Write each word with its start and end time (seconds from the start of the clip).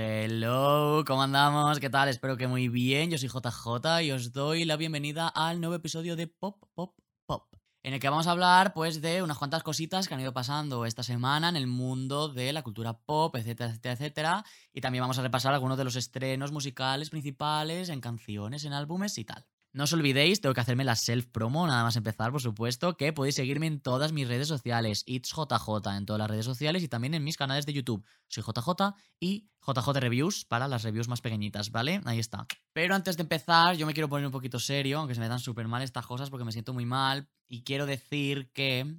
Hello, 0.00 1.02
¿cómo 1.04 1.22
andamos? 1.22 1.80
¿Qué 1.80 1.90
tal? 1.90 2.08
Espero 2.08 2.36
que 2.36 2.46
muy 2.46 2.68
bien. 2.68 3.10
Yo 3.10 3.18
soy 3.18 3.28
JJ 3.28 4.04
y 4.04 4.12
os 4.12 4.32
doy 4.32 4.64
la 4.64 4.76
bienvenida 4.76 5.26
al 5.26 5.60
nuevo 5.60 5.74
episodio 5.74 6.14
de 6.14 6.28
Pop, 6.28 6.62
Pop, 6.76 6.96
Pop. 7.26 7.52
En 7.82 7.94
el 7.94 7.98
que 7.98 8.08
vamos 8.08 8.28
a 8.28 8.30
hablar, 8.30 8.74
pues, 8.74 9.02
de 9.02 9.24
unas 9.24 9.38
cuantas 9.38 9.64
cositas 9.64 10.06
que 10.06 10.14
han 10.14 10.20
ido 10.20 10.32
pasando 10.32 10.86
esta 10.86 11.02
semana 11.02 11.48
en 11.48 11.56
el 11.56 11.66
mundo 11.66 12.28
de 12.28 12.52
la 12.52 12.62
cultura 12.62 12.96
pop, 12.96 13.34
etcétera, 13.34 13.70
etcétera, 13.70 13.94
etcétera. 13.94 14.44
Y 14.72 14.80
también 14.82 15.02
vamos 15.02 15.18
a 15.18 15.22
repasar 15.22 15.52
algunos 15.52 15.76
de 15.76 15.82
los 15.82 15.96
estrenos 15.96 16.52
musicales 16.52 17.10
principales 17.10 17.88
en 17.88 18.00
canciones, 18.00 18.62
en 18.62 18.74
álbumes 18.74 19.18
y 19.18 19.24
tal. 19.24 19.48
No 19.72 19.84
os 19.84 19.92
olvidéis, 19.92 20.40
tengo 20.40 20.54
que 20.54 20.62
hacerme 20.62 20.82
la 20.82 20.96
self-promo, 20.96 21.66
nada 21.66 21.82
más 21.82 21.94
empezar, 21.96 22.32
por 22.32 22.40
supuesto, 22.40 22.96
que 22.96 23.12
podéis 23.12 23.34
seguirme 23.34 23.66
en 23.66 23.80
todas 23.80 24.12
mis 24.12 24.26
redes 24.26 24.48
sociales, 24.48 25.04
It'sJJ, 25.06 25.86
en 25.94 26.06
todas 26.06 26.18
las 26.18 26.30
redes 26.30 26.46
sociales 26.46 26.82
y 26.82 26.88
también 26.88 27.12
en 27.12 27.22
mis 27.22 27.36
canales 27.36 27.66
de 27.66 27.74
YouTube. 27.74 28.02
Soy 28.28 28.42
JJ 28.42 28.94
y 29.20 29.50
JJ 29.60 29.88
Reviews 30.00 30.46
para 30.46 30.68
las 30.68 30.84
reviews 30.84 31.08
más 31.08 31.20
pequeñitas, 31.20 31.70
¿vale? 31.70 32.00
Ahí 32.06 32.18
está. 32.18 32.46
Pero 32.72 32.94
antes 32.94 33.18
de 33.18 33.24
empezar, 33.24 33.76
yo 33.76 33.86
me 33.86 33.92
quiero 33.92 34.08
poner 34.08 34.24
un 34.24 34.32
poquito 34.32 34.58
serio, 34.58 35.00
aunque 35.00 35.14
se 35.14 35.20
me 35.20 35.28
dan 35.28 35.38
súper 35.38 35.68
mal 35.68 35.82
estas 35.82 36.06
cosas 36.06 36.30
porque 36.30 36.46
me 36.46 36.52
siento 36.52 36.72
muy 36.72 36.86
mal. 36.86 37.28
Y 37.46 37.62
quiero 37.62 37.84
decir 37.84 38.50
que 38.54 38.96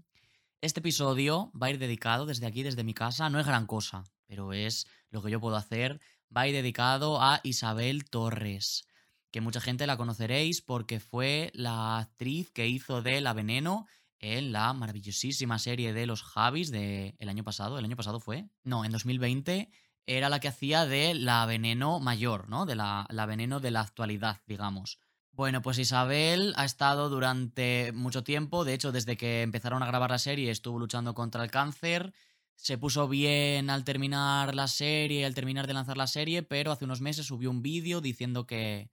este 0.62 0.82
episodio 0.82 1.52
va 1.60 1.68
a 1.68 1.70
ir 1.72 1.80
dedicado 1.80 2.28
desde 2.28 2.46
aquí, 2.46 2.62
desde 2.62 2.84
mi 2.84 2.94
casa. 2.94 3.28
No 3.32 3.40
es 3.40 3.48
gran 3.48 3.66
cosa, 3.66 4.04
pero 4.28 4.54
es 4.54 4.86
lo 5.10 5.24
que 5.24 5.32
yo 5.32 5.40
puedo 5.40 5.56
hacer. 5.56 6.00
Va 6.36 6.42
a 6.42 6.48
ir 6.48 6.54
dedicado 6.54 7.20
a 7.20 7.40
Isabel 7.44 8.08
Torres 8.08 8.86
que 9.32 9.42
mucha 9.42 9.62
gente 9.62 9.88
la 9.88 9.98
conoceréis 9.98 10.62
porque 10.62 11.00
fue 11.00 11.52
la 11.54 12.00
actriz 12.00 12.52
que 12.52 12.68
hizo 12.68 13.02
de 13.02 13.22
La 13.22 13.34
Veneno 13.34 13.88
en 14.20 14.52
la 14.52 14.74
maravillosísima 14.74 15.60
serie 15.60 15.94
de 15.94 16.06
Los 16.06 16.24
Javis 16.24 16.72
del 16.72 17.16
el 17.20 17.30
año 17.30 17.44
pasado. 17.44 17.78
¿El 17.80 17.86
año 17.86 17.96
pasado 17.96 18.20
fue? 18.20 18.50
No, 18.64 18.86
en 18.86 18.92
2020 18.92 19.70
era 20.06 20.30
la 20.30 20.40
que 20.40 20.48
hacía 20.48 20.86
de 20.86 21.14
La 21.14 21.46
Veneno 21.46 22.00
mayor, 22.00 22.50
¿no? 22.50 22.66
De 22.66 22.76
la, 22.76 23.06
la 23.10 23.26
Veneno 23.26 23.60
de 23.60 23.72
la 23.72 23.82
actualidad, 23.82 24.42
digamos. 24.48 25.00
Bueno, 25.32 25.62
pues 25.62 25.78
Isabel 25.78 26.54
ha 26.58 26.66
estado 26.66 27.10
durante 27.10 27.92
mucho 27.94 28.24
tiempo, 28.24 28.66
de 28.66 28.74
hecho 28.74 28.92
desde 28.92 29.16
que 29.16 29.42
empezaron 29.42 29.84
a 29.84 29.86
grabar 29.86 30.10
la 30.10 30.20
serie 30.20 30.52
estuvo 30.52 30.80
luchando 30.80 31.14
contra 31.14 31.44
el 31.44 31.52
cáncer, 31.52 32.14
se 32.56 32.78
puso 32.78 33.08
bien 33.08 33.70
al 33.70 33.86
terminar 33.86 34.54
la 34.54 34.68
serie, 34.68 35.26
al 35.26 35.34
terminar 35.34 35.66
de 35.66 35.74
lanzar 35.74 35.96
la 35.96 36.08
serie, 36.08 36.44
pero 36.44 36.74
hace 36.74 36.84
unos 36.84 37.00
meses 37.00 37.26
subió 37.26 37.50
un 37.52 37.62
vídeo 37.62 38.02
diciendo 38.02 38.46
que, 38.46 38.90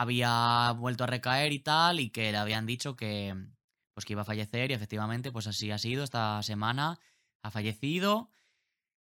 había 0.00 0.72
vuelto 0.78 1.04
a 1.04 1.06
recaer 1.06 1.52
y 1.52 1.58
tal, 1.58 2.00
y 2.00 2.08
que 2.08 2.32
le 2.32 2.38
habían 2.38 2.64
dicho 2.64 2.96
que, 2.96 3.36
pues 3.92 4.06
que 4.06 4.14
iba 4.14 4.22
a 4.22 4.24
fallecer, 4.24 4.70
y 4.70 4.74
efectivamente, 4.74 5.30
pues 5.30 5.46
así 5.46 5.70
ha 5.70 5.76
sido 5.76 6.04
esta 6.04 6.42
semana, 6.42 6.98
ha 7.42 7.50
fallecido. 7.50 8.30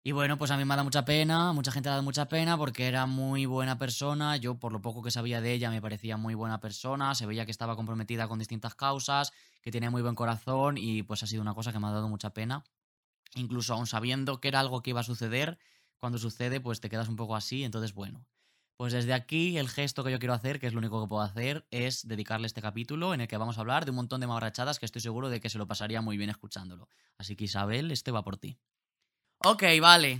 Y 0.01 0.13
bueno, 0.13 0.37
pues 0.37 0.49
a 0.49 0.55
mí 0.55 0.63
me 0.63 0.73
ha 0.73 0.77
dado 0.77 0.85
mucha 0.85 1.03
pena, 1.03 1.51
mucha 1.51 1.73
gente 1.73 1.89
ha 1.89 1.91
dado 1.91 2.03
mucha 2.03 2.29
pena 2.29 2.57
porque 2.57 2.87
era 2.87 3.05
muy 3.05 3.45
buena 3.45 3.77
persona, 3.77 4.37
yo 4.37 4.55
por 4.59 4.71
lo 4.71 4.79
poco 4.79 5.03
que 5.03 5.11
sabía 5.11 5.41
de 5.41 5.51
ella 5.51 5.69
me 5.71 5.81
parecía 5.81 6.15
muy 6.15 6.35
buena 6.35 6.61
persona, 6.61 7.13
se 7.15 7.25
veía 7.25 7.43
que 7.43 7.51
estaba 7.51 7.75
comprometida 7.75 8.29
con 8.29 8.39
distintas 8.39 8.73
causas, 8.73 9.33
que 9.61 9.71
tenía 9.71 9.91
muy 9.91 10.01
buen 10.01 10.15
corazón 10.15 10.77
y 10.77 11.03
pues 11.03 11.21
ha 11.21 11.27
sido 11.27 11.41
una 11.41 11.53
cosa 11.53 11.73
que 11.73 11.79
me 11.79 11.87
ha 11.87 11.91
dado 11.91 12.07
mucha 12.07 12.29
pena. 12.29 12.63
Incluso 13.35 13.73
aún 13.73 13.87
sabiendo 13.87 14.39
que 14.39 14.47
era 14.47 14.61
algo 14.61 14.81
que 14.81 14.91
iba 14.91 15.01
a 15.01 15.03
suceder, 15.03 15.59
cuando 15.97 16.17
sucede 16.17 16.61
pues 16.61 16.79
te 16.79 16.89
quedas 16.89 17.09
un 17.09 17.17
poco 17.17 17.35
así, 17.35 17.65
entonces 17.65 17.93
bueno, 17.93 18.25
pues 18.77 18.93
desde 18.93 19.13
aquí 19.13 19.57
el 19.57 19.69
gesto 19.69 20.03
que 20.03 20.11
yo 20.11 20.19
quiero 20.19 20.35
hacer, 20.35 20.59
que 20.59 20.67
es 20.67 20.73
lo 20.73 20.79
único 20.79 21.01
que 21.01 21.09
puedo 21.09 21.23
hacer, 21.23 21.65
es 21.71 22.07
dedicarle 22.07 22.45
este 22.45 22.61
capítulo 22.61 23.15
en 23.15 23.21
el 23.21 23.27
que 23.27 23.35
vamos 23.37 23.57
a 23.57 23.61
hablar 23.61 23.85
de 23.85 23.91
un 23.91 23.97
montón 23.97 24.21
de 24.21 24.27
mabrachadas 24.27 24.79
que 24.79 24.85
estoy 24.85 25.01
seguro 25.01 25.29
de 25.29 25.39
que 25.39 25.49
se 25.49 25.57
lo 25.57 25.67
pasaría 25.67 25.99
muy 26.01 26.15
bien 26.15 26.29
escuchándolo. 26.29 26.87
Así 27.17 27.35
que 27.35 27.45
Isabel, 27.45 27.89
este 27.91 28.11
va 28.11 28.23
por 28.23 28.37
ti. 28.37 28.59
Ok, 29.39 29.63
vale. 29.81 30.19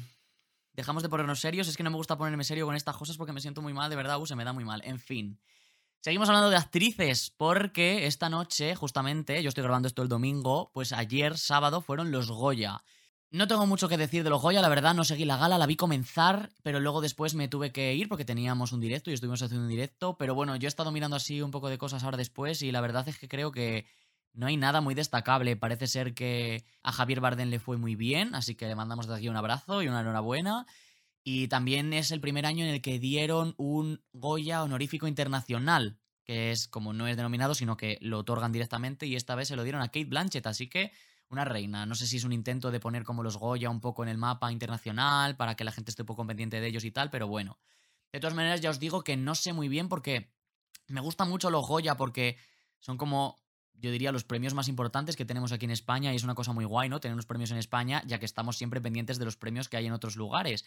Dejamos 0.74 1.04
de 1.04 1.10
ponernos 1.10 1.40
serios, 1.40 1.68
es 1.68 1.78
que 1.78 1.84
no 1.84 1.92
me 1.92 1.98
gusta 1.98 2.18
ponerme 2.18 2.44
serio 2.44 2.66
con 2.66 2.76
estas 2.76 2.98
cosas 2.98 3.16
porque 3.18 3.32
me 3.32 3.42
siento 3.42 3.62
muy 3.62 3.74
mal, 3.74 3.92
de 3.92 3.96
verdad, 3.96 4.20
uh, 4.20 4.26
se 4.26 4.36
me 4.36 4.44
da 4.44 4.54
muy 4.54 4.66
mal. 4.66 4.82
En 4.84 5.00
fin. 5.00 5.40
Seguimos 6.02 6.30
hablando 6.30 6.50
de 6.50 6.58
actrices, 6.58 7.34
porque 7.36 8.08
esta 8.08 8.30
noche, 8.30 8.76
justamente, 8.76 9.42
yo 9.44 9.50
estoy 9.50 9.64
grabando 9.64 9.88
esto 9.88 10.02
el 10.02 10.10
domingo, 10.10 10.72
pues 10.74 10.94
ayer, 10.94 11.38
sábado, 11.38 11.82
fueron 11.82 12.12
los 12.12 12.32
Goya. 12.32 12.84
No 13.30 13.48
tengo 13.48 13.66
mucho 13.66 13.90
que 13.90 13.98
decir 13.98 14.24
de 14.24 14.30
los 14.30 14.42
Goya, 14.42 14.62
la 14.62 14.70
verdad, 14.70 14.96
no 14.96 15.04
seguí 15.04 15.26
la 15.26 15.36
gala, 15.36 15.58
la 15.58 15.66
vi 15.66 15.76
comenzar, 15.76 16.50
pero 16.64 16.80
luego 16.80 17.02
después 17.02 17.36
me 17.36 17.50
tuve 17.50 17.74
que 17.74 17.94
ir 17.94 18.08
porque 18.08 18.24
teníamos 18.24 18.72
un 18.72 18.80
directo 18.80 19.12
y 19.12 19.14
estuvimos 19.14 19.42
haciendo 19.42 19.66
un 19.66 19.70
directo. 19.70 20.16
Pero 20.18 20.34
bueno, 20.34 20.56
yo 20.56 20.68
he 20.68 20.70
estado 20.70 20.94
mirando 20.94 21.18
así 21.18 21.42
un 21.42 21.52
poco 21.52 21.68
de 21.68 21.78
cosas 21.78 22.06
ahora 22.06 22.16
después 22.16 22.62
y 22.62 22.72
la 22.72 22.80
verdad 22.80 23.06
es 23.10 23.18
que 23.18 23.28
creo 23.28 23.52
que 23.52 23.86
no 24.32 24.48
hay 24.48 24.56
nada 24.56 24.80
muy 24.80 24.96
destacable. 24.96 25.58
Parece 25.58 25.88
ser 25.88 26.14
que 26.14 26.64
a 26.84 26.94
Javier 26.94 27.20
Bardem 27.20 27.50
le 27.50 27.60
fue 27.60 27.76
muy 27.76 27.96
bien, 27.96 28.34
así 28.34 28.56
que 28.56 28.68
le 28.68 28.76
mandamos 28.76 29.08
desde 29.08 29.18
aquí 29.18 29.28
un 29.28 29.36
abrazo 29.36 29.84
y 29.84 29.90
una 29.90 30.00
enhorabuena. 30.00 30.66
Y 31.22 31.50
también 31.50 31.92
es 31.92 32.12
el 32.12 32.22
primer 32.22 32.46
año 32.46 32.64
en 32.64 32.72
el 32.72 32.82
que 32.82 32.98
dieron 32.98 33.56
un 33.58 34.02
Goya 34.14 34.64
honorífico 34.64 35.06
internacional, 35.06 35.98
que 36.24 36.52
es 36.52 36.70
como 36.70 36.94
no 36.94 37.08
es 37.08 37.18
denominado, 37.18 37.56
sino 37.56 37.76
que 37.76 37.98
lo 38.00 38.20
otorgan 38.20 38.54
directamente 38.54 39.06
y 39.06 39.18
esta 39.18 39.36
vez 39.36 39.50
se 39.50 39.58
lo 39.58 39.64
dieron 39.64 39.82
a 39.82 39.88
Kate 39.88 40.06
Blanchett, 40.06 40.48
así 40.48 40.70
que 40.70 40.94
una 41.30 41.46
reina. 41.46 41.86
No 41.86 41.96
sé 41.96 42.08
si 42.08 42.18
es 42.18 42.24
un 42.24 42.34
intento 42.34 42.72
de 42.72 42.80
poner 42.80 43.04
como 43.04 43.24
los 43.24 43.38
Goya 43.38 43.70
un 43.70 43.82
poco 43.82 44.04
en 44.04 44.10
el 44.10 44.18
mapa 44.18 44.52
internacional 44.52 45.36
para 45.36 45.56
que 45.56 45.64
la 45.64 45.72
gente 45.72 45.92
esté 45.92 46.04
un 46.04 46.08
poco 46.08 46.26
pendiente 46.26 46.60
de 46.60 46.68
ellos 46.68 46.84
y 46.84 46.92
tal, 46.92 47.10
pero 47.10 47.28
bueno. 47.28 47.58
De 48.12 48.20
todas 48.20 48.36
maneras, 48.36 48.62
ya 48.62 48.70
os 48.70 48.80
digo 48.80 49.04
que 49.04 49.18
no 49.18 49.36
sé 49.36 49.54
muy 49.54 49.68
bien 49.68 49.90
porque 49.90 50.32
me 50.88 51.02
gustan 51.02 51.30
mucho 51.30 51.50
los 51.50 51.68
Goya 51.68 51.98
porque 51.98 52.38
son 52.80 52.98
como, 52.98 53.38
yo 53.74 53.92
diría, 53.92 54.12
los 54.12 54.24
premios 54.24 54.54
más 54.54 54.68
importantes 54.68 55.16
que 55.16 55.26
tenemos 55.26 55.52
aquí 55.52 55.66
en 55.66 55.72
España 55.72 56.14
y 56.14 56.16
es 56.16 56.24
una 56.24 56.36
cosa 56.36 56.54
muy 56.54 56.66
guay, 56.66 56.90
¿no? 56.90 57.00
Tener 57.00 57.18
los 57.18 57.26
premios 57.26 57.52
en 57.52 57.58
España, 57.58 58.02
ya 58.06 58.20
que 58.20 58.26
estamos 58.26 58.58
siempre 58.58 58.80
pendientes 58.80 59.20
de 59.20 59.26
los 59.26 59.36
premios 59.36 59.68
que 59.68 59.78
hay 59.78 59.86
en 59.86 59.94
otros 59.94 60.16
lugares. 60.16 60.66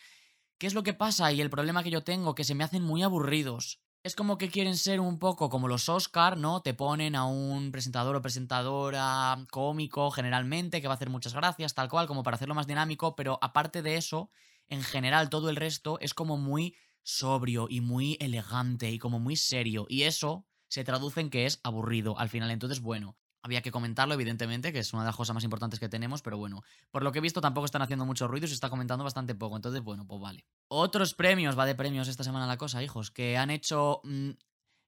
¿Qué 0.59 0.67
es 0.67 0.75
lo 0.75 0.83
que 0.83 0.93
pasa? 0.93 1.33
Y 1.33 1.41
el 1.41 1.49
problema 1.49 1.83
que 1.83 1.91
yo 1.91 2.05
tengo, 2.05 2.35
que 2.35 2.45
se 2.45 2.55
me 2.55 2.65
hacen 2.65 2.83
muy 2.83 3.03
aburridos 3.03 3.81
es 4.03 4.17
como 4.17 4.39
que 4.39 4.49
quieren 4.49 4.77
ser 4.77 5.01
un 5.01 5.19
poco 5.19 5.51
como 5.51 5.69
los 5.69 5.89
Oscar, 5.89 6.39
¿no? 6.39 6.63
Te 6.63 6.73
ponen 6.73 7.15
a 7.15 7.27
un 7.27 7.71
presentador 7.71 8.17
o 8.17 8.23
presentadora 8.23 9.37
cómico 9.51 10.11
generalmente 10.11 10.81
que 10.81 10.89
va 10.89 10.95
a 10.95 10.97
hacer 10.97 11.11
muchas 11.11 11.35
gracias, 11.35 11.75
tal 11.75 11.91
cual, 11.91 12.07
como 12.07 12.23
para 12.23 12.37
hacerlo 12.37 12.55
más 12.55 12.67
dinámico, 12.67 13.15
pero 13.15 13.39
aparte 13.43 13.83
de 13.83 13.97
eso, 13.97 14.31
en 14.69 14.83
general 14.83 15.29
todo 15.29 15.51
el 15.51 15.57
resto 15.57 15.99
es 16.01 16.15
como 16.15 16.39
muy 16.39 16.77
sobrio 17.03 17.67
y 17.69 17.81
muy 17.83 18.17
elegante 18.21 18.91
y 18.91 18.99
como 18.99 19.21
muy 19.21 19.37
serio 19.37 19.87
y 19.89 20.03
eso 20.03 20.47
se 20.69 20.85
traduce 20.85 21.21
en 21.21 21.31
que 21.31 21.45
es 21.47 21.61
aburrido 21.63 22.19
al 22.19 22.29
final. 22.31 22.51
Entonces, 22.51 22.81
bueno, 22.81 23.19
había 23.43 23.63
que 23.63 23.71
comentarlo, 23.71 24.15
evidentemente, 24.15 24.73
que 24.73 24.81
es 24.81 24.93
una 24.93 25.03
de 25.03 25.07
las 25.07 25.17
cosas 25.17 25.35
más 25.35 25.45
importantes 25.45 25.81
que 25.81 25.89
tenemos, 25.89 26.23
pero 26.23 26.37
bueno, 26.39 26.63
por 26.91 27.03
lo 27.03 27.13
que 27.13 27.19
he 27.19 27.23
visto 27.23 27.41
tampoco 27.41 27.65
están 27.65 27.83
haciendo 27.83 28.05
mucho 28.05 28.29
ruido 28.29 28.47
y 28.47 28.49
se 28.49 28.55
está 28.55 28.71
comentando 28.71 29.05
bastante 29.05 29.35
poco, 29.35 29.57
entonces 29.57 29.83
bueno, 29.83 30.07
pues 30.07 30.21
vale. 30.21 30.45
Otros 30.69 31.15
premios, 31.15 31.59
va 31.59 31.67
de 31.67 31.75
premios 31.75 32.09
esta 32.09 32.25
semana 32.25 32.47
la 32.47 32.57
cosa, 32.57 32.83
hijos, 32.83 33.11
que 33.11 33.37
han 33.37 33.51
hecho... 33.51 34.01
Mm, 34.05 34.31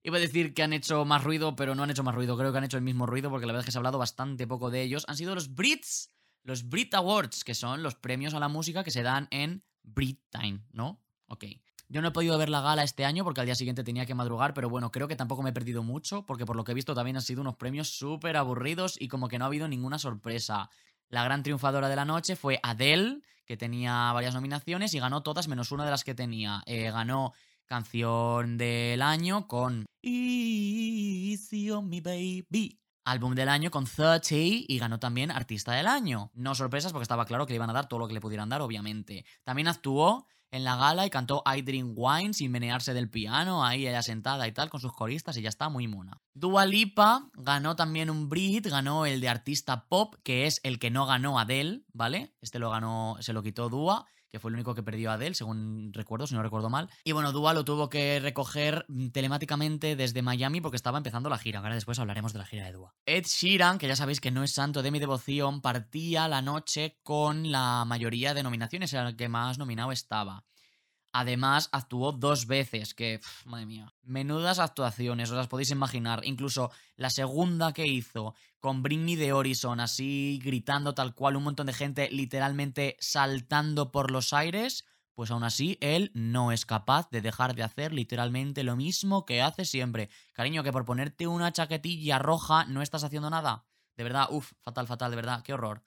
iba 0.04 0.16
a 0.16 0.20
decir 0.20 0.52
que 0.52 0.62
han 0.62 0.72
hecho 0.72 1.04
más 1.04 1.22
ruido, 1.22 1.54
pero 1.56 1.74
no 1.74 1.82
han 1.82 1.90
hecho 1.90 2.02
más 2.02 2.14
ruido, 2.14 2.36
creo 2.36 2.52
que 2.52 2.58
han 2.58 2.64
hecho 2.64 2.76
el 2.76 2.82
mismo 2.82 3.06
ruido 3.06 3.30
porque 3.30 3.46
la 3.46 3.52
verdad 3.52 3.60
es 3.60 3.66
que 3.66 3.72
se 3.72 3.78
ha 3.78 3.80
hablado 3.80 3.98
bastante 3.98 4.46
poco 4.46 4.70
de 4.70 4.82
ellos. 4.82 5.04
Han 5.08 5.16
sido 5.16 5.34
los 5.34 5.54
Brits, 5.54 6.10
los 6.42 6.68
Brit 6.68 6.92
Awards, 6.94 7.44
que 7.44 7.54
son 7.54 7.82
los 7.82 7.94
premios 7.94 8.34
a 8.34 8.40
la 8.40 8.48
música 8.48 8.84
que 8.84 8.90
se 8.90 9.02
dan 9.02 9.28
en 9.30 9.62
Time, 10.30 10.60
¿no? 10.72 11.00
Ok. 11.26 11.44
Yo 11.92 12.00
no 12.00 12.08
he 12.08 12.12
podido 12.12 12.38
ver 12.38 12.48
la 12.48 12.62
gala 12.62 12.84
este 12.84 13.04
año 13.04 13.22
porque 13.22 13.40
al 13.40 13.46
día 13.46 13.54
siguiente 13.54 13.84
tenía 13.84 14.06
que 14.06 14.14
madrugar, 14.14 14.54
pero 14.54 14.70
bueno, 14.70 14.90
creo 14.90 15.08
que 15.08 15.14
tampoco 15.14 15.42
me 15.42 15.50
he 15.50 15.52
perdido 15.52 15.82
mucho 15.82 16.24
porque 16.24 16.46
por 16.46 16.56
lo 16.56 16.64
que 16.64 16.72
he 16.72 16.74
visto 16.74 16.94
también 16.94 17.16
han 17.16 17.22
sido 17.22 17.42
unos 17.42 17.56
premios 17.56 17.90
súper 17.90 18.38
aburridos 18.38 18.96
y 18.98 19.08
como 19.08 19.28
que 19.28 19.38
no 19.38 19.44
ha 19.44 19.48
habido 19.48 19.68
ninguna 19.68 19.98
sorpresa. 19.98 20.70
La 21.10 21.22
gran 21.22 21.42
triunfadora 21.42 21.90
de 21.90 21.96
la 21.96 22.06
noche 22.06 22.34
fue 22.34 22.58
Adele, 22.62 23.20
que 23.44 23.58
tenía 23.58 24.10
varias 24.14 24.32
nominaciones 24.32 24.94
y 24.94 25.00
ganó 25.00 25.22
todas 25.22 25.48
menos 25.48 25.70
una 25.70 25.84
de 25.84 25.90
las 25.90 26.02
que 26.02 26.14
tenía. 26.14 26.62
Eh, 26.64 26.90
ganó 26.90 27.34
canción 27.66 28.56
del 28.56 29.02
año 29.02 29.46
con 29.46 29.84
Easy 30.00 31.70
on 31.70 31.90
me 31.90 32.00
baby. 32.00 32.80
Álbum 33.04 33.34
del 33.34 33.50
año 33.50 33.70
con 33.70 33.84
30 33.84 34.28
y 34.32 34.78
ganó 34.78 34.98
también 34.98 35.30
artista 35.30 35.72
del 35.72 35.88
año. 35.88 36.30
No 36.32 36.54
sorpresas 36.54 36.92
porque 36.92 37.02
estaba 37.02 37.26
claro 37.26 37.44
que 37.44 37.52
le 37.52 37.56
iban 37.56 37.68
a 37.68 37.74
dar 37.74 37.86
todo 37.86 38.00
lo 38.00 38.08
que 38.08 38.14
le 38.14 38.20
pudieran 38.22 38.48
dar, 38.48 38.62
obviamente. 38.62 39.26
También 39.44 39.68
actuó 39.68 40.26
en 40.52 40.64
la 40.64 40.76
gala 40.76 41.04
y 41.06 41.10
cantó 41.10 41.42
I 41.44 41.62
Drink 41.62 41.94
Wine 41.96 42.34
sin 42.34 42.52
menearse 42.52 42.94
del 42.94 43.10
piano, 43.10 43.64
ahí 43.64 43.88
ella 43.88 44.02
sentada 44.02 44.46
y 44.46 44.52
tal, 44.52 44.70
con 44.70 44.80
sus 44.80 44.92
coristas 44.92 45.36
y 45.36 45.42
ya 45.42 45.48
está 45.48 45.68
muy 45.68 45.88
mona. 45.88 46.20
Dua 46.34 46.66
Lipa 46.66 47.30
ganó 47.34 47.74
también 47.74 48.10
un 48.10 48.28
Brit, 48.28 48.66
ganó 48.66 49.06
el 49.06 49.20
de 49.20 49.28
artista 49.28 49.88
pop, 49.88 50.14
que 50.22 50.46
es 50.46 50.60
el 50.62 50.78
que 50.78 50.90
no 50.90 51.06
ganó 51.06 51.38
Adele, 51.38 51.82
¿vale? 51.92 52.34
Este 52.40 52.58
lo 52.58 52.70
ganó, 52.70 53.16
se 53.20 53.32
lo 53.32 53.42
quitó 53.42 53.68
Dua 53.68 54.06
que 54.32 54.40
fue 54.40 54.48
el 54.50 54.54
único 54.54 54.74
que 54.74 54.82
perdió 54.82 55.10
a 55.10 55.14
Adele, 55.14 55.34
según 55.34 55.92
recuerdo, 55.92 56.26
si 56.26 56.34
no 56.34 56.42
recuerdo 56.42 56.70
mal. 56.70 56.88
Y 57.04 57.12
bueno, 57.12 57.32
Dua 57.32 57.52
lo 57.52 57.66
tuvo 57.66 57.90
que 57.90 58.18
recoger 58.18 58.86
telemáticamente 59.12 59.94
desde 59.94 60.22
Miami 60.22 60.62
porque 60.62 60.76
estaba 60.76 60.96
empezando 60.96 61.28
la 61.28 61.36
gira. 61.36 61.58
Ahora 61.58 61.74
después 61.74 61.98
hablaremos 61.98 62.32
de 62.32 62.38
la 62.38 62.46
gira 62.46 62.64
de 62.64 62.72
Dua. 62.72 62.94
Ed 63.04 63.26
Sheeran, 63.26 63.76
que 63.76 63.88
ya 63.88 63.94
sabéis 63.94 64.22
que 64.22 64.30
no 64.30 64.42
es 64.42 64.52
santo 64.52 64.82
de 64.82 64.90
mi 64.90 65.00
devoción, 65.00 65.60
partía 65.60 66.28
la 66.28 66.40
noche 66.40 66.98
con 67.02 67.52
la 67.52 67.84
mayoría 67.84 68.32
de 68.32 68.42
nominaciones, 68.42 68.94
era 68.94 69.06
el 69.06 69.16
que 69.16 69.28
más 69.28 69.58
nominado 69.58 69.92
estaba. 69.92 70.44
Además, 71.12 71.68
actuó 71.72 72.12
dos 72.12 72.46
veces, 72.46 72.94
que, 72.94 73.20
madre 73.44 73.66
mía, 73.66 73.92
menudas 74.02 74.58
actuaciones, 74.58 75.30
os 75.30 75.36
las 75.36 75.48
podéis 75.48 75.70
imaginar. 75.70 76.22
Incluso 76.24 76.70
la 76.96 77.10
segunda 77.10 77.72
que 77.72 77.86
hizo 77.86 78.34
con 78.60 78.82
Bring 78.82 79.04
Me 79.04 79.16
the 79.16 79.32
Horizon, 79.32 79.80
así 79.80 80.40
gritando 80.42 80.94
tal 80.94 81.14
cual, 81.14 81.36
un 81.36 81.44
montón 81.44 81.66
de 81.66 81.74
gente 81.74 82.08
literalmente 82.10 82.96
saltando 82.98 83.92
por 83.92 84.10
los 84.10 84.32
aires, 84.32 84.86
pues 85.14 85.30
aún 85.30 85.44
así 85.44 85.76
él 85.80 86.10
no 86.14 86.52
es 86.52 86.64
capaz 86.64 87.10
de 87.10 87.20
dejar 87.20 87.54
de 87.54 87.62
hacer 87.62 87.92
literalmente 87.92 88.62
lo 88.62 88.76
mismo 88.76 89.26
que 89.26 89.42
hace 89.42 89.64
siempre. 89.64 90.08
Cariño, 90.32 90.62
que 90.62 90.72
por 90.72 90.84
ponerte 90.84 91.26
una 91.26 91.52
chaquetilla 91.52 92.18
roja 92.18 92.64
no 92.64 92.80
estás 92.80 93.04
haciendo 93.04 93.28
nada. 93.28 93.66
De 93.96 94.04
verdad, 94.04 94.28
uff, 94.30 94.52
fatal, 94.62 94.86
fatal, 94.86 95.10
de 95.10 95.16
verdad, 95.16 95.42
qué 95.42 95.52
horror. 95.52 95.82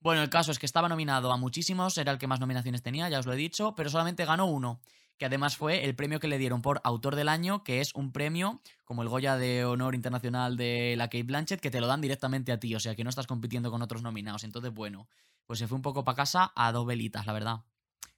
Bueno, 0.00 0.22
el 0.22 0.30
caso 0.30 0.52
es 0.52 0.58
que 0.58 0.66
estaba 0.66 0.88
nominado 0.88 1.32
a 1.32 1.36
muchísimos, 1.36 1.98
era 1.98 2.12
el 2.12 2.18
que 2.18 2.28
más 2.28 2.38
nominaciones 2.38 2.82
tenía, 2.82 3.08
ya 3.08 3.18
os 3.18 3.26
lo 3.26 3.32
he 3.32 3.36
dicho, 3.36 3.74
pero 3.74 3.90
solamente 3.90 4.24
ganó 4.24 4.46
uno, 4.46 4.80
que 5.18 5.26
además 5.26 5.56
fue 5.56 5.84
el 5.84 5.96
premio 5.96 6.20
que 6.20 6.28
le 6.28 6.38
dieron 6.38 6.62
por 6.62 6.80
Autor 6.84 7.16
del 7.16 7.28
Año, 7.28 7.64
que 7.64 7.80
es 7.80 7.92
un 7.94 8.12
premio 8.12 8.60
como 8.84 9.02
el 9.02 9.08
Goya 9.08 9.36
de 9.36 9.64
Honor 9.64 9.96
Internacional 9.96 10.56
de 10.56 10.94
la 10.96 11.08
Kate 11.08 11.24
Blanchett, 11.24 11.60
que 11.60 11.70
te 11.70 11.80
lo 11.80 11.88
dan 11.88 12.00
directamente 12.00 12.52
a 12.52 12.60
ti, 12.60 12.74
o 12.76 12.80
sea 12.80 12.94
que 12.94 13.02
no 13.02 13.10
estás 13.10 13.26
compitiendo 13.26 13.72
con 13.72 13.82
otros 13.82 14.02
nominados. 14.02 14.44
Entonces, 14.44 14.72
bueno, 14.72 15.08
pues 15.46 15.58
se 15.58 15.66
fue 15.66 15.76
un 15.76 15.82
poco 15.82 16.04
para 16.04 16.16
casa 16.16 16.52
a 16.54 16.70
dos 16.70 16.86
velitas, 16.86 17.26
la 17.26 17.32
verdad. 17.32 17.64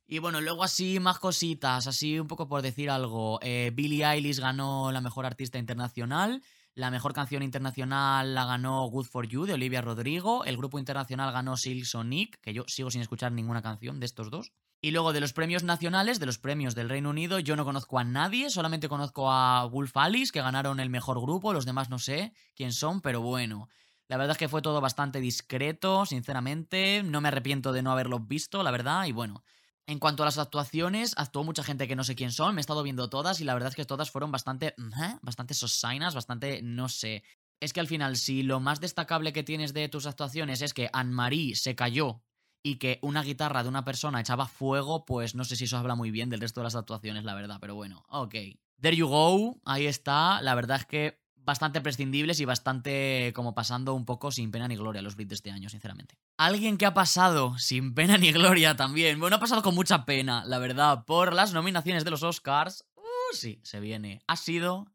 Y 0.06 0.18
bueno, 0.18 0.40
luego 0.40 0.64
así 0.64 0.98
más 1.00 1.18
cositas, 1.18 1.86
así 1.86 2.18
un 2.18 2.26
poco 2.26 2.48
por 2.48 2.62
decir 2.62 2.90
algo. 2.90 3.38
Eh, 3.42 3.70
Billie 3.72 4.04
Eilish 4.04 4.40
ganó 4.40 4.90
la 4.90 5.00
mejor 5.00 5.24
artista 5.24 5.56
internacional. 5.56 6.42
La 6.74 6.90
mejor 6.90 7.12
canción 7.12 7.42
internacional 7.42 8.34
la 8.34 8.46
ganó 8.46 8.86
Good 8.86 9.06
for 9.06 9.26
You 9.26 9.44
de 9.44 9.54
Olivia 9.54 9.80
Rodrigo. 9.80 10.44
El 10.44 10.56
grupo 10.56 10.78
internacional 10.78 11.32
ganó 11.32 11.56
Silk 11.56 11.84
Sonic, 11.84 12.40
que 12.40 12.52
yo 12.52 12.64
sigo 12.68 12.90
sin 12.90 13.00
escuchar 13.00 13.32
ninguna 13.32 13.60
canción 13.60 13.98
de 13.98 14.06
estos 14.06 14.30
dos. 14.30 14.52
Y 14.80 14.92
luego 14.92 15.12
de 15.12 15.20
los 15.20 15.32
premios 15.32 15.62
nacionales, 15.62 16.20
de 16.20 16.26
los 16.26 16.38
premios 16.38 16.74
del 16.74 16.88
Reino 16.88 17.10
Unido, 17.10 17.38
yo 17.38 17.54
no 17.54 17.64
conozco 17.64 17.98
a 17.98 18.04
nadie, 18.04 18.48
solamente 18.48 18.88
conozco 18.88 19.30
a 19.30 19.66
Wolf 19.66 19.96
Alice, 19.96 20.32
que 20.32 20.40
ganaron 20.40 20.80
el 20.80 20.88
mejor 20.88 21.20
grupo, 21.20 21.52
los 21.52 21.66
demás 21.66 21.90
no 21.90 21.98
sé 21.98 22.32
quién 22.54 22.72
son, 22.72 23.00
pero 23.00 23.20
bueno. 23.20 23.68
La 24.08 24.16
verdad 24.16 24.32
es 24.32 24.38
que 24.38 24.48
fue 24.48 24.62
todo 24.62 24.80
bastante 24.80 25.20
discreto, 25.20 26.06
sinceramente, 26.06 27.02
no 27.04 27.20
me 27.20 27.28
arrepiento 27.28 27.72
de 27.72 27.82
no 27.82 27.92
haberlos 27.92 28.26
visto, 28.26 28.62
la 28.62 28.70
verdad, 28.70 29.04
y 29.06 29.12
bueno. 29.12 29.42
En 29.90 29.98
cuanto 29.98 30.22
a 30.22 30.26
las 30.26 30.38
actuaciones, 30.38 31.14
actuó 31.16 31.42
mucha 31.42 31.64
gente 31.64 31.88
que 31.88 31.96
no 31.96 32.04
sé 32.04 32.14
quién 32.14 32.30
son, 32.30 32.54
me 32.54 32.60
he 32.60 32.62
estado 32.62 32.84
viendo 32.84 33.10
todas 33.10 33.40
y 33.40 33.44
la 33.44 33.54
verdad 33.54 33.70
es 33.70 33.74
que 33.74 33.84
todas 33.84 34.08
fueron 34.08 34.30
bastante, 34.30 34.72
bastante 35.20 35.52
sosainas, 35.52 36.14
bastante, 36.14 36.62
no 36.62 36.88
sé. 36.88 37.24
Es 37.58 37.72
que 37.72 37.80
al 37.80 37.88
final, 37.88 38.16
si 38.16 38.44
lo 38.44 38.60
más 38.60 38.80
destacable 38.80 39.32
que 39.32 39.42
tienes 39.42 39.72
de 39.72 39.88
tus 39.88 40.06
actuaciones 40.06 40.62
es 40.62 40.74
que 40.74 40.90
Anne-Marie 40.92 41.56
se 41.56 41.74
cayó 41.74 42.22
y 42.62 42.76
que 42.76 43.00
una 43.02 43.24
guitarra 43.24 43.64
de 43.64 43.68
una 43.68 43.84
persona 43.84 44.20
echaba 44.20 44.46
fuego, 44.46 45.04
pues 45.04 45.34
no 45.34 45.42
sé 45.42 45.56
si 45.56 45.64
eso 45.64 45.76
habla 45.76 45.96
muy 45.96 46.12
bien 46.12 46.30
del 46.30 46.40
resto 46.40 46.60
de 46.60 46.66
las 46.66 46.76
actuaciones, 46.76 47.24
la 47.24 47.34
verdad, 47.34 47.58
pero 47.60 47.74
bueno, 47.74 48.04
ok. 48.10 48.34
There 48.80 48.96
you 48.96 49.08
go, 49.08 49.60
ahí 49.64 49.86
está, 49.86 50.40
la 50.40 50.54
verdad 50.54 50.78
es 50.78 50.86
que 50.86 51.20
bastante 51.44 51.80
prescindibles 51.80 52.40
y 52.40 52.44
bastante 52.44 53.32
como 53.34 53.54
pasando 53.54 53.94
un 53.94 54.04
poco 54.04 54.30
sin 54.30 54.50
pena 54.50 54.68
ni 54.68 54.76
gloria 54.76 55.02
los 55.02 55.16
Brits 55.16 55.30
de 55.30 55.34
este 55.34 55.50
año, 55.50 55.68
sinceramente. 55.68 56.18
Alguien 56.36 56.78
que 56.78 56.86
ha 56.86 56.94
pasado 56.94 57.58
sin 57.58 57.94
pena 57.94 58.18
ni 58.18 58.32
gloria 58.32 58.76
también, 58.76 59.18
bueno, 59.20 59.36
ha 59.36 59.40
pasado 59.40 59.62
con 59.62 59.74
mucha 59.74 60.04
pena, 60.04 60.44
la 60.44 60.58
verdad, 60.58 61.04
por 61.04 61.32
las 61.32 61.52
nominaciones 61.52 62.04
de 62.04 62.10
los 62.10 62.22
Oscars, 62.22 62.86
uh, 62.96 63.34
sí, 63.34 63.60
se 63.62 63.80
viene, 63.80 64.22
ha 64.26 64.36
sido 64.36 64.92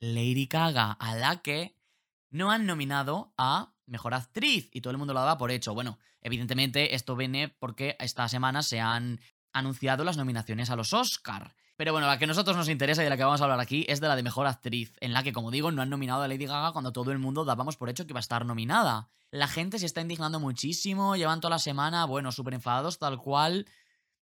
Lady 0.00 0.46
Gaga, 0.46 0.92
a 0.92 1.16
la 1.16 1.42
que 1.42 1.76
no 2.30 2.50
han 2.50 2.66
nominado 2.66 3.32
a 3.36 3.74
Mejor 3.86 4.14
Actriz 4.14 4.68
y 4.72 4.80
todo 4.80 4.90
el 4.90 4.98
mundo 4.98 5.14
lo 5.14 5.20
daba 5.20 5.38
por 5.38 5.50
hecho. 5.50 5.74
Bueno, 5.74 5.98
evidentemente 6.20 6.94
esto 6.94 7.16
viene 7.16 7.48
porque 7.48 7.96
esta 7.98 8.28
semana 8.28 8.62
se 8.62 8.80
han 8.80 9.20
anunciado 9.52 10.04
las 10.04 10.16
nominaciones 10.16 10.70
a 10.70 10.76
los 10.76 10.92
Oscar. 10.92 11.54
Pero 11.78 11.92
bueno, 11.92 12.08
la 12.08 12.18
que 12.18 12.24
a 12.24 12.26
nosotros 12.26 12.56
nos 12.56 12.68
interesa 12.68 13.02
y 13.02 13.04
de 13.04 13.10
la 13.10 13.16
que 13.16 13.22
vamos 13.22 13.40
a 13.40 13.44
hablar 13.44 13.60
aquí 13.60 13.86
es 13.88 14.00
de 14.00 14.08
la 14.08 14.16
de 14.16 14.24
Mejor 14.24 14.48
Actriz, 14.48 14.96
en 14.98 15.12
la 15.12 15.22
que, 15.22 15.32
como 15.32 15.52
digo, 15.52 15.70
no 15.70 15.80
han 15.80 15.88
nominado 15.88 16.22
a 16.22 16.26
Lady 16.26 16.44
Gaga 16.44 16.72
cuando 16.72 16.92
todo 16.92 17.12
el 17.12 17.20
mundo 17.20 17.44
dábamos 17.44 17.76
por 17.76 17.88
hecho 17.88 18.04
que 18.04 18.10
iba 18.10 18.18
a 18.18 18.20
estar 18.20 18.44
nominada. 18.44 19.10
La 19.30 19.46
gente 19.46 19.78
se 19.78 19.86
está 19.86 20.00
indignando 20.00 20.40
muchísimo, 20.40 21.14
llevan 21.14 21.40
toda 21.40 21.50
la 21.50 21.60
semana, 21.60 22.04
bueno, 22.04 22.32
súper 22.32 22.54
enfadados, 22.54 22.98
tal 22.98 23.18
cual. 23.18 23.66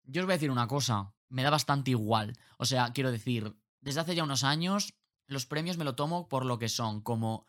Yo 0.02 0.22
os 0.22 0.26
voy 0.26 0.32
a 0.32 0.36
decir 0.36 0.50
una 0.50 0.66
cosa, 0.66 1.12
me 1.28 1.44
da 1.44 1.50
bastante 1.50 1.92
igual. 1.92 2.36
O 2.58 2.64
sea, 2.64 2.92
quiero 2.92 3.12
decir, 3.12 3.54
desde 3.80 4.00
hace 4.00 4.16
ya 4.16 4.24
unos 4.24 4.42
años, 4.42 4.94
los 5.28 5.46
premios 5.46 5.76
me 5.76 5.84
lo 5.84 5.94
tomo 5.94 6.26
por 6.28 6.44
lo 6.46 6.58
que 6.58 6.68
son, 6.68 7.02
como 7.02 7.46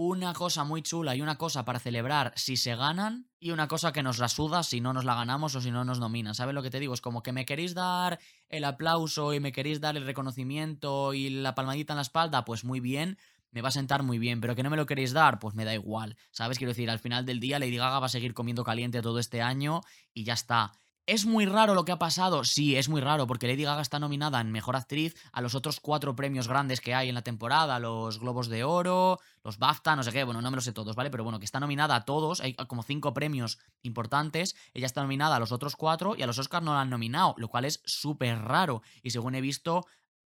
una 0.00 0.32
cosa 0.32 0.62
muy 0.62 0.82
chula 0.82 1.16
y 1.16 1.22
una 1.22 1.38
cosa 1.38 1.64
para 1.64 1.80
celebrar 1.80 2.32
si 2.36 2.56
se 2.56 2.76
ganan 2.76 3.26
y 3.40 3.50
una 3.50 3.66
cosa 3.66 3.90
que 3.90 4.04
nos 4.04 4.20
la 4.20 4.28
suda 4.28 4.62
si 4.62 4.80
no 4.80 4.92
nos 4.92 5.04
la 5.04 5.16
ganamos 5.16 5.56
o 5.56 5.60
si 5.60 5.72
no 5.72 5.84
nos 5.84 5.98
nominan. 5.98 6.36
¿Sabes 6.36 6.54
lo 6.54 6.62
que 6.62 6.70
te 6.70 6.78
digo? 6.78 6.94
Es 6.94 7.00
como 7.00 7.24
que 7.24 7.32
me 7.32 7.44
queréis 7.44 7.74
dar 7.74 8.20
el 8.48 8.62
aplauso 8.62 9.34
y 9.34 9.40
me 9.40 9.50
queréis 9.50 9.80
dar 9.80 9.96
el 9.96 10.06
reconocimiento 10.06 11.14
y 11.14 11.30
la 11.30 11.56
palmadita 11.56 11.94
en 11.94 11.96
la 11.96 12.02
espalda, 12.02 12.44
pues 12.44 12.62
muy 12.62 12.78
bien, 12.78 13.18
me 13.50 13.60
va 13.60 13.70
a 13.70 13.72
sentar 13.72 14.04
muy 14.04 14.20
bien, 14.20 14.40
pero 14.40 14.54
que 14.54 14.62
no 14.62 14.70
me 14.70 14.76
lo 14.76 14.86
queréis 14.86 15.12
dar, 15.12 15.40
pues 15.40 15.56
me 15.56 15.64
da 15.64 15.74
igual. 15.74 16.16
¿Sabes? 16.30 16.58
Quiero 16.58 16.70
decir, 16.70 16.90
al 16.90 17.00
final 17.00 17.26
del 17.26 17.40
día 17.40 17.58
Lady 17.58 17.76
Gaga 17.76 17.98
va 17.98 18.06
a 18.06 18.08
seguir 18.08 18.34
comiendo 18.34 18.62
caliente 18.62 19.02
todo 19.02 19.18
este 19.18 19.42
año 19.42 19.80
y 20.14 20.22
ya 20.22 20.34
está. 20.34 20.74
¿Es 21.08 21.24
muy 21.24 21.46
raro 21.46 21.72
lo 21.72 21.86
que 21.86 21.92
ha 21.92 21.98
pasado? 21.98 22.44
Sí, 22.44 22.76
es 22.76 22.90
muy 22.90 23.00
raro, 23.00 23.26
porque 23.26 23.46
Lady 23.46 23.62
Gaga 23.64 23.80
está 23.80 23.98
nominada 23.98 24.42
en 24.42 24.52
Mejor 24.52 24.76
Actriz 24.76 25.16
a 25.32 25.40
los 25.40 25.54
otros 25.54 25.80
cuatro 25.80 26.14
premios 26.14 26.48
grandes 26.48 26.82
que 26.82 26.94
hay 26.94 27.08
en 27.08 27.14
la 27.14 27.22
temporada, 27.22 27.78
los 27.78 28.20
Globos 28.20 28.48
de 28.48 28.62
Oro, 28.62 29.18
los 29.42 29.56
BAFTA, 29.56 29.96
no 29.96 30.02
sé 30.02 30.12
qué, 30.12 30.24
bueno, 30.24 30.42
no 30.42 30.50
me 30.50 30.56
los 30.56 30.64
sé 30.66 30.74
todos, 30.74 30.94
¿vale? 30.94 31.08
Pero 31.08 31.24
bueno, 31.24 31.38
que 31.38 31.46
está 31.46 31.60
nominada 31.60 31.96
a 31.96 32.04
todos, 32.04 32.42
hay 32.42 32.52
como 32.52 32.82
cinco 32.82 33.14
premios 33.14 33.58
importantes, 33.80 34.54
ella 34.74 34.84
está 34.84 35.00
nominada 35.00 35.36
a 35.36 35.38
los 35.38 35.50
otros 35.50 35.76
cuatro 35.76 36.14
y 36.14 36.20
a 36.20 36.26
los 36.26 36.38
Oscars 36.38 36.62
no 36.62 36.74
la 36.74 36.82
han 36.82 36.90
nominado, 36.90 37.34
lo 37.38 37.48
cual 37.48 37.64
es 37.64 37.80
súper 37.86 38.40
raro. 38.40 38.82
Y 39.02 39.08
según 39.08 39.34
he 39.34 39.40
visto, 39.40 39.86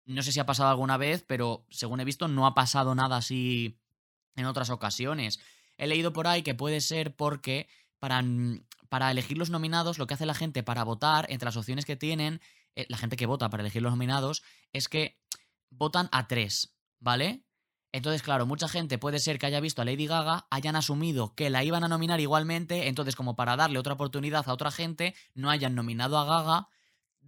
no 0.06 0.22
sé 0.22 0.32
si 0.32 0.40
ha 0.40 0.46
pasado 0.46 0.70
alguna 0.70 0.98
vez, 0.98 1.26
pero 1.28 1.66
según 1.72 2.00
he 2.00 2.06
visto 2.06 2.28
no 2.28 2.46
ha 2.46 2.54
pasado 2.54 2.94
nada 2.94 3.18
así 3.18 3.80
en 4.36 4.46
otras 4.46 4.70
ocasiones. 4.70 5.40
He 5.78 5.88
leído 5.88 6.14
por 6.14 6.28
ahí 6.28 6.44
que 6.44 6.54
puede 6.54 6.80
ser 6.80 7.16
porque 7.16 7.68
para 8.00 8.22
para 8.90 9.12
elegir 9.12 9.38
los 9.38 9.52
nominados, 9.52 10.00
lo 10.00 10.08
que 10.08 10.16
hace 10.16 10.26
la 10.26 10.34
gente 10.34 10.64
para 10.64 10.84
votar, 10.84 11.28
entre 11.30 11.46
las 11.46 11.56
opciones 11.56 11.86
que 11.86 11.96
tienen, 11.96 12.42
eh, 12.76 12.86
la 12.90 12.98
gente 12.98 13.16
que 13.16 13.28
vota 13.28 13.50
para 13.50 13.62
elegir 13.62 13.82
los 13.82 13.92
nominados, 13.92 14.44
es 14.74 14.90
que 14.90 15.20
votan 15.70 16.10
a 16.12 16.28
tres, 16.28 16.76
¿vale? 17.00 17.46
Entonces, 17.92 18.22
claro, 18.22 18.46
mucha 18.46 18.68
gente 18.68 18.98
puede 18.98 19.20
ser 19.20 19.40
que 19.40 19.46
haya 19.46 19.60
visto 19.60 19.82
a 19.82 19.86
Lady 19.86 20.06
Gaga, 20.06 20.48
hayan 20.52 20.76
asumido 20.76 21.34
que 21.36 21.50
la 21.50 21.64
iban 21.64 21.84
a 21.84 21.88
nominar 21.88 22.20
igualmente, 22.20 22.88
entonces 22.88 23.16
como 23.16 23.36
para 23.36 23.56
darle 23.56 23.80
otra 23.80 23.94
oportunidad 23.94 24.48
a 24.48 24.54
otra 24.54 24.72
gente, 24.72 25.16
no 25.34 25.50
hayan 25.50 25.76
nominado 25.76 26.18
a 26.18 26.26
Gaga 26.26 26.68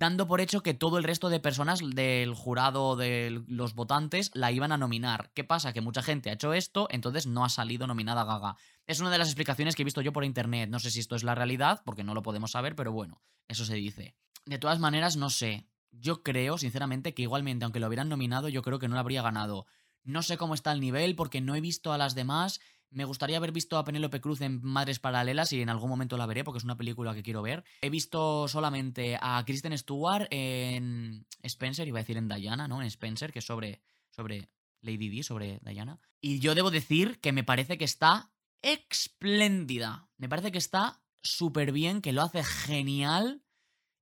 dando 0.01 0.27
por 0.27 0.41
hecho 0.41 0.63
que 0.63 0.73
todo 0.73 0.97
el 0.97 1.03
resto 1.03 1.29
de 1.29 1.39
personas 1.39 1.79
del 1.79 2.33
jurado, 2.33 2.95
de 2.95 3.43
los 3.47 3.75
votantes, 3.75 4.31
la 4.33 4.51
iban 4.51 4.71
a 4.71 4.77
nominar. 4.77 5.29
¿Qué 5.35 5.43
pasa? 5.43 5.73
Que 5.73 5.81
mucha 5.81 6.01
gente 6.01 6.31
ha 6.31 6.33
hecho 6.33 6.53
esto, 6.53 6.87
entonces 6.89 7.27
no 7.27 7.45
ha 7.45 7.49
salido 7.49 7.85
nominada 7.85 8.23
Gaga. 8.23 8.57
Es 8.87 8.99
una 8.99 9.11
de 9.11 9.19
las 9.19 9.27
explicaciones 9.27 9.75
que 9.75 9.83
he 9.83 9.85
visto 9.85 10.01
yo 10.01 10.11
por 10.11 10.25
internet. 10.25 10.71
No 10.71 10.79
sé 10.79 10.89
si 10.89 10.99
esto 10.99 11.15
es 11.15 11.23
la 11.23 11.35
realidad, 11.35 11.83
porque 11.85 12.03
no 12.03 12.15
lo 12.15 12.23
podemos 12.23 12.49
saber, 12.49 12.75
pero 12.75 12.91
bueno, 12.91 13.21
eso 13.47 13.63
se 13.63 13.75
dice. 13.75 14.15
De 14.47 14.57
todas 14.57 14.79
maneras, 14.79 15.17
no 15.17 15.29
sé. 15.29 15.67
Yo 15.91 16.23
creo, 16.23 16.57
sinceramente, 16.57 17.13
que 17.13 17.21
igualmente, 17.21 17.65
aunque 17.65 17.79
lo 17.79 17.85
hubieran 17.85 18.09
nominado, 18.09 18.49
yo 18.49 18.63
creo 18.63 18.79
que 18.79 18.87
no 18.87 18.95
lo 18.95 19.01
habría 19.01 19.21
ganado. 19.21 19.67
No 20.03 20.23
sé 20.23 20.35
cómo 20.35 20.55
está 20.55 20.71
el 20.71 20.81
nivel, 20.81 21.15
porque 21.15 21.41
no 21.41 21.53
he 21.53 21.61
visto 21.61 21.93
a 21.93 21.99
las 21.99 22.15
demás 22.15 22.59
me 22.91 23.05
gustaría 23.05 23.37
haber 23.37 23.51
visto 23.51 23.77
a 23.77 23.83
Penélope 23.83 24.21
Cruz 24.21 24.41
en 24.41 24.61
Madres 24.61 24.99
Paralelas 24.99 25.51
y 25.53 25.61
en 25.61 25.69
algún 25.69 25.89
momento 25.89 26.17
la 26.17 26.25
veré 26.25 26.43
porque 26.43 26.59
es 26.59 26.63
una 26.63 26.77
película 26.77 27.13
que 27.13 27.23
quiero 27.23 27.41
ver. 27.41 27.63
He 27.81 27.89
visto 27.89 28.47
solamente 28.47 29.17
a 29.19 29.43
Kristen 29.45 29.77
Stewart 29.77 30.27
en 30.29 31.25
Spencer, 31.41 31.87
iba 31.87 31.99
a 31.99 32.03
decir 32.03 32.17
en 32.17 32.27
Diana, 32.27 32.67
¿no? 32.67 32.81
En 32.81 32.87
Spencer, 32.87 33.31
que 33.31 33.39
es 33.39 33.45
sobre, 33.45 33.81
sobre 34.09 34.49
Lady 34.81 35.09
Di, 35.09 35.23
sobre 35.23 35.59
Diana. 35.63 35.99
Y 36.19 36.39
yo 36.39 36.53
debo 36.53 36.69
decir 36.69 37.19
que 37.19 37.31
me 37.31 37.43
parece 37.43 37.77
que 37.77 37.85
está 37.85 38.31
espléndida. 38.61 40.09
Me 40.17 40.29
parece 40.29 40.51
que 40.51 40.57
está 40.57 41.01
súper 41.23 41.71
bien, 41.71 42.01
que 42.01 42.13
lo 42.13 42.21
hace 42.21 42.43
genial 42.43 43.43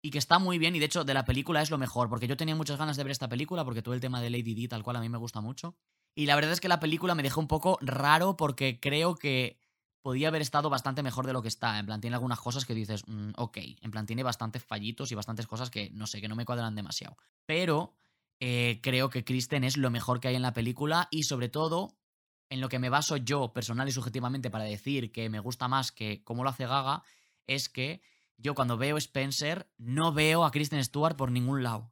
y 0.01 0.11
que 0.11 0.17
está 0.17 0.39
muy 0.39 0.57
bien. 0.57 0.75
Y 0.75 0.79
de 0.79 0.85
hecho, 0.85 1.03
de 1.03 1.13
la 1.13 1.25
película 1.25 1.61
es 1.61 1.69
lo 1.69 1.77
mejor, 1.77 2.09
porque 2.09 2.27
yo 2.27 2.37
tenía 2.37 2.55
muchas 2.55 2.77
ganas 2.77 2.97
de 2.97 3.03
ver 3.03 3.11
esta 3.11 3.29
película, 3.29 3.63
porque 3.63 3.81
todo 3.81 3.93
el 3.93 4.01
tema 4.01 4.21
de 4.21 4.29
Lady 4.29 4.53
Di, 4.53 4.67
tal 4.67 4.83
cual, 4.83 4.97
a 4.97 5.01
mí 5.01 5.09
me 5.09 5.17
gusta 5.17 5.41
mucho. 5.41 5.77
Y 6.15 6.25
la 6.25 6.35
verdad 6.35 6.51
es 6.51 6.61
que 6.61 6.67
la 6.67 6.79
película 6.79 7.15
me 7.15 7.23
dejó 7.23 7.39
un 7.39 7.47
poco 7.47 7.77
raro 7.81 8.35
porque 8.35 8.79
creo 8.79 9.15
que 9.15 9.59
podía 10.01 10.29
haber 10.29 10.41
estado 10.41 10.69
bastante 10.69 11.03
mejor 11.03 11.25
de 11.25 11.33
lo 11.33 11.41
que 11.41 11.47
está. 11.47 11.79
En 11.79 11.85
plan, 11.85 12.01
tiene 12.01 12.15
algunas 12.15 12.39
cosas 12.39 12.65
que 12.65 12.73
dices, 12.73 13.03
mm, 13.07 13.31
ok. 13.35 13.57
En 13.81 13.91
plan, 13.91 14.05
tiene 14.05 14.23
bastantes 14.23 14.63
fallitos 14.63 15.11
y 15.11 15.15
bastantes 15.15 15.47
cosas 15.47 15.69
que, 15.69 15.89
no 15.91 16.07
sé, 16.07 16.21
que 16.21 16.27
no 16.27 16.35
me 16.35 16.45
cuadran 16.45 16.75
demasiado. 16.75 17.17
Pero 17.45 17.93
eh, 18.39 18.79
creo 18.81 19.09
que 19.09 19.23
Kristen 19.23 19.63
es 19.63 19.77
lo 19.77 19.89
mejor 19.89 20.19
que 20.19 20.29
hay 20.29 20.35
en 20.35 20.41
la 20.41 20.53
película 20.53 21.07
y 21.11 21.23
sobre 21.23 21.49
todo, 21.49 21.97
en 22.49 22.61
lo 22.61 22.69
que 22.69 22.79
me 22.79 22.89
baso 22.89 23.17
yo 23.17 23.53
personal 23.53 23.87
y 23.87 23.91
subjetivamente 23.91 24.49
para 24.49 24.63
decir 24.63 25.11
que 25.11 25.29
me 25.29 25.39
gusta 25.39 25.67
más 25.67 25.91
que 25.91 26.23
cómo 26.23 26.43
lo 26.43 26.49
hace 26.49 26.65
Gaga, 26.65 27.03
es 27.47 27.69
que 27.69 28.01
yo 28.37 28.55
cuando 28.55 28.77
veo 28.77 28.97
Spencer 28.97 29.69
no 29.77 30.13
veo 30.13 30.45
a 30.45 30.51
Kristen 30.51 30.83
Stewart 30.83 31.17
por 31.17 31.31
ningún 31.31 31.63
lado. 31.63 31.91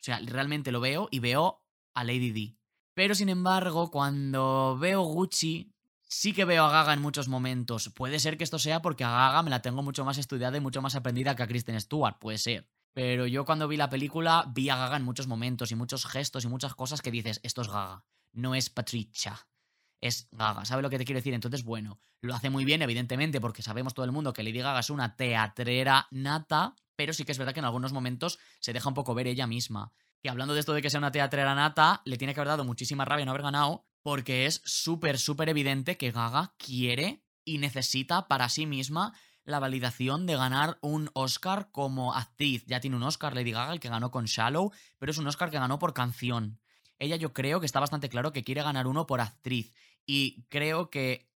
O 0.00 0.02
sea, 0.02 0.20
realmente 0.24 0.72
lo 0.72 0.80
veo 0.80 1.08
y 1.10 1.18
veo 1.18 1.62
a 1.94 2.04
Lady 2.04 2.30
D. 2.30 2.59
Pero 2.94 3.14
sin 3.14 3.28
embargo, 3.28 3.90
cuando 3.90 4.76
veo 4.78 5.02
Gucci, 5.02 5.72
sí 6.08 6.32
que 6.32 6.44
veo 6.44 6.64
a 6.64 6.70
Gaga 6.70 6.92
en 6.92 7.00
muchos 7.00 7.28
momentos. 7.28 7.90
Puede 7.94 8.18
ser 8.18 8.36
que 8.36 8.44
esto 8.44 8.58
sea 8.58 8.82
porque 8.82 9.04
a 9.04 9.10
Gaga 9.10 9.42
me 9.42 9.50
la 9.50 9.62
tengo 9.62 9.82
mucho 9.82 10.04
más 10.04 10.18
estudiada 10.18 10.56
y 10.56 10.60
mucho 10.60 10.82
más 10.82 10.96
aprendida 10.96 11.36
que 11.36 11.42
a 11.42 11.46
Kristen 11.46 11.80
Stewart, 11.80 12.18
puede 12.18 12.38
ser. 12.38 12.68
Pero 12.92 13.26
yo 13.26 13.44
cuando 13.44 13.68
vi 13.68 13.76
la 13.76 13.88
película 13.88 14.44
vi 14.52 14.68
a 14.68 14.76
Gaga 14.76 14.96
en 14.96 15.04
muchos 15.04 15.28
momentos 15.28 15.70
y 15.70 15.76
muchos 15.76 16.06
gestos 16.06 16.44
y 16.44 16.48
muchas 16.48 16.74
cosas 16.74 17.00
que 17.00 17.12
dices, 17.12 17.40
esto 17.44 17.62
es 17.62 17.68
Gaga, 17.68 18.04
no 18.32 18.54
es 18.54 18.70
Patricia. 18.70 19.46
es 20.00 20.28
Gaga. 20.32 20.64
¿Sabe 20.64 20.82
lo 20.82 20.90
que 20.90 20.98
te 20.98 21.04
quiero 21.04 21.18
decir? 21.18 21.34
Entonces, 21.34 21.62
bueno, 21.62 22.00
lo 22.22 22.34
hace 22.34 22.50
muy 22.50 22.64
bien, 22.64 22.82
evidentemente, 22.82 23.40
porque 23.40 23.62
sabemos 23.62 23.94
todo 23.94 24.04
el 24.04 24.12
mundo 24.12 24.32
que 24.32 24.42
Lady 24.42 24.60
Gaga 24.60 24.80
es 24.80 24.90
una 24.90 25.14
teatrera 25.16 26.08
nata, 26.10 26.74
pero 26.96 27.12
sí 27.12 27.24
que 27.24 27.32
es 27.32 27.38
verdad 27.38 27.54
que 27.54 27.60
en 27.60 27.66
algunos 27.66 27.92
momentos 27.92 28.38
se 28.58 28.72
deja 28.72 28.88
un 28.88 28.94
poco 28.94 29.14
ver 29.14 29.26
ella 29.28 29.46
misma. 29.46 29.92
Y 30.22 30.28
hablando 30.28 30.54
de 30.54 30.60
esto 30.60 30.74
de 30.74 30.82
que 30.82 30.90
sea 30.90 30.98
una 30.98 31.12
teatrera 31.12 31.54
nata, 31.54 32.02
le 32.04 32.18
tiene 32.18 32.34
que 32.34 32.40
haber 32.40 32.48
dado 32.48 32.64
muchísima 32.64 33.04
rabia 33.04 33.24
no 33.24 33.30
haber 33.30 33.42
ganado, 33.42 33.86
porque 34.02 34.46
es 34.46 34.60
súper, 34.64 35.18
súper 35.18 35.48
evidente 35.48 35.96
que 35.96 36.10
Gaga 36.10 36.54
quiere 36.58 37.24
y 37.44 37.58
necesita 37.58 38.28
para 38.28 38.48
sí 38.48 38.66
misma 38.66 39.14
la 39.44 39.58
validación 39.58 40.26
de 40.26 40.36
ganar 40.36 40.78
un 40.82 41.10
Oscar 41.14 41.70
como 41.72 42.14
actriz. 42.14 42.64
Ya 42.66 42.80
tiene 42.80 42.96
un 42.96 43.02
Oscar 43.02 43.34
Lady 43.34 43.52
Gaga, 43.52 43.72
el 43.72 43.80
que 43.80 43.88
ganó 43.88 44.10
con 44.10 44.26
Shallow, 44.26 44.72
pero 44.98 45.10
es 45.10 45.18
un 45.18 45.26
Oscar 45.26 45.50
que 45.50 45.58
ganó 45.58 45.78
por 45.78 45.94
canción. 45.94 46.60
Ella 46.98 47.16
yo 47.16 47.32
creo 47.32 47.60
que 47.60 47.66
está 47.66 47.80
bastante 47.80 48.10
claro 48.10 48.32
que 48.32 48.44
quiere 48.44 48.62
ganar 48.62 48.86
uno 48.86 49.06
por 49.06 49.20
actriz. 49.22 49.72
Y 50.04 50.44
creo 50.48 50.90
que 50.90 51.29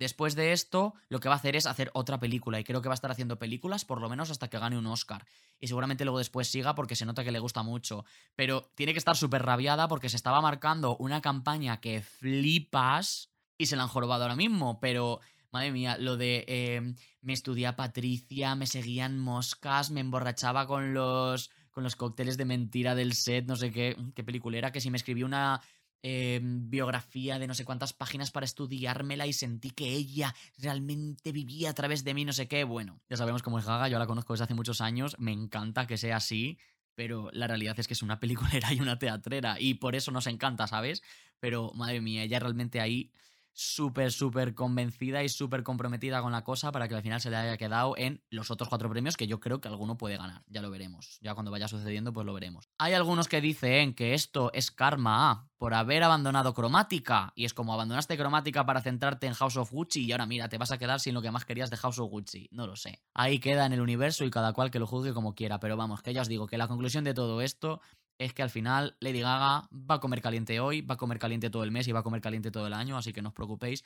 después 0.00 0.34
de 0.34 0.52
esto 0.52 0.94
lo 1.08 1.20
que 1.20 1.28
va 1.28 1.36
a 1.36 1.38
hacer 1.38 1.54
es 1.54 1.66
hacer 1.66 1.90
otra 1.94 2.18
película. 2.18 2.58
Y 2.58 2.64
creo 2.64 2.82
que 2.82 2.88
va 2.88 2.94
a 2.94 2.96
estar 2.96 3.12
haciendo 3.12 3.38
películas 3.38 3.84
por 3.84 4.00
lo 4.00 4.08
menos 4.08 4.30
hasta 4.30 4.48
que 4.48 4.58
gane 4.58 4.76
un 4.76 4.86
Oscar. 4.86 5.24
Y 5.60 5.68
seguramente 5.68 6.04
luego 6.04 6.18
después 6.18 6.48
siga 6.48 6.74
porque 6.74 6.96
se 6.96 7.06
nota 7.06 7.22
que 7.22 7.30
le 7.30 7.38
gusta 7.38 7.62
mucho. 7.62 8.04
Pero 8.34 8.68
tiene 8.74 8.92
que 8.92 8.98
estar 8.98 9.16
súper 9.16 9.42
rabiada 9.42 9.86
porque 9.86 10.08
se 10.08 10.16
estaba 10.16 10.40
marcando 10.40 10.96
una 10.96 11.20
campaña 11.20 11.80
que 11.80 12.02
flipas 12.02 13.30
y 13.56 13.66
se 13.66 13.76
la 13.76 13.84
han 13.84 13.88
jorobado 13.88 14.24
ahora 14.24 14.36
mismo. 14.36 14.80
Pero 14.80 15.20
Madre 15.52 15.72
mía, 15.72 15.96
lo 15.98 16.16
de 16.16 16.44
em, 16.46 16.94
me 17.22 17.32
estudia 17.32 17.74
Patricia, 17.74 18.54
me 18.54 18.66
seguían 18.66 19.18
moscas, 19.18 19.90
me 19.90 20.00
emborrachaba 20.00 20.66
con 20.66 20.94
los, 20.94 21.50
con 21.72 21.82
los 21.82 21.96
cócteles 21.96 22.36
de 22.36 22.44
mentira 22.44 22.94
del 22.94 23.14
set, 23.14 23.46
no 23.46 23.56
sé 23.56 23.72
qué, 23.72 23.96
qué 24.14 24.22
peliculera, 24.22 24.70
que 24.70 24.80
si 24.80 24.90
me 24.90 24.96
escribí 24.96 25.24
una 25.24 25.60
em, 26.02 26.70
biografía 26.70 27.38
de 27.38 27.46
no 27.46 27.54
sé 27.54 27.64
cuántas 27.64 27.92
páginas 27.92 28.30
para 28.30 28.46
estudiármela 28.46 29.26
y 29.26 29.32
sentí 29.32 29.70
que 29.70 29.88
ella 29.90 30.34
realmente 30.58 31.32
vivía 31.32 31.70
a 31.70 31.74
través 31.74 32.04
de 32.04 32.14
mí, 32.14 32.24
no 32.24 32.32
sé 32.32 32.48
qué. 32.48 32.64
Bueno, 32.64 33.00
ya 33.08 33.16
sabemos 33.16 33.42
cómo 33.42 33.58
es 33.58 33.66
Gaga, 33.66 33.88
yo 33.88 33.98
la 33.98 34.06
conozco 34.06 34.32
desde 34.32 34.44
hace 34.44 34.54
muchos 34.54 34.80
años, 34.80 35.16
me 35.18 35.32
encanta 35.32 35.86
que 35.86 35.98
sea 35.98 36.16
así, 36.16 36.58
pero 36.94 37.30
la 37.32 37.46
realidad 37.46 37.78
es 37.78 37.86
que 37.86 37.94
es 37.94 38.02
una 38.02 38.20
peliculera 38.20 38.72
y 38.72 38.80
una 38.80 38.98
teatrera 38.98 39.56
y 39.58 39.74
por 39.74 39.94
eso 39.94 40.10
nos 40.10 40.26
encanta, 40.26 40.66
¿sabes? 40.66 41.02
Pero 41.38 41.72
madre 41.74 42.00
mía, 42.00 42.22
ella 42.22 42.38
realmente 42.38 42.80
ahí 42.80 43.10
súper, 43.52 44.12
súper 44.12 44.54
convencida 44.54 45.22
y 45.22 45.28
súper 45.28 45.62
comprometida 45.62 46.22
con 46.22 46.32
la 46.32 46.44
cosa 46.44 46.72
para 46.72 46.88
que 46.88 46.94
al 46.94 47.02
final 47.02 47.20
se 47.20 47.30
le 47.30 47.36
haya 47.36 47.56
quedado 47.56 47.96
en 47.96 48.22
los 48.30 48.50
otros 48.50 48.68
cuatro 48.68 48.88
premios 48.88 49.16
que 49.16 49.26
yo 49.26 49.40
creo 49.40 49.60
que 49.60 49.68
alguno 49.68 49.96
puede 49.96 50.16
ganar. 50.16 50.42
Ya 50.46 50.62
lo 50.62 50.70
veremos. 50.70 51.18
Ya 51.20 51.34
cuando 51.34 51.50
vaya 51.50 51.68
sucediendo, 51.68 52.12
pues 52.12 52.26
lo 52.26 52.34
veremos. 52.34 52.68
Hay 52.78 52.94
algunos 52.94 53.28
que 53.28 53.40
dicen 53.40 53.94
que 53.94 54.14
esto 54.14 54.50
es 54.52 54.70
karma 54.70 55.50
por 55.60 55.74
haber 55.74 56.02
abandonado 56.02 56.54
cromática. 56.54 57.32
Y 57.34 57.44
es 57.44 57.52
como 57.52 57.74
abandonaste 57.74 58.16
cromática 58.16 58.64
para 58.64 58.80
centrarte 58.80 59.26
en 59.26 59.34
House 59.34 59.58
of 59.58 59.70
Gucci 59.70 60.06
y 60.06 60.12
ahora 60.12 60.24
mira, 60.24 60.48
te 60.48 60.56
vas 60.56 60.72
a 60.72 60.78
quedar 60.78 61.00
sin 61.00 61.12
lo 61.12 61.20
que 61.20 61.30
más 61.30 61.44
querías 61.44 61.68
de 61.68 61.76
House 61.76 61.98
of 61.98 62.10
Gucci. 62.10 62.48
No 62.50 62.66
lo 62.66 62.76
sé. 62.76 63.02
Ahí 63.12 63.40
queda 63.40 63.66
en 63.66 63.74
el 63.74 63.82
universo 63.82 64.24
y 64.24 64.30
cada 64.30 64.54
cual 64.54 64.70
que 64.70 64.78
lo 64.78 64.86
juzgue 64.86 65.12
como 65.12 65.34
quiera. 65.34 65.60
Pero 65.60 65.76
vamos, 65.76 66.02
que 66.02 66.14
ya 66.14 66.22
os 66.22 66.28
digo 66.28 66.46
que 66.46 66.56
la 66.56 66.66
conclusión 66.66 67.04
de 67.04 67.12
todo 67.12 67.42
esto 67.42 67.82
es 68.20 68.34
que 68.34 68.42
al 68.42 68.50
final 68.50 68.96
Lady 69.00 69.20
Gaga 69.20 69.68
va 69.72 69.94
a 69.94 70.00
comer 70.00 70.20
caliente 70.20 70.60
hoy, 70.60 70.82
va 70.82 70.94
a 70.94 70.98
comer 70.98 71.18
caliente 71.18 71.48
todo 71.48 71.64
el 71.64 71.70
mes 71.70 71.88
y 71.88 71.92
va 71.92 72.00
a 72.00 72.02
comer 72.02 72.20
caliente 72.20 72.50
todo 72.50 72.66
el 72.66 72.74
año, 72.74 72.98
así 72.98 73.14
que 73.14 73.22
no 73.22 73.30
os 73.30 73.34
preocupéis. 73.34 73.82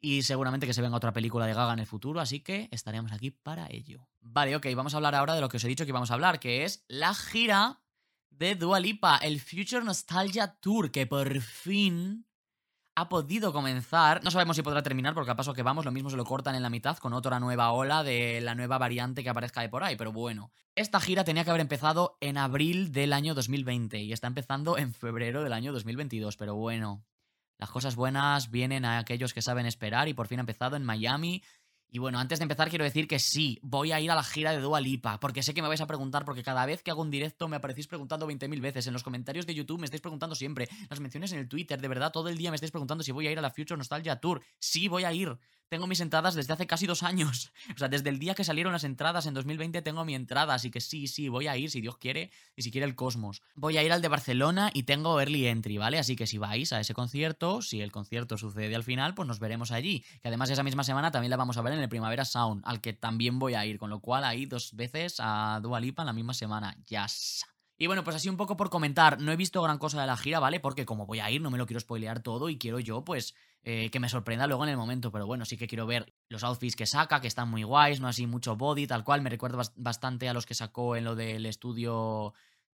Y 0.00 0.22
seguramente 0.22 0.66
que 0.66 0.74
se 0.74 0.82
venga 0.82 0.96
otra 0.96 1.12
película 1.12 1.46
de 1.46 1.54
Gaga 1.54 1.72
en 1.72 1.78
el 1.78 1.86
futuro, 1.86 2.20
así 2.20 2.40
que 2.40 2.68
estaremos 2.72 3.12
aquí 3.12 3.30
para 3.30 3.68
ello. 3.70 4.08
Vale, 4.20 4.56
ok, 4.56 4.66
vamos 4.74 4.92
a 4.92 4.96
hablar 4.96 5.14
ahora 5.14 5.36
de 5.36 5.40
lo 5.40 5.48
que 5.48 5.58
os 5.58 5.64
he 5.64 5.68
dicho 5.68 5.84
que 5.84 5.90
íbamos 5.90 6.10
a 6.10 6.14
hablar, 6.14 6.40
que 6.40 6.64
es 6.64 6.84
la 6.88 7.14
gira 7.14 7.80
de 8.30 8.56
Dua 8.56 8.80
Lipa, 8.80 9.18
el 9.18 9.40
Future 9.40 9.84
Nostalgia 9.84 10.58
Tour, 10.60 10.90
que 10.90 11.06
por 11.06 11.40
fin 11.40 12.26
ha 12.96 13.10
podido 13.10 13.52
comenzar. 13.52 14.24
No 14.24 14.30
sabemos 14.30 14.56
si 14.56 14.62
podrá 14.62 14.82
terminar, 14.82 15.14
porque 15.14 15.30
a 15.30 15.36
paso 15.36 15.52
que 15.52 15.62
vamos, 15.62 15.84
lo 15.84 15.92
mismo 15.92 16.08
se 16.08 16.16
lo 16.16 16.24
cortan 16.24 16.54
en 16.54 16.62
la 16.62 16.70
mitad 16.70 16.96
con 16.96 17.12
otra 17.12 17.38
nueva 17.38 17.70
ola 17.72 18.02
de 18.02 18.40
la 18.40 18.54
nueva 18.54 18.78
variante 18.78 19.22
que 19.22 19.28
aparezca 19.28 19.60
de 19.60 19.68
por 19.68 19.84
ahí. 19.84 19.96
Pero 19.96 20.12
bueno, 20.12 20.50
esta 20.74 20.98
gira 20.98 21.22
tenía 21.22 21.44
que 21.44 21.50
haber 21.50 21.60
empezado 21.60 22.16
en 22.20 22.38
abril 22.38 22.92
del 22.92 23.12
año 23.12 23.34
2020 23.34 24.00
y 24.00 24.12
está 24.14 24.26
empezando 24.26 24.78
en 24.78 24.94
febrero 24.94 25.44
del 25.44 25.52
año 25.52 25.74
2022. 25.74 26.38
Pero 26.38 26.54
bueno, 26.54 27.04
las 27.58 27.70
cosas 27.70 27.96
buenas 27.96 28.50
vienen 28.50 28.86
a 28.86 28.98
aquellos 28.98 29.34
que 29.34 29.42
saben 29.42 29.66
esperar 29.66 30.08
y 30.08 30.14
por 30.14 30.26
fin 30.26 30.38
ha 30.38 30.40
empezado 30.40 30.74
en 30.74 30.84
Miami 30.84 31.42
y 31.96 31.98
bueno, 31.98 32.18
antes 32.18 32.40
de 32.40 32.42
empezar 32.42 32.68
quiero 32.68 32.84
decir 32.84 33.08
que 33.08 33.18
sí, 33.18 33.58
voy 33.62 33.90
a 33.90 34.00
ir 34.00 34.10
a 34.10 34.14
la 34.14 34.22
gira 34.22 34.52
de 34.52 34.60
Dua 34.60 34.82
Lipa, 34.82 35.18
porque 35.18 35.42
sé 35.42 35.54
que 35.54 35.62
me 35.62 35.68
vais 35.68 35.80
a 35.80 35.86
preguntar, 35.86 36.26
porque 36.26 36.42
cada 36.42 36.66
vez 36.66 36.82
que 36.82 36.90
hago 36.90 37.00
un 37.00 37.10
directo 37.10 37.48
me 37.48 37.56
aparecéis 37.56 37.86
preguntando 37.86 38.26
20.000 38.28 38.60
veces, 38.60 38.86
en 38.86 38.92
los 38.92 39.02
comentarios 39.02 39.46
de 39.46 39.54
YouTube 39.54 39.80
me 39.80 39.86
estáis 39.86 40.02
preguntando 40.02 40.34
siempre, 40.34 40.68
las 40.90 41.00
menciones 41.00 41.32
en 41.32 41.38
el 41.38 41.48
Twitter, 41.48 41.80
de 41.80 41.88
verdad, 41.88 42.12
todo 42.12 42.28
el 42.28 42.36
día 42.36 42.50
me 42.50 42.56
estáis 42.56 42.70
preguntando 42.70 43.02
si 43.02 43.12
voy 43.12 43.28
a 43.28 43.32
ir 43.32 43.38
a 43.38 43.40
la 43.40 43.48
Future 43.48 43.78
Nostalgia 43.78 44.20
Tour. 44.20 44.42
Sí, 44.58 44.88
voy 44.88 45.04
a 45.04 45.12
ir. 45.14 45.38
Tengo 45.68 45.86
mis 45.86 46.00
entradas 46.00 46.34
desde 46.34 46.52
hace 46.52 46.66
casi 46.66 46.86
dos 46.86 47.02
años. 47.02 47.52
O 47.74 47.78
sea, 47.78 47.88
desde 47.88 48.08
el 48.08 48.18
día 48.18 48.34
que 48.34 48.44
salieron 48.44 48.72
las 48.72 48.84
entradas 48.84 49.26
en 49.26 49.34
2020 49.34 49.82
tengo 49.82 50.04
mi 50.04 50.14
entrada, 50.14 50.54
así 50.54 50.70
que 50.70 50.80
sí, 50.80 51.08
sí, 51.08 51.28
voy 51.28 51.46
a 51.46 51.56
ir 51.56 51.70
si 51.70 51.80
Dios 51.80 51.98
quiere 51.98 52.30
y 52.54 52.62
si 52.62 52.70
quiere 52.70 52.86
el 52.86 52.94
cosmos. 52.94 53.42
Voy 53.54 53.76
a 53.76 53.82
ir 53.82 53.92
al 53.92 54.00
de 54.00 54.08
Barcelona 54.08 54.70
y 54.72 54.84
tengo 54.84 55.20
early 55.20 55.46
entry, 55.46 55.76
¿vale? 55.76 55.98
Así 55.98 56.16
que 56.16 56.26
si 56.26 56.38
vais 56.38 56.72
a 56.72 56.80
ese 56.80 56.94
concierto, 56.94 57.60
si 57.60 57.82
el 57.82 57.92
concierto 57.92 58.38
sucede 58.38 58.74
al 58.74 58.84
final, 58.84 59.14
pues 59.14 59.26
nos 59.28 59.40
veremos 59.40 59.72
allí. 59.72 60.04
Que 60.22 60.28
además 60.28 60.48
esa 60.48 60.62
misma 60.62 60.84
semana 60.84 61.10
también 61.10 61.30
la 61.30 61.36
vamos 61.36 61.58
a 61.58 61.62
ver 61.62 61.74
en 61.74 61.80
el 61.80 61.88
Primavera 61.88 62.24
Sound, 62.24 62.62
al 62.64 62.80
que 62.80 62.92
también 62.92 63.38
voy 63.38 63.54
a 63.54 63.66
ir, 63.66 63.78
con 63.78 63.90
lo 63.90 64.00
cual 64.00 64.24
ahí 64.24 64.46
dos 64.46 64.74
veces 64.74 65.16
a 65.18 65.60
Dua 65.62 65.80
Lipa 65.80 66.02
en 66.02 66.06
la 66.06 66.12
misma 66.12 66.34
semana. 66.34 66.76
Ya. 66.86 67.06
Y 67.78 67.86
bueno, 67.88 68.04
pues 68.04 68.16
así 68.16 68.28
un 68.30 68.38
poco 68.38 68.56
por 68.56 68.70
comentar, 68.70 69.20
no 69.20 69.32
he 69.32 69.36
visto 69.36 69.60
gran 69.60 69.78
cosa 69.78 70.00
de 70.00 70.06
la 70.06 70.16
gira, 70.16 70.40
¿vale? 70.40 70.60
Porque 70.60 70.86
como 70.86 71.04
voy 71.04 71.20
a 71.20 71.30
ir, 71.30 71.42
no 71.42 71.50
me 71.50 71.58
lo 71.58 71.66
quiero 71.66 71.80
spoilear 71.80 72.20
todo 72.20 72.48
y 72.48 72.56
quiero 72.56 72.80
yo, 72.80 73.04
pues, 73.04 73.34
eh, 73.64 73.90
que 73.90 74.00
me 74.00 74.08
sorprenda 74.08 74.46
luego 74.46 74.64
en 74.64 74.70
el 74.70 74.78
momento. 74.78 75.12
Pero 75.12 75.26
bueno, 75.26 75.44
sí 75.44 75.58
que 75.58 75.66
quiero 75.66 75.86
ver 75.86 76.14
los 76.28 76.42
outfits 76.42 76.74
que 76.74 76.86
saca, 76.86 77.20
que 77.20 77.26
están 77.26 77.50
muy 77.50 77.64
guays, 77.64 78.00
no 78.00 78.08
así 78.08 78.26
mucho 78.26 78.56
body, 78.56 78.86
tal 78.86 79.04
cual. 79.04 79.20
Me 79.20 79.28
recuerda 79.28 79.62
bastante 79.76 80.28
a 80.28 80.32
los 80.32 80.46
que 80.46 80.54
sacó 80.54 80.96
en 80.96 81.04
lo 81.04 81.14
del 81.14 81.44
estudio 81.44 82.32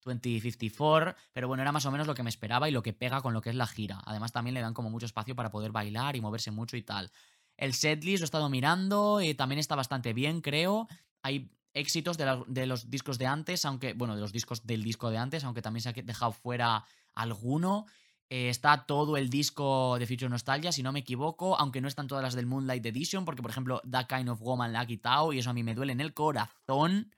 2054, 0.05 1.15
pero 1.33 1.47
bueno, 1.47 1.63
era 1.63 1.71
más 1.71 1.87
o 1.87 1.93
menos 1.93 2.09
lo 2.09 2.15
que 2.15 2.25
me 2.25 2.31
esperaba 2.31 2.69
y 2.69 2.73
lo 2.73 2.83
que 2.83 2.93
pega 2.93 3.21
con 3.21 3.35
lo 3.35 3.41
que 3.41 3.51
es 3.51 3.57
la 3.57 3.67
gira. 3.69 4.01
Además, 4.05 4.33
también 4.33 4.55
le 4.55 4.61
dan 4.61 4.75
como 4.75 4.91
mucho 4.91 5.07
espacio 5.07 5.37
para 5.37 5.51
poder 5.51 5.71
bailar 5.71 6.17
y 6.17 6.21
moverse 6.21 6.51
mucho 6.51 6.77
y 6.77 6.83
tal. 6.83 7.13
El 7.57 7.75
setlist 7.75 8.21
lo 8.21 8.25
he 8.25 8.27
estado 8.27 8.49
mirando, 8.49 9.21
y 9.21 9.35
también 9.35 9.59
está 9.59 9.77
bastante 9.77 10.13
bien, 10.13 10.41
creo. 10.41 10.89
Hay 11.23 11.51
éxitos 11.75 12.17
de, 12.19 12.67
los 12.67 12.91
discos 12.91 13.19
de 13.19 13.27
antes, 13.27 13.65
aunque, 13.65 13.93
bueno, 13.95 14.15
de 14.15 14.21
los 14.21 14.33
discos 14.33 14.67
del 14.67 14.83
disco 14.83 15.11
de 15.11 15.19
antes, 15.19 15.45
aunque 15.45 15.63
también 15.63 15.83
se 15.83 15.89
ha 15.91 15.93
dejado 15.93 16.33
fuera 16.33 16.85
alguno. 17.15 17.87
Eh, 18.31 18.51
está 18.51 18.85
todo 18.85 19.17
el 19.17 19.31
disco 19.31 19.99
de 19.99 20.07
Future 20.07 20.29
Nostalgia, 20.29 20.71
si 20.71 20.83
no 20.83 20.93
me 20.93 21.01
equivoco, 21.01 21.59
aunque 21.59 21.81
no 21.81 21.89
están 21.89 22.09
todas 22.09 22.23
las 22.23 22.35
del 22.35 22.47
Moonlight 22.47 22.85
Edition, 22.85 23.25
porque 23.25 23.43
por 23.43 23.51
ejemplo, 23.51 23.81
That 23.91 24.07
Kind 24.07 24.29
of 24.29 24.41
Woman 24.41 24.73
la 24.73 24.81
ha 24.81 24.87
quitado 24.87 25.33
y 25.33 25.39
eso 25.39 25.51
a 25.51 25.55
mí 25.55 25.63
me 25.63 25.75
duele 25.75 25.93
en 25.93 26.01
el 26.01 26.13
corazón. 26.13 27.11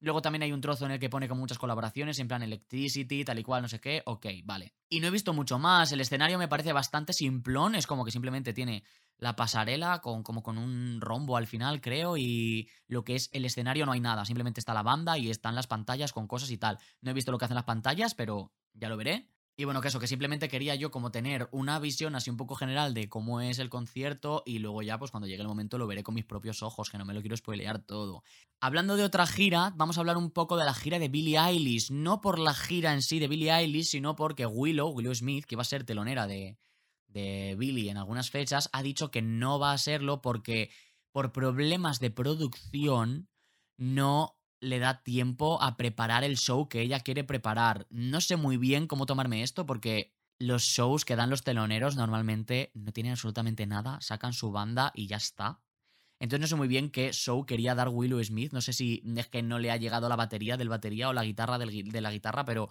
Luego 0.00 0.22
también 0.22 0.42
hay 0.42 0.52
un 0.52 0.60
trozo 0.60 0.86
en 0.86 0.92
el 0.92 1.00
que 1.00 1.08
pone 1.08 1.28
con 1.28 1.38
muchas 1.38 1.58
colaboraciones, 1.58 2.18
en 2.18 2.28
plan 2.28 2.42
Electricity, 2.42 3.24
tal 3.24 3.38
y 3.38 3.42
cual, 3.42 3.62
no 3.62 3.68
sé 3.68 3.80
qué. 3.80 4.02
Ok, 4.06 4.26
vale. 4.44 4.74
Y 4.88 5.00
no 5.00 5.08
he 5.08 5.10
visto 5.10 5.32
mucho 5.32 5.58
más. 5.58 5.90
El 5.90 6.00
escenario 6.00 6.38
me 6.38 6.46
parece 6.48 6.72
bastante 6.72 7.12
simplón. 7.12 7.74
Es 7.74 7.86
como 7.86 8.04
que 8.04 8.12
simplemente 8.12 8.52
tiene 8.52 8.84
la 9.18 9.34
pasarela 9.34 10.00
con, 10.00 10.22
como 10.22 10.42
con 10.42 10.56
un 10.56 11.00
rombo 11.00 11.36
al 11.36 11.48
final, 11.48 11.80
creo. 11.80 12.16
Y 12.16 12.68
lo 12.86 13.02
que 13.02 13.16
es 13.16 13.28
el 13.32 13.44
escenario 13.44 13.86
no 13.86 13.92
hay 13.92 14.00
nada. 14.00 14.24
Simplemente 14.24 14.60
está 14.60 14.72
la 14.72 14.84
banda 14.84 15.18
y 15.18 15.30
están 15.30 15.56
las 15.56 15.66
pantallas 15.66 16.12
con 16.12 16.28
cosas 16.28 16.50
y 16.50 16.58
tal. 16.58 16.78
No 17.00 17.10
he 17.10 17.14
visto 17.14 17.32
lo 17.32 17.38
que 17.38 17.46
hacen 17.46 17.56
las 17.56 17.64
pantallas, 17.64 18.14
pero 18.14 18.52
ya 18.74 18.88
lo 18.88 18.96
veré. 18.96 19.28
Y 19.60 19.64
bueno, 19.64 19.80
que 19.80 19.88
eso, 19.88 19.98
que 19.98 20.06
simplemente 20.06 20.48
quería 20.48 20.76
yo 20.76 20.92
como 20.92 21.10
tener 21.10 21.48
una 21.50 21.80
visión 21.80 22.14
así 22.14 22.30
un 22.30 22.36
poco 22.36 22.54
general 22.54 22.94
de 22.94 23.08
cómo 23.08 23.40
es 23.40 23.58
el 23.58 23.68
concierto 23.68 24.44
y 24.46 24.60
luego 24.60 24.82
ya 24.82 25.00
pues 25.00 25.10
cuando 25.10 25.26
llegue 25.26 25.42
el 25.42 25.48
momento 25.48 25.78
lo 25.78 25.88
veré 25.88 26.04
con 26.04 26.14
mis 26.14 26.24
propios 26.24 26.62
ojos, 26.62 26.90
que 26.90 26.96
no 26.96 27.04
me 27.04 27.12
lo 27.12 27.20
quiero 27.22 27.36
spoilear 27.36 27.80
todo. 27.80 28.22
Hablando 28.60 28.94
de 28.94 29.02
otra 29.02 29.26
gira, 29.26 29.72
vamos 29.74 29.96
a 29.98 30.00
hablar 30.00 30.16
un 30.16 30.30
poco 30.30 30.56
de 30.56 30.64
la 30.64 30.74
gira 30.74 31.00
de 31.00 31.08
Billie 31.08 31.40
Eilish, 31.40 31.90
no 31.90 32.20
por 32.20 32.38
la 32.38 32.54
gira 32.54 32.94
en 32.94 33.02
sí 33.02 33.18
de 33.18 33.26
Billie 33.26 33.50
Eilish, 33.50 33.88
sino 33.88 34.14
porque 34.14 34.46
Willow, 34.46 34.90
Willow 34.90 35.12
Smith, 35.12 35.44
que 35.44 35.56
va 35.56 35.62
a 35.62 35.64
ser 35.64 35.82
telonera 35.82 36.28
de, 36.28 36.56
de 37.08 37.56
Billie 37.58 37.90
en 37.90 37.96
algunas 37.96 38.30
fechas, 38.30 38.70
ha 38.72 38.84
dicho 38.84 39.10
que 39.10 39.22
no 39.22 39.58
va 39.58 39.72
a 39.72 39.78
serlo 39.78 40.22
porque 40.22 40.70
por 41.10 41.32
problemas 41.32 41.98
de 41.98 42.12
producción 42.12 43.28
no 43.76 44.37
le 44.60 44.78
da 44.78 45.02
tiempo 45.02 45.62
a 45.62 45.76
preparar 45.76 46.24
el 46.24 46.36
show 46.36 46.68
que 46.68 46.80
ella 46.80 47.00
quiere 47.00 47.24
preparar. 47.24 47.86
No 47.90 48.20
sé 48.20 48.36
muy 48.36 48.56
bien 48.56 48.86
cómo 48.86 49.06
tomarme 49.06 49.42
esto 49.42 49.66
porque 49.66 50.14
los 50.38 50.62
shows 50.62 51.04
que 51.04 51.16
dan 51.16 51.30
los 51.30 51.42
teloneros 51.42 51.96
normalmente 51.96 52.70
no 52.74 52.92
tienen 52.92 53.12
absolutamente 53.12 53.66
nada, 53.66 54.00
sacan 54.00 54.32
su 54.32 54.52
banda 54.52 54.92
y 54.94 55.06
ya 55.06 55.16
está. 55.16 55.60
Entonces 56.20 56.40
no 56.40 56.46
sé 56.48 56.56
muy 56.56 56.68
bien 56.68 56.90
qué 56.90 57.12
show 57.12 57.46
quería 57.46 57.74
dar 57.74 57.88
Willow 57.88 58.22
Smith. 58.22 58.52
No 58.52 58.60
sé 58.60 58.72
si 58.72 59.02
es 59.16 59.26
que 59.28 59.42
no 59.42 59.58
le 59.58 59.70
ha 59.70 59.76
llegado 59.76 60.08
la 60.08 60.16
batería 60.16 60.56
del 60.56 60.68
batería 60.68 61.08
o 61.08 61.12
la 61.12 61.24
guitarra 61.24 61.58
de 61.58 62.00
la 62.00 62.10
guitarra, 62.10 62.44
pero 62.44 62.68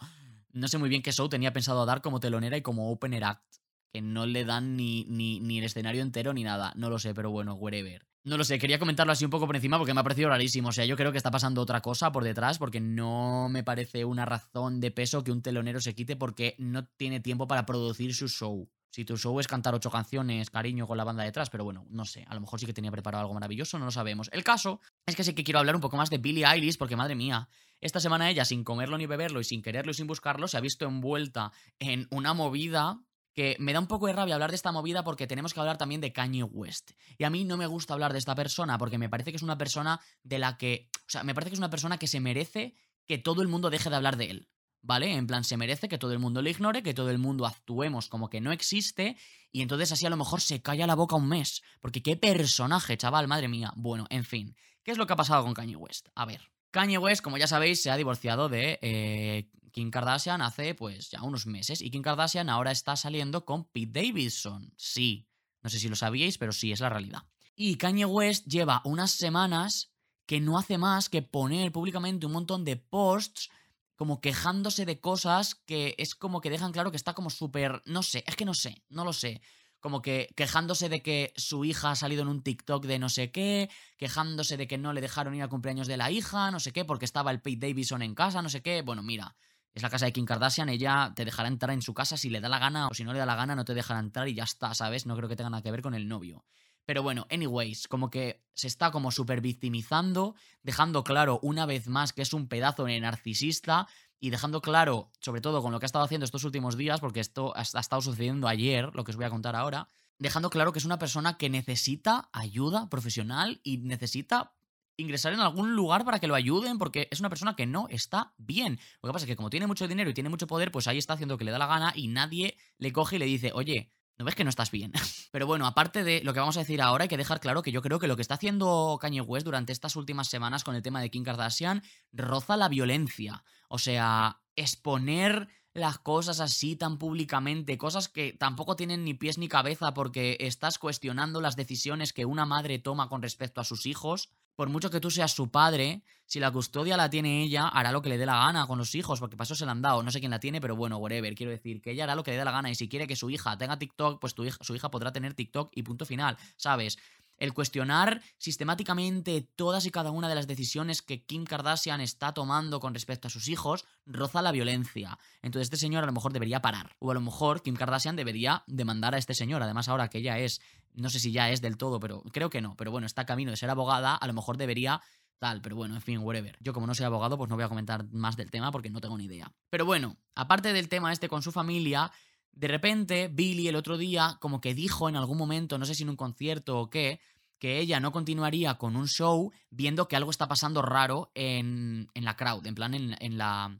no 0.52 0.68
sé 0.68 0.78
muy 0.78 0.90
bien 0.90 1.02
qué 1.02 1.12
show 1.12 1.30
tenía 1.30 1.54
pensado 1.54 1.86
dar 1.86 2.02
como 2.02 2.20
telonera 2.20 2.58
y 2.58 2.62
como 2.62 2.92
opener 2.92 3.24
act. 3.24 3.46
Que 3.94 4.02
no 4.02 4.26
le 4.26 4.46
dan 4.46 4.76
ni, 4.76 5.06
ni, 5.06 5.40
ni 5.40 5.60
el 5.60 5.64
escenario 5.64 6.02
entero 6.02 6.34
ni 6.34 6.44
nada. 6.44 6.74
No 6.76 6.90
lo 6.90 7.00
sé, 7.00 7.14
pero 7.14 7.32
bueno, 7.32 7.54
whatever. 7.54 8.06
No 8.28 8.36
lo 8.38 8.44
sé, 8.44 8.60
quería 8.60 8.78
comentarlo 8.78 9.14
así 9.14 9.24
un 9.24 9.32
poco 9.32 9.48
por 9.48 9.56
encima 9.56 9.78
porque 9.78 9.94
me 9.94 10.02
ha 10.02 10.04
parecido 10.04 10.28
rarísimo. 10.28 10.68
O 10.68 10.72
sea, 10.74 10.84
yo 10.84 10.98
creo 10.98 11.14
que 11.14 11.18
está 11.18 11.32
pasando 11.32 11.62
otra 11.62 11.80
cosa 11.80 12.12
por 12.12 12.26
detrás 12.26 12.58
porque 12.58 12.82
no 12.82 13.48
me 13.48 13.64
parece 13.64 14.04
una 14.04 14.26
razón 14.26 14.82
de 14.82 14.92
peso 14.92 15.24
que 15.24 15.32
un 15.32 15.42
telonero 15.42 15.80
se 15.80 15.96
quite 15.96 16.18
porque 16.18 16.54
no 16.58 16.86
tiene 16.86 17.22
tiempo 17.22 17.48
para 17.48 17.66
producir 17.66 18.14
su 18.14 18.28
show. 18.28 18.70
Si 18.90 19.06
tu 19.06 19.16
show 19.16 19.40
es 19.40 19.48
cantar 19.48 19.76
ocho 19.76 19.90
canciones, 19.92 20.50
cariño, 20.50 20.88
con 20.88 20.98
la 20.98 21.06
banda 21.06 21.24
detrás, 21.24 21.50
pero 21.50 21.64
bueno, 21.64 21.86
no 21.90 22.04
sé, 22.04 22.26
a 22.28 22.34
lo 22.34 22.42
mejor 22.42 22.60
sí 22.60 22.66
que 22.66 22.74
tenía 22.74 22.92
preparado 22.92 23.22
algo 23.22 23.34
maravilloso, 23.34 23.80
no 23.80 23.86
lo 23.86 23.92
sabemos. 23.92 24.30
El 24.34 24.44
caso 24.44 24.82
es 25.06 25.16
que 25.16 25.24
sí 25.24 25.34
que 25.34 25.44
quiero 25.44 25.60
hablar 25.60 25.76
un 25.76 25.82
poco 25.82 25.96
más 25.96 26.10
de 26.10 26.18
Billie 26.18 26.46
Eilish, 26.46 26.78
porque 26.78 26.96
madre 26.98 27.16
mía, 27.16 27.48
esta 27.80 28.00
semana 28.00 28.30
ella, 28.30 28.44
sin 28.44 28.64
comerlo 28.64 28.98
ni 28.98 29.06
beberlo 29.06 29.40
y 29.40 29.44
sin 29.44 29.62
quererlo 29.62 29.92
y 29.92 29.94
sin 29.94 30.08
buscarlo, 30.08 30.48
se 30.48 30.58
ha 30.58 30.62
visto 30.62 30.86
envuelta 30.86 31.52
en 31.80 32.08
una 32.10 32.34
movida 32.34 33.00
que 33.38 33.56
me 33.60 33.72
da 33.72 33.80
un 33.80 33.86
poco 33.86 34.08
de 34.08 34.14
rabia 34.14 34.34
hablar 34.34 34.50
de 34.50 34.56
esta 34.56 34.72
movida 34.72 35.04
porque 35.04 35.28
tenemos 35.28 35.54
que 35.54 35.60
hablar 35.60 35.78
también 35.78 36.02
de 36.02 36.12
Kanye 36.12 36.42
West. 36.42 36.94
Y 37.20 37.24
a 37.24 37.30
mí 37.30 37.44
no 37.44 37.56
me 37.56 37.68
gusta 37.68 37.94
hablar 37.94 38.12
de 38.12 38.18
esta 38.18 38.34
persona 38.34 38.80
porque 38.80 38.98
me 38.98 39.10
parece 39.10 39.30
que 39.30 39.38
es 39.38 39.44
una 39.44 39.60
persona 39.60 40.02
de 40.24 40.40
la 40.40 40.58
que... 40.58 40.90
O 41.02 41.10
sea, 41.10 41.24
me 41.24 41.36
parece 41.36 41.52
que 41.52 41.54
es 41.54 41.60
una 41.60 41.70
persona 41.70 42.00
que 42.00 42.08
se 42.08 42.20
merece 42.20 42.74
que 43.06 43.20
todo 43.20 43.44
el 43.44 43.48
mundo 43.48 43.70
deje 43.70 43.92
de 43.92 43.96
hablar 43.96 44.18
de 44.18 44.32
él. 44.32 44.50
¿Vale? 44.82 45.14
En 45.14 45.28
plan, 45.28 45.44
se 45.44 45.56
merece 45.56 45.88
que 45.88 46.00
todo 46.00 46.14
el 46.14 46.20
mundo 46.20 46.42
lo 46.42 46.50
ignore, 46.50 46.82
que 46.82 46.96
todo 46.96 47.12
el 47.12 47.20
mundo 47.20 47.46
actuemos 47.46 48.10
como 48.10 48.28
que 48.28 48.42
no 48.42 48.52
existe 48.52 49.18
y 49.52 49.62
entonces 49.62 49.92
así 49.92 50.08
a 50.08 50.10
lo 50.10 50.18
mejor 50.18 50.42
se 50.42 50.64
calla 50.64 50.88
la 50.88 50.96
boca 50.96 51.16
un 51.16 51.30
mes. 51.30 51.62
Porque 51.80 52.02
qué 52.02 52.16
personaje, 52.16 52.98
chaval, 52.98 53.28
madre 53.28 53.50
mía. 53.50 53.72
Bueno, 53.76 54.08
en 54.10 54.26
fin. 54.26 54.56
¿Qué 54.82 54.90
es 54.90 54.98
lo 54.98 55.06
que 55.06 55.14
ha 55.14 55.16
pasado 55.16 55.44
con 55.44 55.54
Kanye 55.54 55.76
West? 55.76 56.08
A 56.16 56.26
ver. 56.26 56.50
Kanye 56.72 56.98
West, 56.98 57.22
como 57.22 57.38
ya 57.38 57.48
sabéis, 57.48 57.82
se 57.82 57.90
ha 57.90 57.98
divorciado 57.98 58.50
de 58.50 58.80
eh, 58.82 59.50
Kim 59.72 59.92
Kardashian 59.92 60.42
hace 60.42 60.76
pues 60.76 61.10
ya 61.10 61.22
unos 61.24 61.46
meses 61.46 61.82
y 61.82 61.92
Kim 61.92 62.02
Kardashian 62.02 62.50
ahora 62.50 62.72
está 62.72 62.96
saliendo 62.96 63.46
con 63.46 63.66
Pete 63.66 64.02
Davidson. 64.02 64.74
Sí, 64.76 65.28
no 65.62 65.70
sé 65.70 65.80
si 65.80 65.88
lo 65.88 65.96
sabíais, 65.96 66.38
pero 66.38 66.52
sí 66.52 66.72
es 66.72 66.80
la 66.80 66.90
realidad. 66.90 67.24
Y 67.56 67.76
Kanye 67.78 68.06
West 68.06 68.48
lleva 68.48 68.82
unas 68.86 69.12
semanas 69.12 69.92
que 70.26 70.40
no 70.40 70.58
hace 70.58 70.78
más 70.78 71.10
que 71.10 71.22
poner 71.22 71.72
públicamente 71.72 72.26
un 72.26 72.34
montón 72.34 72.66
de 72.66 72.76
posts 72.76 73.50
como 73.96 74.22
quejándose 74.22 74.86
de 74.86 75.00
cosas 75.00 75.56
que 75.56 75.96
es 75.98 76.14
como 76.14 76.42
que 76.42 76.50
dejan 76.50 76.72
claro 76.72 76.92
que 76.92 76.98
está 76.98 77.14
como 77.14 77.30
súper, 77.30 77.82
no 77.86 78.04
sé, 78.04 78.24
es 78.28 78.36
que 78.36 78.46
no 78.46 78.54
sé, 78.54 78.84
no 78.90 79.04
lo 79.04 79.14
sé 79.14 79.42
como 79.80 80.02
que 80.02 80.30
quejándose 80.36 80.90
de 80.90 81.02
que 81.02 81.34
su 81.36 81.66
hija 81.66 81.92
ha 81.92 81.96
salido 81.96 82.22
en 82.24 82.28
un 82.28 82.44
TikTok 82.44 82.86
de 82.86 83.00
no 83.00 83.10
sé 83.10 83.32
qué, 83.32 83.70
quejándose 83.98 84.58
de 84.58 84.68
que 84.68 84.78
no 84.78 84.94
le 84.94 85.02
dejaron 85.02 85.36
ir 85.36 85.44
al 85.44 85.50
cumpleaños 85.50 85.88
de 85.88 85.98
la 85.98 86.12
hija, 86.12 86.52
no 86.52 86.60
sé 86.60 86.72
qué, 86.72 86.86
porque 86.86 87.06
estaba 87.06 87.32
el 87.32 87.42
Pete 87.42 87.68
Davidson 87.68 88.02
en 88.02 88.16
casa, 88.16 88.42
no 88.42 88.50
sé 88.50 88.62
qué. 88.62 88.82
Bueno, 88.82 89.04
mira, 89.04 89.36
es 89.74 89.84
la 89.84 89.90
casa 89.90 90.06
de 90.06 90.14
Kim 90.14 90.26
Kardashian, 90.26 90.70
ella 90.70 91.14
te 91.16 91.24
dejará 91.24 91.48
entrar 91.48 91.72
en 91.72 91.82
su 91.82 91.94
casa 91.94 92.18
si 92.18 92.30
le 92.30 92.42
da 92.42 92.50
la 92.50 92.60
gana 92.60 92.88
o 92.88 92.94
si 92.94 93.04
no 93.04 93.14
le 93.14 93.20
da 93.20 93.26
la 93.26 93.36
gana 93.36 93.56
no 93.56 93.64
te 93.64 93.76
dejará 93.76 94.00
entrar 94.00 94.28
y 94.28 94.34
ya 94.34 94.44
está, 94.44 94.74
¿sabes? 94.74 95.06
No 95.06 95.16
creo 95.16 95.30
que 95.30 95.36
tenga 95.36 95.52
nada 95.52 95.62
que 95.62 95.72
ver 95.72 95.84
con 95.84 95.94
el 95.94 96.08
novio. 96.08 96.46
Pero 96.88 97.04
bueno, 97.04 97.28
anyways, 97.30 97.90
como 97.90 98.10
que 98.10 98.42
se 98.54 98.68
está 98.68 98.92
como 98.92 99.12
súper 99.12 99.42
victimizando, 99.42 100.36
dejando 100.64 101.04
claro 101.04 101.38
una 101.44 101.66
vez 101.66 101.88
más 101.88 102.14
que 102.14 102.22
es 102.22 102.32
un 102.32 102.48
pedazo 102.48 102.86
de 102.86 103.00
narcisista 103.00 103.88
y 104.20 104.30
dejando 104.30 104.62
claro, 104.62 105.12
sobre 105.20 105.42
todo 105.42 105.62
con 105.62 105.72
lo 105.72 105.80
que 105.80 105.86
ha 105.86 105.88
estado 105.88 106.06
haciendo 106.06 106.26
estos 106.26 106.44
últimos 106.44 106.78
días, 106.78 107.00
porque 107.00 107.20
esto 107.20 107.54
ha 107.56 107.62
estado 107.62 108.02
sucediendo 108.02 108.48
ayer, 108.48 108.92
lo 108.94 109.04
que 109.04 109.12
os 109.12 109.18
voy 109.18 109.26
a 109.26 109.30
contar 109.30 109.56
ahora, 109.56 109.90
dejando 110.20 110.50
claro 110.50 110.72
que 110.72 110.80
es 110.80 110.86
una 110.86 111.00
persona 111.00 111.38
que 111.38 111.50
necesita 111.50 112.30
ayuda 112.32 112.90
profesional 112.90 113.60
y 113.64 113.78
necesita 113.78 114.54
ingresar 114.98 115.34
en 115.34 115.40
algún 115.40 115.76
lugar 115.76 116.04
para 116.04 116.20
que 116.20 116.28
lo 116.28 116.36
ayuden, 116.36 116.80
porque 116.80 117.08
es 117.12 117.20
una 117.20 117.30
persona 117.30 117.56
que 117.56 117.68
no 117.68 117.88
está 117.90 118.34
bien. 118.38 118.80
Lo 119.02 119.10
que 119.10 119.14
pasa 119.14 119.26
es 119.26 119.28
que 119.28 119.36
como 119.36 119.52
tiene 119.52 119.68
mucho 119.68 119.88
dinero 119.88 120.10
y 120.10 120.14
tiene 120.14 120.30
mucho 120.30 120.48
poder, 120.48 120.72
pues 120.72 120.88
ahí 120.88 120.98
está 120.98 121.14
haciendo 121.14 121.36
lo 121.36 121.38
que 121.38 121.46
le 121.46 121.52
da 121.52 121.60
la 121.60 121.68
gana 121.68 121.94
y 121.96 122.08
nadie 122.08 122.58
le 122.80 122.92
coge 122.92 123.18
y 123.18 123.20
le 123.20 123.26
dice, 123.26 123.52
oye, 123.54 123.92
¿no 124.18 124.26
ves 124.26 124.34
que 124.34 124.44
no 124.44 124.50
estás 124.50 124.72
bien? 124.72 124.92
Pero 125.32 125.46
bueno, 125.46 125.68
aparte 125.68 126.04
de 126.04 126.22
lo 126.24 126.34
que 126.34 126.40
vamos 126.40 126.58
a 126.58 126.62
decir 126.62 126.82
ahora, 126.82 127.04
hay 127.04 127.08
que 127.08 127.18
dejar 127.18 127.40
claro 127.40 127.62
que 127.62 127.72
yo 127.72 127.82
creo 127.84 128.00
que 128.00 128.08
lo 128.08 128.16
que 128.16 128.24
está 128.24 128.34
haciendo 128.34 128.98
Kanye 129.00 129.22
West 129.22 129.46
durante 129.46 129.72
estas 129.72 129.96
últimas 129.96 130.28
semanas 130.30 130.64
con 130.64 130.76
el 130.76 130.82
tema 130.82 131.00
de 131.00 131.12
Kim 131.12 131.24
Kardashian 131.24 131.84
roza 132.12 132.58
la 132.58 132.68
violencia. 132.68 133.44
O 133.68 133.78
sea, 133.78 134.42
exponer 134.56 135.48
las 135.78 136.00
cosas 136.00 136.40
así 136.40 136.76
tan 136.76 136.98
públicamente, 136.98 137.78
cosas 137.78 138.10
que 138.10 138.34
tampoco 138.34 138.76
tienen 138.76 139.04
ni 139.06 139.14
pies 139.14 139.38
ni 139.38 139.48
cabeza 139.48 139.94
porque 139.94 140.36
estás 140.40 140.80
cuestionando 140.80 141.40
las 141.40 141.56
decisiones 141.56 142.14
que 142.14 142.26
una 142.26 142.46
madre 142.46 142.80
toma 142.80 143.10
con 143.10 143.22
respecto 143.22 143.62
a 143.62 143.64
sus 143.64 143.86
hijos. 143.86 144.30
Por 144.56 144.70
mucho 144.70 144.90
que 144.90 145.00
tú 145.00 145.12
seas 145.12 145.34
su 145.34 145.52
padre, 145.52 146.02
si 146.26 146.40
la 146.40 146.50
custodia 146.50 146.98
la 146.98 147.12
tiene 147.12 147.44
ella, 147.44 147.68
hará 147.68 147.92
lo 147.92 148.02
que 148.02 148.10
le 148.10 148.18
dé 148.18 148.26
la 148.26 148.38
gana 148.38 148.66
con 148.66 148.80
los 148.80 148.96
hijos, 148.96 149.20
porque 149.20 149.38
paso 149.38 149.54
se 149.54 149.68
la 149.68 149.72
han 149.74 149.84
dado. 149.84 150.02
No 150.02 150.10
sé 150.10 150.20
quién 150.20 150.32
la 150.32 150.40
tiene, 150.40 150.60
pero 150.60 150.76
bueno, 150.76 150.98
whatever. 150.98 151.36
Quiero 151.36 151.52
decir 151.52 151.80
que 151.80 151.92
ella 151.92 152.06
hará 152.06 152.16
lo 152.16 152.24
que 152.24 152.32
le 152.32 152.38
dé 152.38 152.44
la 152.46 152.52
gana 152.52 152.72
y 152.72 152.76
si 152.76 152.90
quiere 152.90 153.06
que 153.06 153.16
su 153.16 153.30
hija 153.30 153.56
tenga 153.60 153.78
TikTok, 153.78 154.20
pues 154.20 154.34
su 154.34 154.76
hija 154.76 154.90
podrá 154.90 155.12
tener 155.12 155.36
TikTok 155.36 155.70
y 155.76 155.84
punto 155.84 156.08
final, 156.08 156.40
¿sabes? 156.56 156.98
El 157.38 157.54
cuestionar 157.54 158.22
sistemáticamente 158.38 159.42
todas 159.56 159.86
y 159.86 159.92
cada 159.92 160.12
una 160.12 160.30
de 160.30 160.36
las 160.36 160.48
decisiones 160.48 161.02
que 161.02 161.24
Kim 161.24 161.46
Kardashian 161.46 162.02
está 162.02 162.34
tomando 162.34 162.80
con 162.80 162.94
respecto 162.94 163.28
a 163.28 163.32
sus 163.32 163.48
hijos 163.48 163.86
roza 164.06 164.42
la 164.42 164.52
violencia. 164.52 165.18
Entonces 165.42 165.68
este 165.68 165.78
señor 165.78 166.04
a 166.04 166.08
lo 166.08 166.14
mejor 166.14 166.34
debería 166.34 166.62
parar. 166.62 166.96
O 167.00 167.12
a 167.12 167.14
lo 167.14 167.22
mejor 167.22 167.62
Kim 167.62 167.76
Kardashian 167.76 168.16
debería 168.16 168.64
demandar 168.68 169.16
a 169.16 169.18
este 169.18 169.34
señor. 169.34 169.64
Además 169.64 169.88
ahora 169.88 170.10
que 170.10 170.20
ella 170.20 170.40
es, 170.40 170.62
no 170.94 171.10
sé 171.10 171.20
si 171.20 171.32
ya 171.32 171.50
es 171.50 171.62
del 171.62 171.78
todo, 171.78 172.00
pero 172.00 172.24
creo 172.32 172.50
que 172.50 172.62
no. 172.62 172.76
Pero 172.76 172.92
bueno, 172.92 173.08
está 173.08 173.26
camino 173.26 173.52
de 173.52 173.58
ser 173.58 173.70
abogada, 173.70 174.16
a 174.16 174.28
lo 174.28 174.34
mejor 174.34 174.58
debería 174.58 175.02
tal, 175.40 175.62
pero 175.62 175.76
bueno, 175.76 175.96
en 175.96 176.02
fin, 176.02 176.20
whatever. 176.20 176.58
Yo 176.60 176.74
como 176.74 176.88
no 176.88 176.96
soy 176.96 177.06
abogado, 177.06 177.38
pues 177.38 177.50
no 177.50 177.56
voy 177.56 177.66
a 177.66 177.70
comentar 177.70 178.06
más 178.12 178.36
del 178.38 178.52
tema 178.52 178.72
porque 178.72 178.90
no 178.90 179.02
tengo 179.02 179.18
ni 179.18 179.26
idea. 179.26 179.52
Pero 179.70 179.86
bueno, 179.86 180.18
aparte 180.36 180.74
del 180.74 180.90
tema 180.90 181.14
este 181.14 181.30
con 181.30 181.42
su 181.42 181.52
familia, 181.52 182.12
de 182.58 182.68
repente, 182.68 183.30
Billy 183.32 183.68
el 183.68 183.76
otro 183.76 183.98
día 183.98 184.38
como 184.42 184.60
que 184.60 184.74
dijo 184.74 185.08
en 185.10 185.16
algún 185.16 185.38
momento, 185.38 185.78
no 185.78 185.86
sé 185.86 185.94
si 185.94 186.04
en 186.04 186.10
un 186.10 186.16
concierto 186.16 186.80
o 186.80 186.90
qué, 186.90 187.20
que 187.60 187.80
ella 187.80 188.00
no 188.00 188.12
continuaría 188.12 188.76
con 188.76 188.96
un 188.96 189.08
show 189.08 189.52
viendo 189.70 190.08
que 190.08 190.16
algo 190.16 190.32
está 190.32 190.48
pasando 190.48 190.82
raro 190.82 191.32
en, 191.36 192.10
en 192.16 192.26
la 192.26 192.36
crowd, 192.36 192.66
en 192.66 192.74
plan 192.74 192.96
en, 192.96 193.16
en, 193.20 193.38
la, 193.38 193.78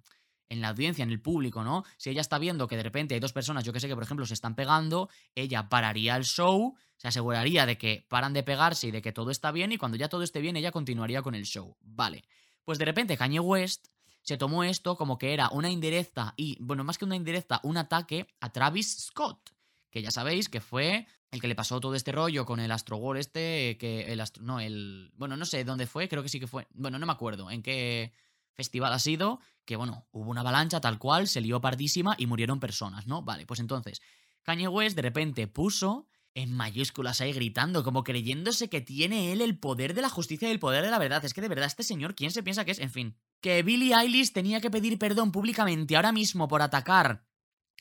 en 0.50 0.62
la 0.62 0.70
audiencia, 0.70 1.02
en 1.02 1.10
el 1.10 1.20
público, 1.20 1.64
¿no? 1.64 1.86
Si 1.98 2.12
ella 2.12 2.22
está 2.22 2.38
viendo 2.38 2.68
que 2.68 2.78
de 2.78 2.84
repente 2.84 3.16
hay 3.16 3.20
dos 3.20 3.34
personas, 3.34 3.64
yo 3.64 3.74
que 3.74 3.80
sé, 3.80 3.88
que 3.88 3.96
por 3.96 4.04
ejemplo 4.04 4.28
se 4.28 4.36
están 4.36 4.56
pegando, 4.56 5.10
ella 5.34 5.70
pararía 5.70 6.16
el 6.16 6.24
show, 6.24 6.76
se 6.98 7.08
aseguraría 7.08 7.66
de 7.66 7.80
que 7.80 8.06
paran 8.08 8.34
de 8.34 8.44
pegarse 8.44 8.88
y 8.88 8.92
de 8.92 9.02
que 9.02 9.12
todo 9.12 9.32
está 9.32 9.52
bien 9.52 9.72
y 9.72 9.78
cuando 9.78 9.98
ya 9.98 10.08
todo 10.08 10.22
esté 10.22 10.40
bien 10.40 10.56
ella 10.56 10.72
continuaría 10.72 11.24
con 11.24 11.34
el 11.34 11.46
show. 11.46 11.76
Vale. 11.82 12.26
Pues 12.64 12.78
de 12.78 12.86
repente 12.86 13.18
Kanye 13.18 13.40
West 13.40 13.88
se 14.28 14.38
tomó 14.38 14.66
esto 14.66 14.98
como 14.98 15.18
que 15.18 15.34
era 15.34 15.48
una 15.52 15.70
indirecta 15.70 16.34
y, 16.36 16.58
bueno, 16.60 16.84
más 16.84 16.98
que 16.98 17.06
una 17.06 17.16
indirecta, 17.16 17.62
un 17.64 17.78
ataque 17.78 18.28
a 18.42 18.52
Travis 18.52 19.06
Scott, 19.06 19.52
que 19.90 20.02
ya 20.02 20.12
sabéis 20.12 20.50
que 20.50 20.60
fue 20.60 21.08
el 21.32 21.40
que 21.40 21.48
le 21.48 21.56
pasó 21.56 21.80
todo 21.80 21.96
este 21.96 22.12
rollo 22.12 22.46
con 22.46 22.60
el 22.60 22.74
Astro 22.74 22.98
World 22.98 23.22
este, 23.22 23.78
que 23.78 24.12
el 24.12 24.20
Astro, 24.20 24.44
no, 24.44 24.60
el, 24.60 25.14
bueno, 25.16 25.38
no 25.38 25.46
sé 25.46 25.64
dónde 25.64 25.88
fue, 25.88 26.10
creo 26.10 26.24
que 26.24 26.28
sí 26.28 26.42
que 26.42 26.48
fue, 26.48 26.68
bueno, 26.74 27.00
no 27.00 27.06
me 27.06 27.14
acuerdo 27.14 27.50
en 27.50 27.64
qué 27.64 28.12
festival 28.52 28.92
ha 28.92 29.00
sido, 29.00 29.40
que 29.64 29.78
bueno, 29.78 30.06
hubo 30.12 30.30
una 30.30 30.42
avalancha 30.42 30.82
tal 30.82 31.00
cual, 31.00 31.30
se 31.30 31.40
lió 31.40 31.62
pardísima 31.62 32.14
y 32.18 32.26
murieron 32.26 32.60
personas, 32.60 33.08
¿no? 33.08 33.22
Vale, 33.22 33.46
pues 33.46 33.62
entonces, 33.62 34.02
Kanye 34.44 34.68
West 34.68 34.98
de 34.98 35.04
repente 35.04 35.48
puso 35.48 36.06
en 36.38 36.54
mayúsculas 36.54 37.20
ahí 37.20 37.34
gritando, 37.34 37.84
como 37.84 38.04
creyéndose 38.04 38.70
que 38.70 38.80
tiene 38.80 39.32
él 39.32 39.42
el 39.42 39.58
poder 39.58 39.96
de 39.96 40.04
la 40.04 40.10
justicia 40.10 40.48
y 40.48 40.52
el 40.52 40.60
poder 40.60 40.86
de 40.86 40.92
la 40.92 41.00
verdad. 41.00 41.26
Es 41.26 41.34
que 41.34 41.42
de 41.42 41.48
verdad 41.48 41.66
este 41.66 41.82
señor, 41.82 42.14
¿quién 42.14 42.30
se 42.30 42.44
piensa 42.44 42.64
que 42.64 42.72
es? 42.72 42.80
En 42.80 42.92
fin, 42.92 43.18
que 43.42 43.64
Billie 43.64 43.96
Eilish 43.96 44.34
tenía 44.34 44.62
que 44.62 44.70
pedir 44.70 45.00
perdón 45.00 45.32
públicamente 45.32 45.96
ahora 45.96 46.12
mismo 46.12 46.48
por 46.48 46.62
atacar 46.62 47.26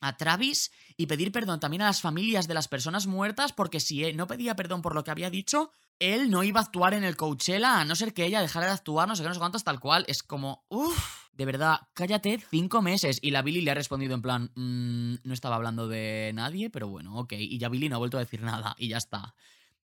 a 0.00 0.16
Travis 0.16 0.72
y 0.96 1.04
pedir 1.06 1.32
perdón 1.32 1.60
también 1.60 1.82
a 1.82 1.86
las 1.86 2.00
familias 2.00 2.48
de 2.48 2.54
las 2.54 2.66
personas 2.66 3.06
muertas 3.06 3.52
porque 3.52 3.78
si 3.78 4.04
él 4.04 4.16
no 4.16 4.26
pedía 4.26 4.56
perdón 4.56 4.80
por 4.80 4.94
lo 4.94 5.04
que 5.04 5.10
había 5.10 5.28
dicho, 5.28 5.70
él 5.98 6.30
no 6.30 6.42
iba 6.42 6.60
a 6.60 6.64
actuar 6.64 6.94
en 6.94 7.04
el 7.04 7.14
Coachella 7.14 7.80
a 7.80 7.84
no 7.84 7.94
ser 7.94 8.14
que 8.14 8.24
ella 8.24 8.40
dejara 8.40 8.66
de 8.66 8.72
actuar, 8.72 9.06
no 9.06 9.16
sé 9.16 9.22
qué, 9.22 9.28
no 9.28 9.34
sé 9.34 9.40
cuántos, 9.40 9.64
tal 9.64 9.80
cual. 9.80 10.06
Es 10.08 10.22
como, 10.22 10.64
uff, 10.70 11.25
de 11.36 11.44
verdad, 11.44 11.80
cállate 11.94 12.38
cinco 12.50 12.82
meses. 12.82 13.18
Y 13.20 13.30
la 13.30 13.42
Billy 13.42 13.60
le 13.60 13.70
ha 13.70 13.74
respondido 13.74 14.14
en 14.14 14.22
plan, 14.22 14.50
mm, 14.54 15.16
no 15.22 15.34
estaba 15.34 15.56
hablando 15.56 15.86
de 15.88 16.32
nadie, 16.34 16.70
pero 16.70 16.88
bueno, 16.88 17.18
ok. 17.18 17.32
Y 17.32 17.58
ya 17.58 17.68
Billy 17.68 17.88
no 17.88 17.96
ha 17.96 17.98
vuelto 17.98 18.16
a 18.16 18.20
decir 18.20 18.40
nada 18.42 18.74
y 18.78 18.88
ya 18.88 18.96
está. 18.96 19.34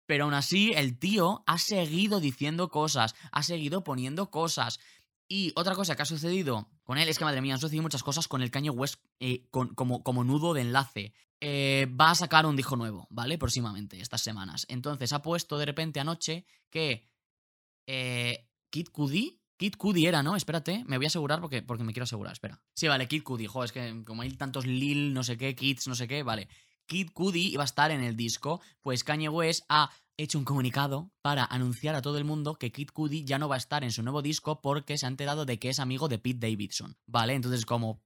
Pero 0.06 0.24
aún 0.24 0.34
así, 0.34 0.72
el 0.74 0.98
tío 0.98 1.44
ha 1.46 1.58
seguido 1.58 2.20
diciendo 2.20 2.68
cosas, 2.68 3.14
ha 3.30 3.42
seguido 3.42 3.84
poniendo 3.84 4.30
cosas. 4.30 4.80
Y 5.28 5.52
otra 5.54 5.74
cosa 5.74 5.94
que 5.94 6.02
ha 6.02 6.06
sucedido 6.06 6.68
con 6.82 6.98
él 6.98 7.08
es 7.08 7.18
que, 7.18 7.24
madre 7.24 7.40
mía, 7.40 7.54
han 7.54 7.60
sucedido 7.60 7.82
muchas 7.82 8.02
cosas 8.02 8.28
con 8.28 8.42
el 8.42 8.50
caño 8.50 8.72
West 8.72 8.96
eh, 9.20 9.46
como, 9.50 10.02
como 10.02 10.24
nudo 10.24 10.54
de 10.54 10.62
enlace. 10.62 11.12
Eh, 11.40 11.86
va 12.00 12.10
a 12.10 12.14
sacar 12.14 12.46
un 12.46 12.56
disco 12.56 12.76
nuevo, 12.76 13.06
¿vale? 13.10 13.36
Próximamente, 13.36 14.00
estas 14.00 14.22
semanas. 14.22 14.66
Entonces 14.68 15.12
ha 15.12 15.22
puesto 15.22 15.58
de 15.58 15.66
repente 15.66 16.00
anoche 16.00 16.46
que 16.70 17.08
eh, 17.86 18.48
Kid 18.70 18.88
Cudi 18.88 19.41
Kid 19.62 19.76
Cudi 19.76 20.06
era, 20.06 20.24
¿no? 20.24 20.34
Espérate, 20.34 20.82
me 20.88 20.96
voy 20.96 21.06
a 21.06 21.06
asegurar 21.06 21.40
porque, 21.40 21.62
porque 21.62 21.84
me 21.84 21.92
quiero 21.92 22.02
asegurar, 22.02 22.32
espera. 22.32 22.60
Sí, 22.74 22.88
vale, 22.88 23.06
Kid 23.06 23.22
Cudi, 23.22 23.46
joder, 23.46 23.66
es 23.66 23.70
que 23.70 24.02
como 24.04 24.22
hay 24.22 24.30
tantos 24.32 24.66
Lil, 24.66 25.14
no 25.14 25.22
sé 25.22 25.36
qué, 25.38 25.54
Kids, 25.54 25.86
no 25.86 25.94
sé 25.94 26.08
qué, 26.08 26.24
vale. 26.24 26.48
Kid 26.86 27.10
Cudi 27.12 27.52
iba 27.52 27.62
a 27.62 27.64
estar 27.64 27.92
en 27.92 28.02
el 28.02 28.16
disco, 28.16 28.60
pues 28.80 29.04
Kanye 29.04 29.28
West 29.28 29.62
ha 29.68 29.92
hecho 30.16 30.36
un 30.36 30.44
comunicado 30.44 31.12
para 31.22 31.44
anunciar 31.44 31.94
a 31.94 32.02
todo 32.02 32.18
el 32.18 32.24
mundo 32.24 32.56
que 32.56 32.72
Kid 32.72 32.88
Cudi 32.92 33.22
ya 33.22 33.38
no 33.38 33.48
va 33.48 33.54
a 33.54 33.58
estar 33.58 33.84
en 33.84 33.92
su 33.92 34.02
nuevo 34.02 34.20
disco 34.20 34.60
porque 34.60 34.98
se 34.98 35.06
ha 35.06 35.08
enterado 35.08 35.44
de 35.44 35.60
que 35.60 35.68
es 35.68 35.78
amigo 35.78 36.08
de 36.08 36.18
Pete 36.18 36.48
Davidson, 36.48 36.96
¿vale? 37.06 37.34
Entonces 37.34 37.64
como... 37.64 38.02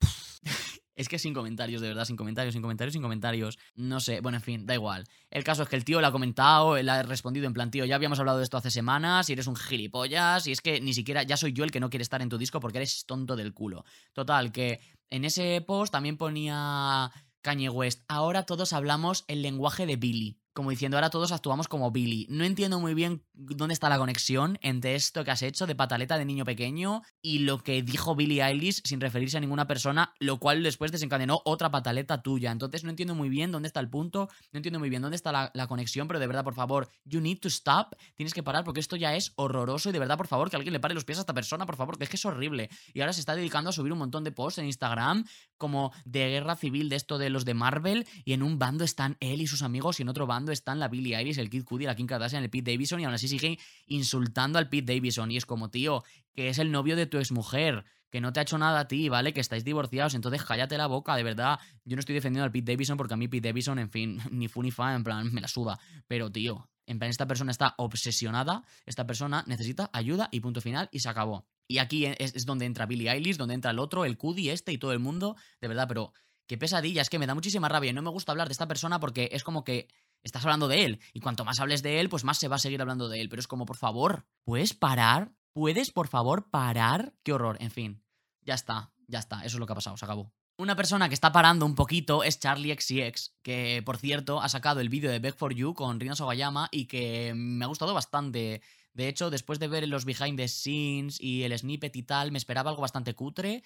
Es 0.96 1.09
que 1.09 1.18
sin 1.18 1.35
comentarios, 1.35 1.82
de 1.82 1.88
verdad, 1.88 2.06
sin 2.06 2.16
comentarios, 2.16 2.54
sin 2.54 2.62
comentarios, 2.62 2.94
sin 2.94 3.02
comentarios. 3.02 3.59
No 3.74 4.00
sé, 4.00 4.20
bueno, 4.20 4.38
en 4.38 4.42
fin, 4.42 4.66
da 4.66 4.74
igual. 4.74 5.04
El 5.30 5.44
caso 5.44 5.62
es 5.62 5.68
que 5.68 5.76
el 5.76 5.85
tío 5.85 6.00
le 6.00 6.06
ha 6.06 6.11
comentado, 6.11 6.80
le 6.82 6.90
ha 6.90 7.02
respondido 7.02 7.46
en 7.46 7.52
plan, 7.52 7.70
tío, 7.70 7.85
ya 7.85 7.94
habíamos 7.94 8.18
hablado 8.18 8.38
de 8.38 8.44
esto 8.44 8.56
hace 8.56 8.70
semanas 8.70 9.28
y 9.28 9.35
eres 9.35 9.46
un 9.46 9.56
gilipollas 9.56 10.46
y 10.46 10.52
es 10.52 10.62
que 10.62 10.80
ni 10.80 10.94
siquiera, 10.94 11.22
ya 11.22 11.37
soy 11.37 11.52
yo 11.52 11.64
el 11.64 11.70
que 11.70 11.80
no 11.80 11.90
quiere 11.90 12.02
estar 12.02 12.22
en 12.22 12.30
tu 12.30 12.38
disco 12.38 12.61
porque 12.61 12.78
eres 12.78 13.04
tonto 13.04 13.37
del 13.37 13.52
culo. 13.52 13.85
Total, 14.14 14.52
que 14.52 14.80
en 15.11 15.26
ese 15.26 15.61
post 15.61 15.92
también 15.92 16.16
ponía 16.16 17.12
Kanye 17.42 17.68
West, 17.68 18.02
ahora 18.09 18.44
todos 18.44 18.72
hablamos 18.72 19.24
el 19.28 19.42
lenguaje 19.42 19.85
de 19.85 19.96
Billy 19.96 20.38
como 20.56 20.70
diciendo 20.70 20.96
ahora 20.96 21.10
todos 21.10 21.32
actuamos 21.32 21.68
como 21.68 21.90
Billy. 21.90 22.26
No 22.30 22.42
entiendo 22.42 22.80
muy 22.80 22.94
bien 22.94 23.22
dónde 23.34 23.74
está 23.74 23.90
la 23.90 23.98
conexión 23.98 24.58
entre 24.62 24.94
esto 24.94 25.22
que 25.22 25.30
has 25.30 25.42
hecho 25.42 25.66
de 25.66 25.74
pataleta 25.74 26.16
de 26.16 26.24
niño 26.24 26.46
pequeño 26.46 27.02
y 27.20 27.40
lo 27.40 27.58
que 27.58 27.82
dijo 27.82 28.16
Billy 28.16 28.40
Eilish 28.40 28.80
sin 28.82 29.02
referirse 29.02 29.36
a 29.36 29.40
ninguna 29.40 29.66
persona, 29.66 30.14
lo 30.18 30.38
cual 30.38 30.62
después 30.62 30.92
desencadenó 30.92 31.42
otra 31.44 31.70
pataleta 31.70 32.22
tuya. 32.22 32.50
Entonces 32.52 32.84
no 32.84 32.90
entiendo 32.90 33.14
muy 33.14 33.28
bien 33.28 33.52
dónde 33.52 33.66
está 33.66 33.80
el 33.80 33.90
punto, 33.90 34.30
no 34.50 34.56
entiendo 34.56 34.78
muy 34.78 34.88
bien 34.88 35.02
dónde 35.02 35.16
está 35.16 35.50
la, 35.52 35.66
conexión, 35.66 36.08
pero 36.08 36.20
de 36.20 36.26
verdad, 36.26 36.42
por 36.42 36.54
favor, 36.54 36.88
you 37.04 37.20
need 37.20 37.38
to 37.38 37.48
stop, 37.48 37.94
tienes 38.14 38.32
que 38.32 38.42
parar 38.42 38.64
porque 38.64 38.80
esto 38.80 38.96
ya 38.96 39.14
es 39.14 39.34
horroroso 39.36 39.90
y 39.90 39.92
de 39.92 39.98
verdad, 39.98 40.16
por 40.16 40.26
favor, 40.26 40.48
que 40.48 40.56
alguien 40.56 40.72
le 40.72 40.80
pare 40.80 40.94
los 40.94 41.04
pies 41.04 41.18
a 41.18 41.20
esta 41.20 41.34
persona, 41.34 41.66
por 41.66 41.76
favor, 41.76 41.98
que 41.98 42.04
es 42.04 42.10
que 42.10 42.16
es 42.16 42.24
horrible. 42.24 42.70
Y 42.94 43.02
ahora 43.02 43.12
se 43.12 43.20
está 43.20 43.34
dedicando 43.34 43.68
a 43.68 43.74
subir 43.74 43.92
un 43.92 43.98
montón 43.98 44.24
de 44.24 44.32
posts 44.32 44.58
en 44.60 44.64
Instagram 44.64 45.26
como 45.58 45.92
de 46.06 46.30
guerra 46.30 46.56
civil 46.56 46.88
de 46.88 46.96
esto 46.96 47.18
de 47.18 47.28
los 47.28 47.44
de 47.44 47.52
Marvel 47.52 48.06
y 48.24 48.32
en 48.32 48.42
un 48.42 48.58
bando 48.58 48.84
están 48.84 49.18
él 49.20 49.42
y 49.42 49.46
sus 49.46 49.60
amigos 49.60 50.00
y 50.00 50.02
en 50.02 50.08
otro 50.08 50.26
bando 50.26 50.45
están 50.52 50.78
la 50.78 50.88
Billie 50.88 51.16
Eilish, 51.16 51.38
el 51.38 51.50
Kid 51.50 51.64
Cudi, 51.64 51.85
la 51.85 51.94
Kim 51.94 52.06
Kardashian, 52.06 52.42
el 52.42 52.50
Pete 52.50 52.72
Davidson 52.72 53.00
y 53.00 53.04
aún 53.04 53.14
así 53.14 53.28
sigue 53.28 53.59
insultando 53.87 54.59
al 54.59 54.68
Pete 54.68 54.94
Davidson. 54.94 55.30
Y 55.30 55.37
es 55.37 55.46
como, 55.46 55.70
tío, 55.70 56.02
que 56.35 56.48
es 56.48 56.59
el 56.59 56.70
novio 56.70 56.96
de 56.96 57.06
tu 57.06 57.18
exmujer, 57.18 57.85
que 58.11 58.20
no 58.20 58.32
te 58.32 58.40
ha 58.40 58.42
hecho 58.42 58.59
nada 58.59 58.80
a 58.80 58.88
ti, 58.88 59.09
¿vale? 59.09 59.32
Que 59.32 59.40
estáis 59.40 59.64
divorciados, 59.64 60.14
entonces 60.14 60.42
cállate 60.44 60.78
la 60.78 60.87
boca, 60.87 61.16
de 61.16 61.22
verdad. 61.22 61.59
Yo 61.85 61.96
no 61.96 62.00
estoy 62.00 62.14
defendiendo 62.14 62.44
al 62.44 62.52
Pete 62.52 62.72
Davidson 62.72 62.96
porque 62.96 63.14
a 63.14 63.16
mí 63.16 63.28
Pete 63.28 63.48
Davidson, 63.48 63.78
en 63.78 63.90
fin, 63.90 64.18
ni 64.30 64.48
fu 64.48 64.62
ni 64.62 64.70
fa, 64.70 64.94
en 64.94 65.04
plan, 65.04 65.32
me 65.32 65.40
la 65.40 65.48
suda. 65.48 65.78
Pero, 66.06 66.30
tío, 66.30 66.68
en 66.87 66.98
plan, 66.98 67.11
esta 67.11 67.26
persona 67.26 67.50
está 67.50 67.74
obsesionada, 67.78 68.62
esta 68.87 69.06
persona 69.06 69.44
necesita 69.46 69.90
ayuda 69.92 70.28
y 70.30 70.40
punto 70.40 70.61
final 70.61 70.88
y 70.92 71.00
se 71.00 71.09
acabó. 71.09 71.46
Y 71.68 71.78
aquí 71.78 72.06
es, 72.06 72.46
donde 72.46 72.64
entra 72.64 72.87
Billie 72.87 73.11
Eilish, 73.11 73.37
donde 73.37 73.54
entra 73.54 73.72
el 73.72 73.78
otro, 73.78 74.04
el 74.04 74.16
Cudi 74.16 74.50
este 74.50 74.72
y 74.72 74.78
todo 74.78 74.92
el 74.92 75.00
mundo, 75.00 75.37
de 75.61 75.68
verdad, 75.68 75.88
pero 75.88 76.12
qué 76.46 76.56
pesadilla, 76.56 77.02
es 77.02 77.11
que 77.11 77.18
me 77.18 77.26
da 77.26 77.35
muchísima 77.35 77.68
rabia 77.68 77.90
y 77.90 77.92
no 77.92 78.02
me 78.02 78.11
gusta 78.11 78.30
hablar 78.32 78.48
de 78.48 78.52
esta 78.52 78.68
persona 78.68 79.00
porque 79.00 79.30
es 79.32 79.42
como 79.42 79.64
que 79.64 79.88
estás 80.22 80.44
hablando 80.44 80.68
de 80.68 80.85
él. 80.85 81.00
Y 81.12 81.20
cuanto 81.20 81.44
más 81.44 81.61
hables 81.61 81.83
de 81.83 82.00
él, 82.00 82.09
pues 82.09 82.24
más 82.24 82.38
se 82.38 82.48
va 82.48 82.57
a 82.57 82.61
seguir 82.61 82.81
hablando 82.81 83.09
de 83.09 83.20
él. 83.20 83.29
Pero 83.29 83.40
es 83.40 83.48
como, 83.48 83.66
por 83.66 83.76
favor, 83.76 84.26
¿puedes 84.44 84.74
parar? 84.74 85.33
¿Puedes, 85.52 85.90
por 85.90 86.09
favor, 86.09 86.50
parar? 86.50 87.14
Qué 87.22 87.33
horror, 87.33 87.57
en 87.61 87.70
fin. 87.70 88.02
Ya 88.42 88.55
está, 88.55 88.92
ya 89.07 89.18
está. 89.18 89.38
Eso 89.38 89.57
es 89.57 89.61
lo 89.61 89.66
que 89.66 89.72
ha 89.72 89.76
pasado, 89.76 89.96
se 89.96 90.05
acabó. 90.05 90.33
Una 90.59 90.74
persona 90.74 91.09
que 91.09 91.14
está 91.14 91.33
parando 91.33 91.66
un 91.66 91.74
poquito 91.74 92.24
es 92.24 92.40
Charlie 92.40 92.74
XCX, 92.74 93.35
que 93.42 93.83
por 93.85 93.98
cierto 93.98 94.40
ha 94.40 94.48
sacado 94.48 94.81
el 94.81 94.88
vídeo 94.88 95.11
de 95.11 95.18
Back 95.18 95.37
for 95.37 95.55
You 95.55 95.74
con 95.74 96.00
Rina 96.00 96.16
Sogayama 96.16 96.68
y 96.72 96.87
que 96.87 97.35
me 97.37 97.66
ha 97.66 97.68
gustado 97.68 97.92
bastante. 97.92 98.62
De 98.94 99.09
hecho, 99.09 99.29
después 99.29 99.59
de 99.59 99.68
ver 99.68 99.87
los 99.87 100.07
behind 100.07 100.38
the 100.38 100.48
scenes 100.48 101.20
y 101.20 101.42
el 101.42 101.59
snippet 101.59 101.94
y 101.94 102.02
tal, 102.05 102.33
me 102.33 102.38
esperaba 102.38 102.70
algo 102.70 102.81
bastante 102.81 103.14
cutre 103.14 103.62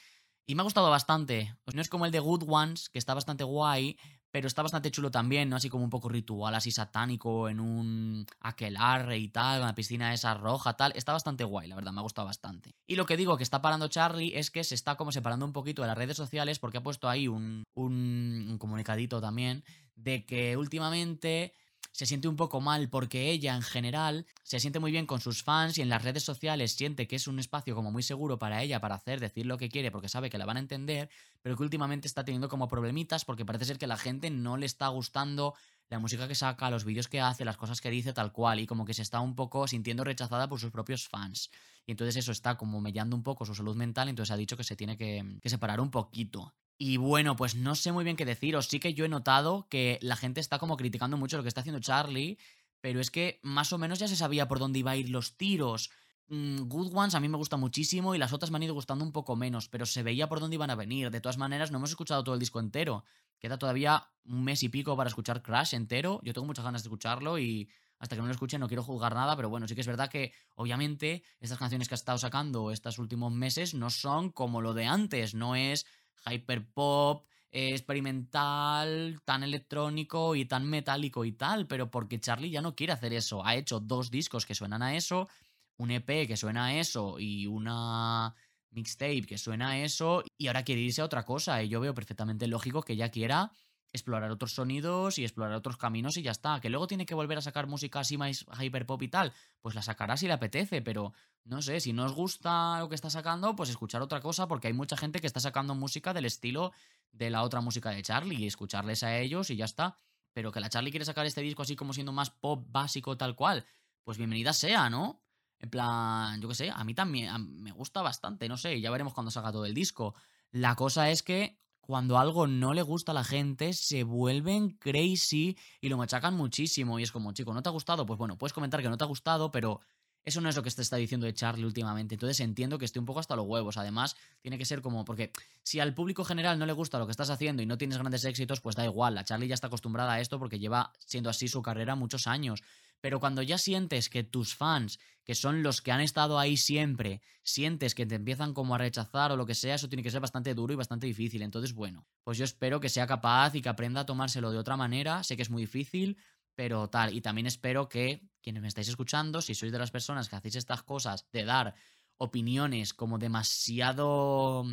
y 0.46 0.56
me 0.56 0.62
ha 0.62 0.64
gustado 0.64 0.90
bastante. 0.90 1.54
Pues 1.62 1.76
no 1.76 1.80
es 1.80 1.88
como 1.88 2.06
el 2.06 2.10
de 2.10 2.18
Good 2.18 2.42
Ones, 2.48 2.88
que 2.88 2.98
está 2.98 3.14
bastante 3.14 3.44
guay, 3.44 3.96
pero 4.30 4.46
está 4.46 4.62
bastante 4.62 4.90
chulo 4.90 5.10
también, 5.10 5.48
¿no? 5.48 5.56
Así 5.56 5.68
como 5.68 5.84
un 5.84 5.90
poco 5.90 6.08
ritual, 6.08 6.54
así 6.54 6.70
satánico, 6.70 7.48
en 7.48 7.60
un 7.60 8.26
aquelarre 8.40 9.18
y 9.18 9.28
tal, 9.28 9.62
una 9.62 9.74
piscina 9.74 10.14
esa 10.14 10.34
roja, 10.34 10.74
tal. 10.74 10.92
Está 10.94 11.12
bastante 11.12 11.44
guay, 11.44 11.68
la 11.68 11.74
verdad, 11.74 11.92
me 11.92 12.00
ha 12.00 12.02
gustado 12.02 12.26
bastante. 12.26 12.74
Y 12.86 12.96
lo 12.96 13.06
que 13.06 13.16
digo 13.16 13.36
que 13.36 13.42
está 13.42 13.60
parando 13.62 13.88
Charlie 13.88 14.36
es 14.36 14.50
que 14.50 14.64
se 14.64 14.74
está 14.74 14.96
como 14.96 15.12
separando 15.12 15.44
un 15.44 15.52
poquito 15.52 15.82
de 15.82 15.88
las 15.88 15.98
redes 15.98 16.16
sociales 16.16 16.58
porque 16.58 16.78
ha 16.78 16.82
puesto 16.82 17.08
ahí 17.08 17.28
un, 17.28 17.64
un 17.74 18.56
comunicadito 18.58 19.20
también 19.20 19.64
de 19.94 20.24
que 20.24 20.56
últimamente 20.56 21.52
se 21.92 22.06
siente 22.06 22.28
un 22.28 22.36
poco 22.36 22.60
mal 22.60 22.88
porque 22.88 23.30
ella 23.30 23.54
en 23.54 23.62
general 23.62 24.26
se 24.42 24.60
siente 24.60 24.78
muy 24.78 24.92
bien 24.92 25.06
con 25.06 25.20
sus 25.20 25.42
fans 25.42 25.78
y 25.78 25.82
en 25.82 25.88
las 25.88 26.02
redes 26.02 26.22
sociales 26.22 26.72
siente 26.72 27.06
que 27.06 27.16
es 27.16 27.26
un 27.26 27.38
espacio 27.38 27.74
como 27.74 27.90
muy 27.90 28.02
seguro 28.02 28.38
para 28.38 28.62
ella 28.62 28.80
para 28.80 28.94
hacer, 28.94 29.20
decir 29.20 29.46
lo 29.46 29.58
que 29.58 29.68
quiere 29.68 29.90
porque 29.90 30.08
sabe 30.08 30.30
que 30.30 30.38
la 30.38 30.46
van 30.46 30.56
a 30.56 30.60
entender, 30.60 31.10
pero 31.42 31.56
que 31.56 31.62
últimamente 31.62 32.06
está 32.06 32.24
teniendo 32.24 32.48
como 32.48 32.68
problemitas 32.68 33.24
porque 33.24 33.44
parece 33.44 33.64
ser 33.64 33.78
que 33.78 33.86
la 33.86 33.96
gente 33.96 34.30
no 34.30 34.56
le 34.56 34.66
está 34.66 34.88
gustando 34.88 35.54
la 35.88 35.98
música 35.98 36.28
que 36.28 36.36
saca, 36.36 36.70
los 36.70 36.84
vídeos 36.84 37.08
que 37.08 37.20
hace, 37.20 37.44
las 37.44 37.56
cosas 37.56 37.80
que 37.80 37.90
dice 37.90 38.12
tal 38.12 38.32
cual 38.32 38.60
y 38.60 38.66
como 38.66 38.84
que 38.84 38.94
se 38.94 39.02
está 39.02 39.20
un 39.20 39.34
poco 39.34 39.66
sintiendo 39.66 40.04
rechazada 40.04 40.48
por 40.48 40.60
sus 40.60 40.70
propios 40.70 41.08
fans. 41.08 41.50
Y 41.84 41.92
entonces 41.92 42.16
eso 42.16 42.30
está 42.30 42.56
como 42.56 42.80
mellando 42.80 43.16
un 43.16 43.24
poco 43.24 43.44
su 43.44 43.54
salud 43.54 43.76
mental, 43.76 44.08
entonces 44.08 44.32
ha 44.32 44.36
dicho 44.36 44.56
que 44.56 44.62
se 44.62 44.76
tiene 44.76 44.96
que, 44.96 45.38
que 45.42 45.48
separar 45.48 45.80
un 45.80 45.90
poquito. 45.90 46.54
Y 46.82 46.96
bueno, 46.96 47.36
pues 47.36 47.56
no 47.56 47.74
sé 47.74 47.92
muy 47.92 48.04
bien 48.04 48.16
qué 48.16 48.24
deciros. 48.24 48.64
Sí 48.64 48.80
que 48.80 48.94
yo 48.94 49.04
he 49.04 49.08
notado 49.10 49.66
que 49.68 49.98
la 50.00 50.16
gente 50.16 50.40
está 50.40 50.58
como 50.58 50.78
criticando 50.78 51.18
mucho 51.18 51.36
lo 51.36 51.42
que 51.42 51.50
está 51.50 51.60
haciendo 51.60 51.78
Charlie, 51.78 52.38
pero 52.80 53.00
es 53.00 53.10
que 53.10 53.38
más 53.42 53.74
o 53.74 53.78
menos 53.78 53.98
ya 53.98 54.08
se 54.08 54.16
sabía 54.16 54.48
por 54.48 54.58
dónde 54.58 54.78
iba 54.78 54.92
a 54.92 54.96
ir 54.96 55.10
los 55.10 55.36
tiros. 55.36 55.90
Mm, 56.28 56.68
Good 56.68 56.94
Ones 56.94 57.14
a 57.14 57.20
mí 57.20 57.28
me 57.28 57.36
gusta 57.36 57.58
muchísimo 57.58 58.14
y 58.14 58.18
las 58.18 58.32
otras 58.32 58.50
me 58.50 58.56
han 58.56 58.62
ido 58.62 58.72
gustando 58.72 59.04
un 59.04 59.12
poco 59.12 59.36
menos, 59.36 59.68
pero 59.68 59.84
se 59.84 60.02
veía 60.02 60.26
por 60.30 60.40
dónde 60.40 60.54
iban 60.54 60.70
a 60.70 60.74
venir. 60.74 61.10
De 61.10 61.20
todas 61.20 61.36
maneras, 61.36 61.70
no 61.70 61.76
hemos 61.76 61.90
escuchado 61.90 62.24
todo 62.24 62.34
el 62.34 62.40
disco 62.40 62.60
entero. 62.60 63.04
Queda 63.38 63.58
todavía 63.58 64.08
un 64.24 64.42
mes 64.42 64.62
y 64.62 64.70
pico 64.70 64.96
para 64.96 65.08
escuchar 65.08 65.42
Crash 65.42 65.74
entero. 65.74 66.18
Yo 66.22 66.32
tengo 66.32 66.46
muchas 66.46 66.64
ganas 66.64 66.82
de 66.82 66.86
escucharlo 66.86 67.38
y 67.38 67.68
hasta 67.98 68.16
que 68.16 68.22
no 68.22 68.28
lo 68.28 68.32
escuche 68.32 68.58
no 68.58 68.68
quiero 68.68 68.82
juzgar 68.82 69.14
nada, 69.14 69.36
pero 69.36 69.50
bueno, 69.50 69.68
sí 69.68 69.74
que 69.74 69.82
es 69.82 69.86
verdad 69.86 70.08
que 70.08 70.32
obviamente 70.54 71.22
estas 71.40 71.58
canciones 71.58 71.88
que 71.88 71.94
ha 71.94 71.96
estado 71.96 72.16
sacando 72.16 72.70
estos 72.70 72.98
últimos 72.98 73.30
meses 73.32 73.74
no 73.74 73.90
son 73.90 74.30
como 74.30 74.62
lo 74.62 74.72
de 74.72 74.86
antes, 74.86 75.34
no 75.34 75.54
es 75.54 75.84
hyperpop, 76.26 77.26
eh, 77.52 77.70
experimental, 77.70 79.20
tan 79.24 79.42
electrónico 79.42 80.36
y 80.36 80.44
tan 80.44 80.68
metálico 80.68 81.24
y 81.24 81.32
tal, 81.32 81.66
pero 81.66 81.90
porque 81.90 82.20
Charlie 82.20 82.50
ya 82.50 82.62
no 82.62 82.74
quiere 82.74 82.92
hacer 82.92 83.12
eso. 83.12 83.44
Ha 83.44 83.56
hecho 83.56 83.80
dos 83.80 84.10
discos 84.10 84.46
que 84.46 84.54
suenan 84.54 84.82
a 84.82 84.94
eso, 84.96 85.28
un 85.76 85.90
EP 85.90 86.26
que 86.26 86.36
suena 86.36 86.66
a 86.66 86.74
eso 86.78 87.18
y 87.18 87.46
una 87.46 88.34
mixtape 88.70 89.22
que 89.22 89.38
suena 89.38 89.70
a 89.70 89.78
eso, 89.78 90.22
y 90.38 90.46
ahora 90.46 90.62
quiere 90.64 90.80
irse 90.82 91.00
a 91.00 91.06
otra 91.06 91.24
cosa. 91.24 91.62
Y 91.62 91.68
yo 91.68 91.80
veo 91.80 91.94
perfectamente 91.94 92.46
lógico 92.46 92.82
que 92.82 92.92
ella 92.92 93.10
quiera 93.10 93.50
explorar 93.92 94.30
otros 94.30 94.52
sonidos 94.52 95.18
y 95.18 95.24
explorar 95.24 95.54
otros 95.54 95.76
caminos 95.76 96.16
y 96.16 96.22
ya 96.22 96.30
está. 96.30 96.60
Que 96.60 96.70
luego 96.70 96.86
tiene 96.86 97.06
que 97.06 97.14
volver 97.14 97.38
a 97.38 97.42
sacar 97.42 97.66
música 97.66 98.00
así 98.00 98.16
más 98.16 98.46
hyperpop 98.60 99.02
y 99.02 99.08
tal, 99.08 99.32
pues 99.60 99.74
la 99.74 99.82
sacará 99.82 100.16
si 100.16 100.26
le 100.26 100.32
apetece, 100.32 100.82
pero 100.82 101.12
no 101.44 101.62
sé, 101.62 101.80
si 101.80 101.92
no 101.92 102.04
os 102.04 102.12
gusta 102.12 102.78
lo 102.78 102.88
que 102.88 102.94
está 102.94 103.10
sacando, 103.10 103.56
pues 103.56 103.70
escuchar 103.70 104.02
otra 104.02 104.20
cosa, 104.20 104.46
porque 104.46 104.68
hay 104.68 104.74
mucha 104.74 104.96
gente 104.96 105.20
que 105.20 105.26
está 105.26 105.40
sacando 105.40 105.74
música 105.74 106.12
del 106.12 106.24
estilo 106.24 106.72
de 107.12 107.30
la 107.30 107.42
otra 107.42 107.60
música 107.60 107.90
de 107.90 108.02
Charlie 108.02 108.36
y 108.36 108.46
escucharles 108.46 109.02
a 109.02 109.18
ellos 109.18 109.50
y 109.50 109.56
ya 109.56 109.64
está. 109.64 109.96
Pero 110.32 110.52
que 110.52 110.60
la 110.60 110.68
Charlie 110.68 110.90
quiere 110.90 111.04
sacar 111.04 111.26
este 111.26 111.40
disco 111.40 111.62
así 111.62 111.74
como 111.74 111.92
siendo 111.92 112.12
más 112.12 112.30
pop 112.30 112.64
básico 112.68 113.16
tal 113.16 113.34
cual, 113.34 113.64
pues 114.04 114.16
bienvenida 114.16 114.52
sea, 114.52 114.88
¿no? 114.88 115.22
En 115.58 115.68
plan, 115.68 116.40
yo 116.40 116.48
qué 116.48 116.54
sé, 116.54 116.70
a 116.70 116.84
mí 116.84 116.94
también 116.94 117.62
me 117.62 117.72
gusta 117.72 118.00
bastante, 118.00 118.48
no 118.48 118.56
sé, 118.56 118.80
ya 118.80 118.90
veremos 118.90 119.12
cuando 119.12 119.30
salga 119.30 119.52
todo 119.52 119.66
el 119.66 119.74
disco. 119.74 120.14
La 120.52 120.74
cosa 120.74 121.10
es 121.10 121.22
que 121.22 121.60
cuando 121.90 122.18
algo 122.18 122.46
no 122.46 122.72
le 122.72 122.82
gusta 122.82 123.10
a 123.10 123.16
la 123.16 123.24
gente, 123.24 123.72
se 123.72 124.04
vuelven 124.04 124.78
crazy 124.78 125.56
y 125.80 125.88
lo 125.88 125.96
machacan 125.96 126.34
muchísimo. 126.36 127.00
Y 127.00 127.02
es 127.02 127.10
como, 127.10 127.32
chico, 127.32 127.52
¿no 127.52 127.64
te 127.64 127.68
ha 127.68 127.72
gustado? 127.72 128.06
Pues 128.06 128.16
bueno, 128.16 128.38
puedes 128.38 128.52
comentar 128.52 128.80
que 128.80 128.88
no 128.88 128.96
te 128.96 129.02
ha 129.02 129.08
gustado, 129.08 129.50
pero 129.50 129.80
eso 130.24 130.40
no 130.40 130.48
es 130.48 130.56
lo 130.56 130.62
que 130.62 130.70
te 130.70 130.82
está 130.82 130.96
diciendo 130.96 131.26
de 131.26 131.34
Charlie 131.34 131.64
últimamente. 131.64 132.14
Entonces 132.14 132.40
entiendo 132.40 132.78
que 132.78 132.84
esté 132.84 132.98
un 132.98 133.06
poco 133.06 133.20
hasta 133.20 133.36
los 133.36 133.46
huevos. 133.46 133.76
Además, 133.76 134.16
tiene 134.40 134.58
que 134.58 134.64
ser 134.64 134.82
como, 134.82 135.04
porque 135.04 135.32
si 135.62 135.80
al 135.80 135.94
público 135.94 136.24
general 136.24 136.58
no 136.58 136.66
le 136.66 136.72
gusta 136.72 136.98
lo 136.98 137.06
que 137.06 137.12
estás 137.12 137.30
haciendo 137.30 137.62
y 137.62 137.66
no 137.66 137.78
tienes 137.78 137.98
grandes 137.98 138.24
éxitos, 138.24 138.60
pues 138.60 138.76
da 138.76 138.84
igual. 138.84 139.14
La 139.14 139.24
Charlie 139.24 139.48
ya 139.48 139.54
está 139.54 139.68
acostumbrada 139.68 140.14
a 140.14 140.20
esto 140.20 140.38
porque 140.38 140.58
lleva 140.58 140.92
siendo 140.98 141.30
así 141.30 141.48
su 141.48 141.62
carrera 141.62 141.94
muchos 141.94 142.26
años. 142.26 142.62
Pero 143.00 143.18
cuando 143.18 143.40
ya 143.42 143.56
sientes 143.56 144.10
que 144.10 144.22
tus 144.22 144.54
fans, 144.54 144.98
que 145.24 145.34
son 145.34 145.62
los 145.62 145.80
que 145.80 145.90
han 145.92 146.02
estado 146.02 146.38
ahí 146.38 146.56
siempre, 146.58 147.22
sientes 147.42 147.94
que 147.94 148.04
te 148.04 148.16
empiezan 148.16 148.52
como 148.52 148.74
a 148.74 148.78
rechazar 148.78 149.32
o 149.32 149.36
lo 149.36 149.46
que 149.46 149.54
sea, 149.54 149.76
eso 149.76 149.88
tiene 149.88 150.02
que 150.02 150.10
ser 150.10 150.20
bastante 150.20 150.54
duro 150.54 150.74
y 150.74 150.76
bastante 150.76 151.06
difícil. 151.06 151.40
Entonces, 151.40 151.72
bueno, 151.72 152.06
pues 152.24 152.36
yo 152.36 152.44
espero 152.44 152.78
que 152.78 152.90
sea 152.90 153.06
capaz 153.06 153.54
y 153.54 153.62
que 153.62 153.70
aprenda 153.70 154.02
a 154.02 154.06
tomárselo 154.06 154.50
de 154.50 154.58
otra 154.58 154.76
manera. 154.76 155.24
Sé 155.24 155.36
que 155.36 155.42
es 155.42 155.50
muy 155.50 155.62
difícil, 155.62 156.18
pero 156.54 156.90
tal. 156.90 157.14
Y 157.14 157.22
también 157.22 157.46
espero 157.46 157.88
que 157.88 158.29
quienes 158.42 158.62
me 158.62 158.68
estáis 158.68 158.88
escuchando, 158.88 159.40
si 159.40 159.54
sois 159.54 159.72
de 159.72 159.78
las 159.78 159.90
personas 159.90 160.28
que 160.28 160.36
hacéis 160.36 160.56
estas 160.56 160.82
cosas, 160.82 161.26
de 161.32 161.44
dar 161.44 161.74
opiniones 162.18 162.92
como 162.92 163.18
demasiado 163.18 164.64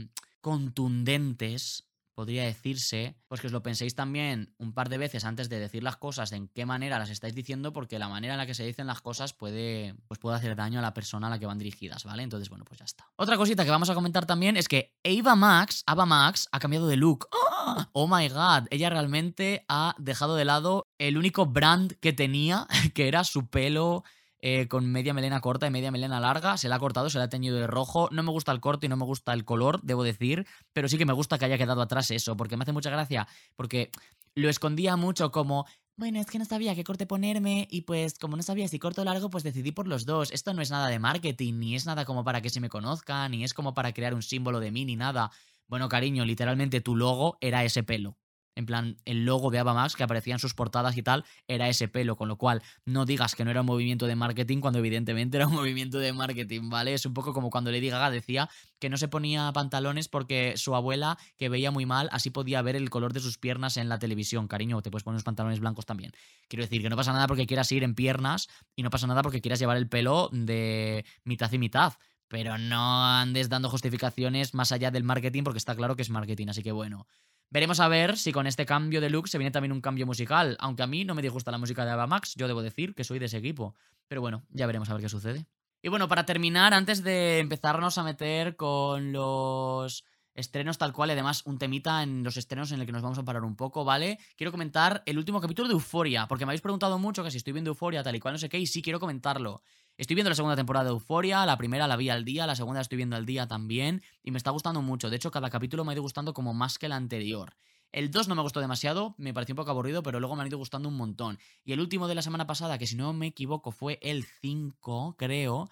contundentes, 0.41 1.87
podría 2.17 2.45
decirse, 2.45 3.15
pues 3.27 3.41
que 3.41 3.47
os 3.47 3.53
lo 3.53 3.61
penséis 3.61 3.93
también 3.93 4.51
un 4.57 4.73
par 4.73 4.89
de 4.89 4.97
veces 4.97 5.23
antes 5.23 5.49
de 5.49 5.59
decir 5.59 5.83
las 5.83 5.97
cosas, 5.97 6.31
de 6.31 6.37
en 6.37 6.47
qué 6.47 6.65
manera 6.65 6.97
las 6.97 7.11
estáis 7.11 7.35
diciendo, 7.35 7.73
porque 7.73 7.99
la 7.99 8.09
manera 8.09 8.33
en 8.33 8.39
la 8.39 8.47
que 8.47 8.55
se 8.55 8.65
dicen 8.65 8.87
las 8.87 9.01
cosas 9.01 9.33
puede, 9.33 9.93
pues 10.07 10.19
puede 10.19 10.35
hacer 10.35 10.55
daño 10.55 10.79
a 10.79 10.81
la 10.81 10.95
persona 10.95 11.27
a 11.27 11.29
la 11.29 11.37
que 11.37 11.45
van 11.45 11.59
dirigidas, 11.59 12.05
¿vale? 12.05 12.23
Entonces, 12.23 12.49
bueno, 12.49 12.65
pues 12.65 12.79
ya 12.79 12.85
está. 12.85 13.07
Otra 13.17 13.37
cosita 13.37 13.63
que 13.63 13.69
vamos 13.69 13.91
a 13.91 13.93
comentar 13.93 14.25
también 14.25 14.57
es 14.57 14.67
que 14.67 14.97
Ava 15.05 15.35
Max, 15.35 15.83
Ava 15.85 16.07
Max, 16.07 16.49
ha 16.51 16.59
cambiado 16.59 16.87
de 16.87 16.97
look. 16.97 17.27
¡Oh! 17.31 17.46
¡Oh 17.93 18.07
my 18.07 18.27
god! 18.29 18.67
Ella 18.69 18.89
realmente 18.89 19.65
ha 19.67 19.95
dejado 19.97 20.35
de 20.35 20.45
lado 20.45 20.87
el 20.97 21.17
único 21.17 21.45
brand 21.45 21.93
que 21.99 22.13
tenía, 22.13 22.67
que 22.93 23.07
era 23.07 23.23
su 23.23 23.47
pelo 23.47 24.03
eh, 24.39 24.67
con 24.67 24.91
media 24.91 25.13
melena 25.13 25.41
corta 25.41 25.67
y 25.67 25.71
media 25.71 25.91
melena 25.91 26.19
larga. 26.19 26.57
Se 26.57 26.69
la 26.69 26.75
ha 26.75 26.79
cortado, 26.79 27.09
se 27.09 27.17
la 27.17 27.25
ha 27.25 27.29
teñido 27.29 27.57
de 27.57 27.67
rojo. 27.67 28.09
No 28.11 28.23
me 28.23 28.31
gusta 28.31 28.51
el 28.51 28.59
corte 28.59 28.85
y 28.85 28.89
no 28.89 28.97
me 28.97 29.05
gusta 29.05 29.33
el 29.33 29.45
color, 29.45 29.81
debo 29.83 30.03
decir, 30.03 30.45
pero 30.73 30.87
sí 30.87 30.97
que 30.97 31.05
me 31.05 31.13
gusta 31.13 31.37
que 31.37 31.45
haya 31.45 31.57
quedado 31.57 31.81
atrás 31.81 32.11
eso, 32.11 32.37
porque 32.37 32.57
me 32.57 32.63
hace 32.63 32.73
mucha 32.73 32.89
gracia, 32.89 33.27
porque 33.55 33.91
lo 34.35 34.49
escondía 34.49 34.95
mucho 34.95 35.31
como... 35.31 35.65
Bueno, 35.99 36.19
es 36.19 36.27
que 36.27 36.37
no 36.37 36.45
sabía 36.45 36.75
qué 36.75 36.83
corte 36.83 37.07
ponerme 37.07 37.67
y 37.71 37.81
pues 37.81 38.19
como 38.19 38.35
no 38.37 38.43
sabía 38.43 38.67
si 38.67 38.77
corto 38.77 39.01
o 39.01 39.05
largo, 39.05 39.29
pues 39.31 39.43
decidí 39.43 39.71
por 39.71 39.87
los 39.87 40.05
dos. 40.05 40.31
Esto 40.31 40.53
no 40.53 40.61
es 40.61 40.69
nada 40.69 40.89
de 40.89 40.99
marketing, 40.99 41.55
ni 41.57 41.75
es 41.75 41.87
nada 41.87 42.05
como 42.05 42.23
para 42.23 42.41
que 42.41 42.51
se 42.51 42.59
me 42.61 42.69
conozca, 42.69 43.27
ni 43.29 43.43
es 43.43 43.53
como 43.55 43.73
para 43.73 43.93
crear 43.93 44.13
un 44.13 44.21
símbolo 44.21 44.59
de 44.59 44.71
mí, 44.71 44.85
ni 44.85 44.95
nada. 44.95 45.31
Bueno, 45.67 45.89
cariño, 45.89 46.23
literalmente 46.23 46.81
tu 46.81 46.95
logo 46.95 47.37
era 47.41 47.63
ese 47.63 47.81
pelo. 47.83 48.15
En 48.57 48.65
plan, 48.65 48.97
el 49.05 49.23
logo 49.23 49.51
de 49.51 49.59
Ava 49.59 49.75
Max 49.75 49.95
que 49.95 50.01
aparecía 50.01 50.33
en 50.33 50.39
sus 50.39 50.55
portadas 50.55 50.97
y 50.97 51.03
tal 51.03 51.23
era 51.47 51.69
ese 51.69 51.87
pelo, 51.87 52.15
con 52.15 52.27
lo 52.27 52.37
cual 52.37 52.63
no 52.85 53.05
digas 53.05 53.35
que 53.35 53.45
no 53.45 53.51
era 53.51 53.61
un 53.61 53.67
movimiento 53.67 54.07
de 54.07 54.15
marketing 54.15 54.61
cuando 54.61 54.79
evidentemente 54.79 55.37
era 55.37 55.45
un 55.45 55.53
movimiento 55.53 55.99
de 55.99 56.11
marketing, 56.11 56.69
¿vale? 56.69 56.95
Es 56.95 57.05
un 57.05 57.13
poco 57.13 57.33
como 57.33 57.51
cuando 57.51 57.71
Lady 57.71 57.89
Gaga 57.89 58.09
decía 58.09 58.49
que 58.79 58.89
no 58.89 58.97
se 58.97 59.07
ponía 59.07 59.51
pantalones 59.53 60.07
porque 60.07 60.57
su 60.57 60.73
abuela, 60.73 61.19
que 61.37 61.49
veía 61.49 61.69
muy 61.69 61.85
mal, 61.85 62.09
así 62.11 62.31
podía 62.31 62.59
ver 62.63 62.75
el 62.75 62.89
color 62.89 63.13
de 63.13 63.19
sus 63.19 63.37
piernas 63.37 63.77
en 63.77 63.89
la 63.89 63.99
televisión. 63.99 64.47
Cariño, 64.47 64.81
te 64.81 64.89
puedes 64.89 65.03
poner 65.03 65.17
unos 65.17 65.23
pantalones 65.23 65.59
blancos 65.59 65.85
también. 65.85 66.11
Quiero 66.47 66.63
decir 66.63 66.81
que 66.81 66.89
no 66.89 66.95
pasa 66.95 67.13
nada 67.13 67.27
porque 67.27 67.45
quieras 67.45 67.71
ir 67.71 67.83
en 67.83 67.93
piernas 67.93 68.47
y 68.75 68.81
no 68.81 68.89
pasa 68.89 69.05
nada 69.05 69.21
porque 69.21 69.39
quieras 69.39 69.59
llevar 69.59 69.77
el 69.77 69.87
pelo 69.87 70.29
de 70.31 71.05
mitad 71.23 71.51
y 71.51 71.59
mitad. 71.59 71.93
Pero 72.27 72.57
no 72.57 73.05
andes 73.05 73.49
dando 73.49 73.69
justificaciones 73.69 74.55
más 74.55 74.71
allá 74.71 74.89
del 74.89 75.03
marketing 75.03 75.43
porque 75.43 75.59
está 75.59 75.75
claro 75.75 75.95
que 75.95 76.01
es 76.01 76.09
marketing, 76.09 76.47
así 76.49 76.63
que 76.63 76.71
bueno. 76.71 77.05
Veremos 77.49 77.79
a 77.79 77.87
ver 77.87 78.17
si 78.17 78.33
con 78.33 78.45
este 78.45 78.65
cambio 78.65 78.99
de 78.99 79.09
look 79.09 79.29
se 79.29 79.37
viene 79.37 79.51
también 79.51 79.71
un 79.71 79.81
cambio 79.81 80.05
musical. 80.05 80.57
Aunque 80.59 80.83
a 80.83 80.87
mí 80.87 81.05
no 81.05 81.15
me 81.15 81.21
disgusta 81.21 81.49
la 81.49 81.57
música 81.57 81.85
de 81.85 81.91
Ava 81.91 82.05
Max, 82.05 82.33
yo 82.35 82.47
debo 82.47 82.61
decir 82.61 82.93
que 82.93 83.05
soy 83.05 83.19
de 83.19 83.25
ese 83.25 83.37
equipo. 83.37 83.75
Pero 84.07 84.21
bueno, 84.21 84.43
ya 84.49 84.65
veremos 84.65 84.89
a 84.89 84.93
ver 84.93 85.01
qué 85.01 85.09
sucede. 85.09 85.45
Y 85.81 85.89
bueno, 85.89 86.09
para 86.09 86.25
terminar, 86.25 86.73
antes 86.73 87.03
de 87.03 87.39
empezarnos 87.39 87.97
a 87.97 88.03
meter 88.03 88.57
con 88.57 89.13
los 89.13 90.03
estrenos 90.33 90.77
tal 90.77 90.91
cual, 90.91 91.09
y 91.09 91.13
además 91.13 91.43
un 91.45 91.57
temita 91.57 92.03
en 92.03 92.23
los 92.23 92.35
estrenos 92.35 92.71
en 92.71 92.79
el 92.79 92.85
que 92.85 92.91
nos 92.91 93.01
vamos 93.01 93.17
a 93.17 93.23
parar 93.23 93.43
un 93.43 93.55
poco, 93.55 93.85
¿vale? 93.85 94.19
Quiero 94.35 94.51
comentar 94.51 95.01
el 95.05 95.17
último 95.17 95.39
capítulo 95.39 95.67
de 95.67 95.73
Euforia, 95.73 96.27
porque 96.27 96.45
me 96.45 96.51
habéis 96.51 96.61
preguntado 96.61 96.99
mucho 96.99 97.23
que 97.23 97.31
si 97.31 97.37
estoy 97.37 97.53
viendo 97.53 97.71
Euforia 97.71 98.03
tal 98.03 98.15
y 98.15 98.19
cual 98.19 98.33
no 98.33 98.37
sé 98.37 98.49
qué, 98.49 98.59
y 98.59 98.67
sí 98.67 98.81
quiero 98.81 98.99
comentarlo. 98.99 99.61
Estoy 99.97 100.13
viendo 100.13 100.29
la 100.29 100.35
segunda 100.35 100.55
temporada 100.55 100.85
de 100.85 100.91
Euforia, 100.91 101.43
la 101.47 101.57
primera 101.57 101.87
la 101.87 101.95
vi 101.95 102.09
al 102.09 102.23
día, 102.23 102.45
la 102.45 102.55
segunda 102.55 102.77
la 102.77 102.81
estoy 102.83 102.97
viendo 102.97 103.15
al 103.15 103.25
día 103.25 103.47
también, 103.47 104.03
y 104.21 104.29
me 104.29 104.37
está 104.37 104.51
gustando 104.51 104.83
mucho. 104.83 105.09
De 105.09 105.15
hecho, 105.15 105.31
cada 105.31 105.49
capítulo 105.49 105.83
me 105.83 105.91
ha 105.91 105.93
ido 105.95 106.03
gustando 106.03 106.35
como 106.35 106.53
más 106.53 106.77
que 106.77 106.85
el 106.85 106.91
anterior. 106.91 107.55
El 107.91 108.11
2 108.11 108.27
no 108.27 108.35
me 108.35 108.43
gustó 108.43 108.59
demasiado, 108.59 109.15
me 109.17 109.33
pareció 109.33 109.53
un 109.53 109.57
poco 109.57 109.71
aburrido, 109.71 110.03
pero 110.03 110.19
luego 110.19 110.35
me 110.35 110.43
han 110.43 110.49
ido 110.49 110.59
gustando 110.59 110.87
un 110.87 110.97
montón. 110.97 111.39
Y 111.65 111.73
el 111.73 111.79
último 111.79 112.07
de 112.07 112.13
la 112.13 112.21
semana 112.21 112.45
pasada, 112.45 112.77
que 112.77 112.85
si 112.85 112.95
no 112.95 113.11
me 113.13 113.25
equivoco 113.25 113.71
fue 113.71 113.97
el 114.03 114.23
5, 114.23 115.15
creo, 115.17 115.67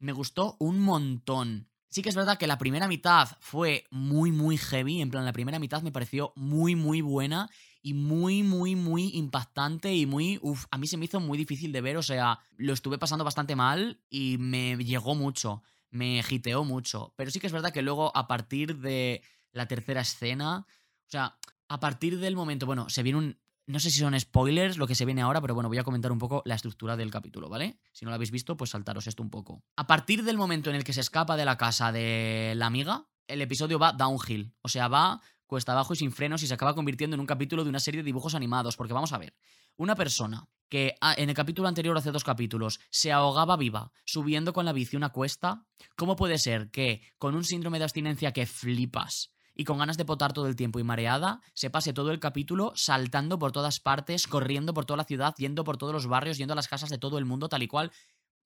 me 0.00 0.10
gustó 0.10 0.56
un 0.58 0.80
montón. 0.80 1.68
Sí 1.88 2.02
que 2.02 2.08
es 2.08 2.16
verdad 2.16 2.36
que 2.36 2.48
la 2.48 2.58
primera 2.58 2.88
mitad 2.88 3.28
fue 3.38 3.84
muy, 3.92 4.32
muy 4.32 4.58
heavy. 4.58 5.00
En 5.00 5.10
plan, 5.10 5.24
la 5.24 5.32
primera 5.32 5.60
mitad 5.60 5.82
me 5.82 5.92
pareció 5.92 6.32
muy, 6.34 6.74
muy 6.74 7.00
buena 7.00 7.48
y 7.82 7.94
muy, 7.94 8.42
muy, 8.42 8.76
muy 8.76 9.10
impactante 9.14 9.94
y 9.94 10.06
muy... 10.06 10.38
Uf, 10.42 10.66
a 10.70 10.78
mí 10.78 10.86
se 10.86 10.96
me 10.96 11.04
hizo 11.04 11.20
muy 11.20 11.38
difícil 11.38 11.72
de 11.72 11.80
ver. 11.80 11.96
O 11.96 12.02
sea, 12.02 12.40
lo 12.56 12.72
estuve 12.72 12.98
pasando 12.98 13.24
bastante 13.24 13.56
mal 13.56 14.00
y 14.10 14.36
me 14.38 14.76
llegó 14.76 15.14
mucho. 15.14 15.62
Me 15.90 16.22
giteó 16.22 16.64
mucho. 16.64 17.14
Pero 17.16 17.30
sí 17.30 17.40
que 17.40 17.46
es 17.46 17.52
verdad 17.52 17.72
que 17.72 17.82
luego, 17.82 18.14
a 18.16 18.26
partir 18.26 18.78
de 18.78 19.22
la 19.52 19.66
tercera 19.66 20.00
escena... 20.00 20.66
O 21.06 21.10
sea, 21.10 21.38
a 21.68 21.80
partir 21.80 22.18
del 22.18 22.36
momento... 22.36 22.66
Bueno, 22.66 22.88
se 22.88 23.02
viene 23.02 23.18
un 23.18 23.38
no 23.68 23.78
sé 23.80 23.90
si 23.90 24.00
son 24.00 24.18
spoilers 24.18 24.78
lo 24.78 24.86
que 24.86 24.94
se 24.94 25.04
viene 25.04 25.20
ahora, 25.20 25.42
pero 25.42 25.54
bueno, 25.54 25.68
voy 25.68 25.76
a 25.76 25.84
comentar 25.84 26.10
un 26.10 26.18
poco 26.18 26.42
la 26.46 26.54
estructura 26.54 26.96
del 26.96 27.10
capítulo, 27.10 27.50
¿vale? 27.50 27.78
Si 27.92 28.06
no 28.06 28.10
lo 28.10 28.14
habéis 28.14 28.30
visto, 28.30 28.56
pues 28.56 28.70
saltaros 28.70 29.06
esto 29.06 29.22
un 29.22 29.28
poco. 29.28 29.62
A 29.76 29.86
partir 29.86 30.24
del 30.24 30.38
momento 30.38 30.70
en 30.70 30.76
el 30.76 30.84
que 30.84 30.94
se 30.94 31.02
escapa 31.02 31.36
de 31.36 31.44
la 31.44 31.58
casa 31.58 31.92
de 31.92 32.54
la 32.56 32.64
amiga, 32.64 33.06
el 33.26 33.42
episodio 33.42 33.78
va 33.78 33.92
downhill. 33.92 34.54
O 34.62 34.68
sea, 34.70 34.88
va 34.88 35.20
cuesta 35.48 35.72
abajo 35.72 35.94
y 35.94 35.96
sin 35.96 36.12
frenos 36.12 36.44
y 36.44 36.46
se 36.46 36.54
acaba 36.54 36.76
convirtiendo 36.76 37.14
en 37.14 37.20
un 37.20 37.26
capítulo 37.26 37.64
de 37.64 37.70
una 37.70 37.80
serie 37.80 38.02
de 38.02 38.06
dibujos 38.06 38.36
animados. 38.36 38.76
Porque 38.76 38.92
vamos 38.92 39.12
a 39.12 39.18
ver, 39.18 39.34
una 39.76 39.96
persona 39.96 40.48
que 40.68 40.94
ah, 41.00 41.14
en 41.18 41.28
el 41.28 41.34
capítulo 41.34 41.66
anterior, 41.66 41.98
hace 41.98 42.12
dos 42.12 42.22
capítulos, 42.22 42.78
se 42.90 43.10
ahogaba 43.10 43.56
viva 43.56 43.90
subiendo 44.04 44.52
con 44.52 44.64
la 44.64 44.72
bici 44.72 44.96
una 44.96 45.08
cuesta, 45.08 45.66
¿cómo 45.96 46.14
puede 46.14 46.38
ser 46.38 46.70
que 46.70 47.02
con 47.18 47.34
un 47.34 47.42
síndrome 47.42 47.78
de 47.78 47.84
abstinencia 47.84 48.32
que 48.32 48.46
flipas 48.46 49.32
y 49.58 49.64
con 49.64 49.78
ganas 49.78 49.96
de 49.96 50.04
potar 50.04 50.32
todo 50.32 50.46
el 50.46 50.54
tiempo 50.54 50.78
y 50.78 50.84
mareada, 50.84 51.40
se 51.52 51.68
pase 51.68 51.92
todo 51.92 52.12
el 52.12 52.20
capítulo 52.20 52.72
saltando 52.76 53.40
por 53.40 53.50
todas 53.50 53.80
partes, 53.80 54.28
corriendo 54.28 54.72
por 54.72 54.84
toda 54.84 54.98
la 54.98 55.04
ciudad, 55.04 55.34
yendo 55.36 55.64
por 55.64 55.76
todos 55.76 55.92
los 55.92 56.06
barrios, 56.06 56.38
yendo 56.38 56.52
a 56.52 56.56
las 56.56 56.68
casas 56.68 56.90
de 56.90 56.98
todo 56.98 57.18
el 57.18 57.24
mundo, 57.24 57.48
tal 57.48 57.64
y 57.64 57.66
cual. 57.68 57.90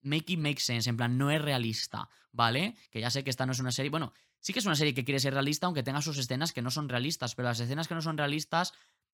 Make 0.01 0.33
it 0.33 0.39
make 0.39 0.59
sense, 0.59 0.89
en 0.89 0.97
plan, 0.97 1.17
no 1.17 1.29
es 1.29 1.39
realista, 1.39 2.09
¿vale? 2.31 2.75
Que 2.89 2.99
ya 2.99 3.11
sé 3.11 3.23
que 3.23 3.29
esta 3.29 3.45
no 3.45 3.51
es 3.51 3.59
una 3.59 3.71
serie. 3.71 3.91
Bueno, 3.91 4.11
sí 4.43 4.51
que 4.51 4.59
es 4.59 4.65
una 4.65 4.75
serie 4.75 4.93
que 4.93 5.05
quiere 5.05 5.19
ser 5.19 5.33
realista, 5.33 5.65
aunque 5.65 5.83
tenga 5.83 6.01
sus 6.01 6.17
escenas 6.17 6.51
que 6.51 6.61
no 6.61 6.69
son 6.69 6.89
realistas, 6.89 7.33
pero 7.33 7.47
las 7.47 7.61
escenas 7.61 7.87
que 7.87 7.95
no 7.95 8.01
son 8.01 8.17
realistas, 8.17 8.73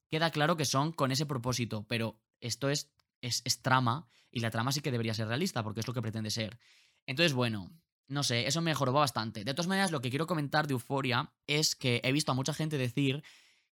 queda 0.09 0.31
claro 0.31 0.57
que 0.57 0.65
son 0.65 0.91
con 0.91 1.11
ese 1.11 1.27
propósito, 1.27 1.85
pero 1.87 2.19
esto 2.41 2.67
es, 2.69 2.89
es, 3.21 3.61
trama, 3.61 4.07
y 4.31 4.39
la 4.39 4.49
trama 4.49 4.71
sí 4.71 4.81
que 4.81 4.91
debería 4.91 5.13
ser 5.13 5.27
realista, 5.27 5.63
porque 5.63 5.81
es 5.81 5.87
lo 5.87 5.93
que 5.93 6.01
pretende 6.01 6.31
ser. 6.31 6.59
Entonces, 7.05 7.33
bueno, 7.33 7.71
no 8.07 8.23
sé, 8.23 8.47
eso 8.47 8.59
me 8.61 8.71
mejoró 8.71 8.91
bastante. 8.91 9.43
De 9.43 9.53
todas 9.53 9.67
maneras, 9.67 9.91
lo 9.91 10.01
que 10.01 10.09
quiero 10.09 10.25
comentar 10.25 10.65
de 10.65 10.73
Euforia 10.73 11.31
es 11.45 11.75
que 11.75 12.01
he 12.03 12.11
visto 12.11 12.31
a 12.31 12.35
mucha 12.35 12.55
gente 12.55 12.79
decir 12.79 13.23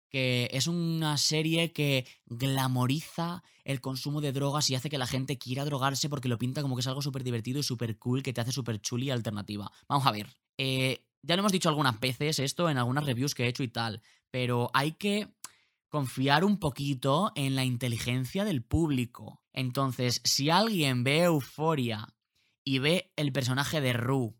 que 0.10 0.50
es 0.52 0.68
una 0.68 1.18
serie 1.18 1.72
que 1.72 2.06
glamoriza 2.26 3.44
el 3.64 3.80
consumo 3.80 4.20
de 4.20 4.34
drogas 4.34 4.70
y 4.70 4.76
hace 4.76 4.90
que 4.90 4.98
la 4.98 5.08
gente 5.08 5.38
quiera 5.38 5.64
drogarse 5.64 6.10
porque 6.10 6.28
lo 6.28 6.38
pinta 6.38 6.62
como 6.62 6.76
que 6.76 6.82
es 6.82 6.88
algo 6.88 7.02
súper 7.02 7.24
divertido 7.24 7.60
y 7.60 7.64
súper 7.64 7.98
cool 7.98 8.24
que 8.24 8.34
te 8.34 8.42
hace 8.42 8.52
súper 8.52 8.82
chuli 8.82 9.08
y 9.08 9.12
alternativa. 9.12 9.72
Vamos 9.88 10.06
a 10.06 10.12
ver. 10.12 10.28
Eh, 10.58 11.05
ya 11.26 11.36
lo 11.36 11.42
hemos 11.42 11.52
dicho 11.52 11.70
algunas 11.70 12.00
veces 12.00 12.40
esto 12.40 12.70
en 12.70 12.78
algunas 12.78 13.06
reviews 13.06 13.36
que 13.36 13.44
he 13.44 13.48
hecho 13.48 13.64
y 13.64 13.68
tal, 13.68 14.02
pero 14.32 14.70
hay 14.74 14.94
que 14.94 15.28
confiar 15.90 16.44
un 16.44 16.60
poquito 16.60 17.32
en 17.36 17.56
la 17.56 17.64
inteligencia 17.64 18.44
del 18.44 18.64
público. 18.64 19.42
Entonces, 19.54 20.22
si 20.24 20.50
alguien 20.50 21.04
ve 21.04 21.24
Euforia 21.24 22.08
y 22.64 22.80
ve 22.80 23.14
el 23.16 23.32
personaje 23.32 23.80
de 23.82 23.94
Ru 23.94 24.36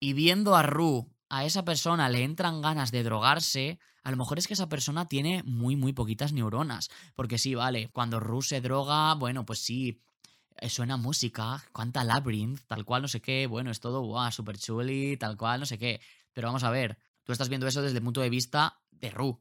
y 0.00 0.12
viendo 0.12 0.54
a 0.54 0.62
Ru, 0.62 1.10
a 1.28 1.46
esa 1.46 1.64
persona 1.64 2.10
le 2.10 2.24
entran 2.24 2.60
ganas 2.60 2.92
de 2.92 3.02
drogarse, 3.02 3.78
a 4.02 4.10
lo 4.10 4.18
mejor 4.18 4.38
es 4.38 4.46
que 4.46 4.54
esa 4.54 4.68
persona 4.68 5.06
tiene 5.06 5.42
muy, 5.44 5.76
muy 5.76 5.94
poquitas 5.94 6.32
neuronas. 6.32 6.90
Porque 7.14 7.38
sí, 7.38 7.54
vale, 7.54 7.88
cuando 7.88 8.20
Ru 8.20 8.42
se 8.42 8.60
droga, 8.60 9.14
bueno, 9.14 9.46
pues 9.46 9.60
sí, 9.60 10.02
suena 10.68 10.96
música, 10.96 11.62
cuánta 11.72 12.04
labyrinth, 12.04 12.60
tal 12.66 12.84
cual, 12.84 13.02
no 13.02 13.08
sé 13.08 13.20
qué, 13.20 13.46
bueno, 13.46 13.70
es 13.70 13.80
todo, 13.80 14.00
guau, 14.02 14.30
super 14.30 14.58
chuli, 14.58 15.16
tal 15.16 15.36
cual, 15.36 15.60
no 15.60 15.66
sé 15.66 15.78
qué. 15.78 16.00
Pero 16.32 16.48
vamos 16.48 16.64
a 16.64 16.70
ver, 16.70 16.98
tú 17.24 17.32
estás 17.32 17.48
viendo 17.48 17.66
eso 17.66 17.82
desde 17.82 17.98
el 17.98 18.04
punto 18.04 18.20
de 18.20 18.30
vista 18.30 18.80
de 18.90 19.10
Ru 19.10 19.40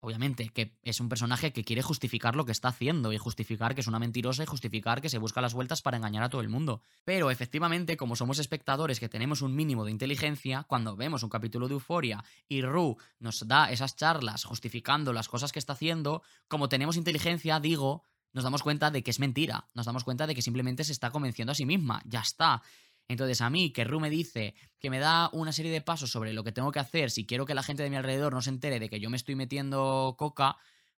obviamente, 0.00 0.48
que 0.48 0.78
es 0.82 1.00
un 1.00 1.08
personaje 1.08 1.52
que 1.52 1.64
quiere 1.64 1.82
justificar 1.82 2.34
lo 2.34 2.46
que 2.46 2.52
está 2.52 2.68
haciendo 2.68 3.12
y 3.12 3.18
justificar 3.18 3.74
que 3.74 3.82
es 3.82 3.86
una 3.86 3.98
mentirosa 3.98 4.42
y 4.42 4.46
justificar 4.46 5.00
que 5.00 5.10
se 5.10 5.18
busca 5.18 5.40
las 5.40 5.54
vueltas 5.54 5.82
para 5.82 5.98
engañar 5.98 6.22
a 6.22 6.30
todo 6.30 6.40
el 6.40 6.48
mundo. 6.48 6.82
Pero 7.04 7.30
efectivamente, 7.30 7.96
como 7.96 8.16
somos 8.16 8.38
espectadores 8.38 8.98
que 8.98 9.08
tenemos 9.08 9.42
un 9.42 9.54
mínimo 9.54 9.84
de 9.84 9.90
inteligencia, 9.90 10.64
cuando 10.64 10.96
vemos 10.96 11.22
un 11.22 11.30
capítulo 11.30 11.68
de 11.68 11.74
Euforia 11.74 12.24
y 12.48 12.62
Ru 12.62 12.96
nos 13.18 13.46
da 13.46 13.70
esas 13.70 13.96
charlas 13.96 14.44
justificando 14.44 15.12
las 15.12 15.28
cosas 15.28 15.52
que 15.52 15.58
está 15.58 15.74
haciendo, 15.74 16.22
como 16.48 16.68
tenemos 16.68 16.96
inteligencia, 16.96 17.60
digo, 17.60 18.04
nos 18.32 18.44
damos 18.44 18.62
cuenta 18.62 18.90
de 18.90 19.02
que 19.02 19.10
es 19.10 19.20
mentira, 19.20 19.68
nos 19.74 19.86
damos 19.86 20.04
cuenta 20.04 20.26
de 20.26 20.34
que 20.34 20.42
simplemente 20.42 20.84
se 20.84 20.92
está 20.92 21.10
convenciendo 21.10 21.52
a 21.52 21.54
sí 21.54 21.66
misma, 21.66 22.02
ya 22.04 22.20
está. 22.20 22.62
Entonces, 23.08 23.40
a 23.40 23.50
mí, 23.50 23.72
que 23.72 23.82
Ru 23.82 23.98
me 23.98 24.08
dice 24.08 24.54
que 24.78 24.88
me 24.88 25.00
da 25.00 25.30
una 25.32 25.52
serie 25.52 25.72
de 25.72 25.80
pasos 25.80 26.12
sobre 26.12 26.32
lo 26.32 26.44
que 26.44 26.52
tengo 26.52 26.70
que 26.70 26.78
hacer 26.78 27.10
si 27.10 27.26
quiero 27.26 27.44
que 27.44 27.54
la 27.54 27.64
gente 27.64 27.82
de 27.82 27.90
mi 27.90 27.96
alrededor 27.96 28.32
no 28.32 28.40
se 28.40 28.50
entere 28.50 28.78
de 28.78 28.88
que 28.88 29.00
yo 29.00 29.10
me 29.10 29.16
estoy 29.16 29.34
metiendo 29.34 30.14
coca, 30.16 30.56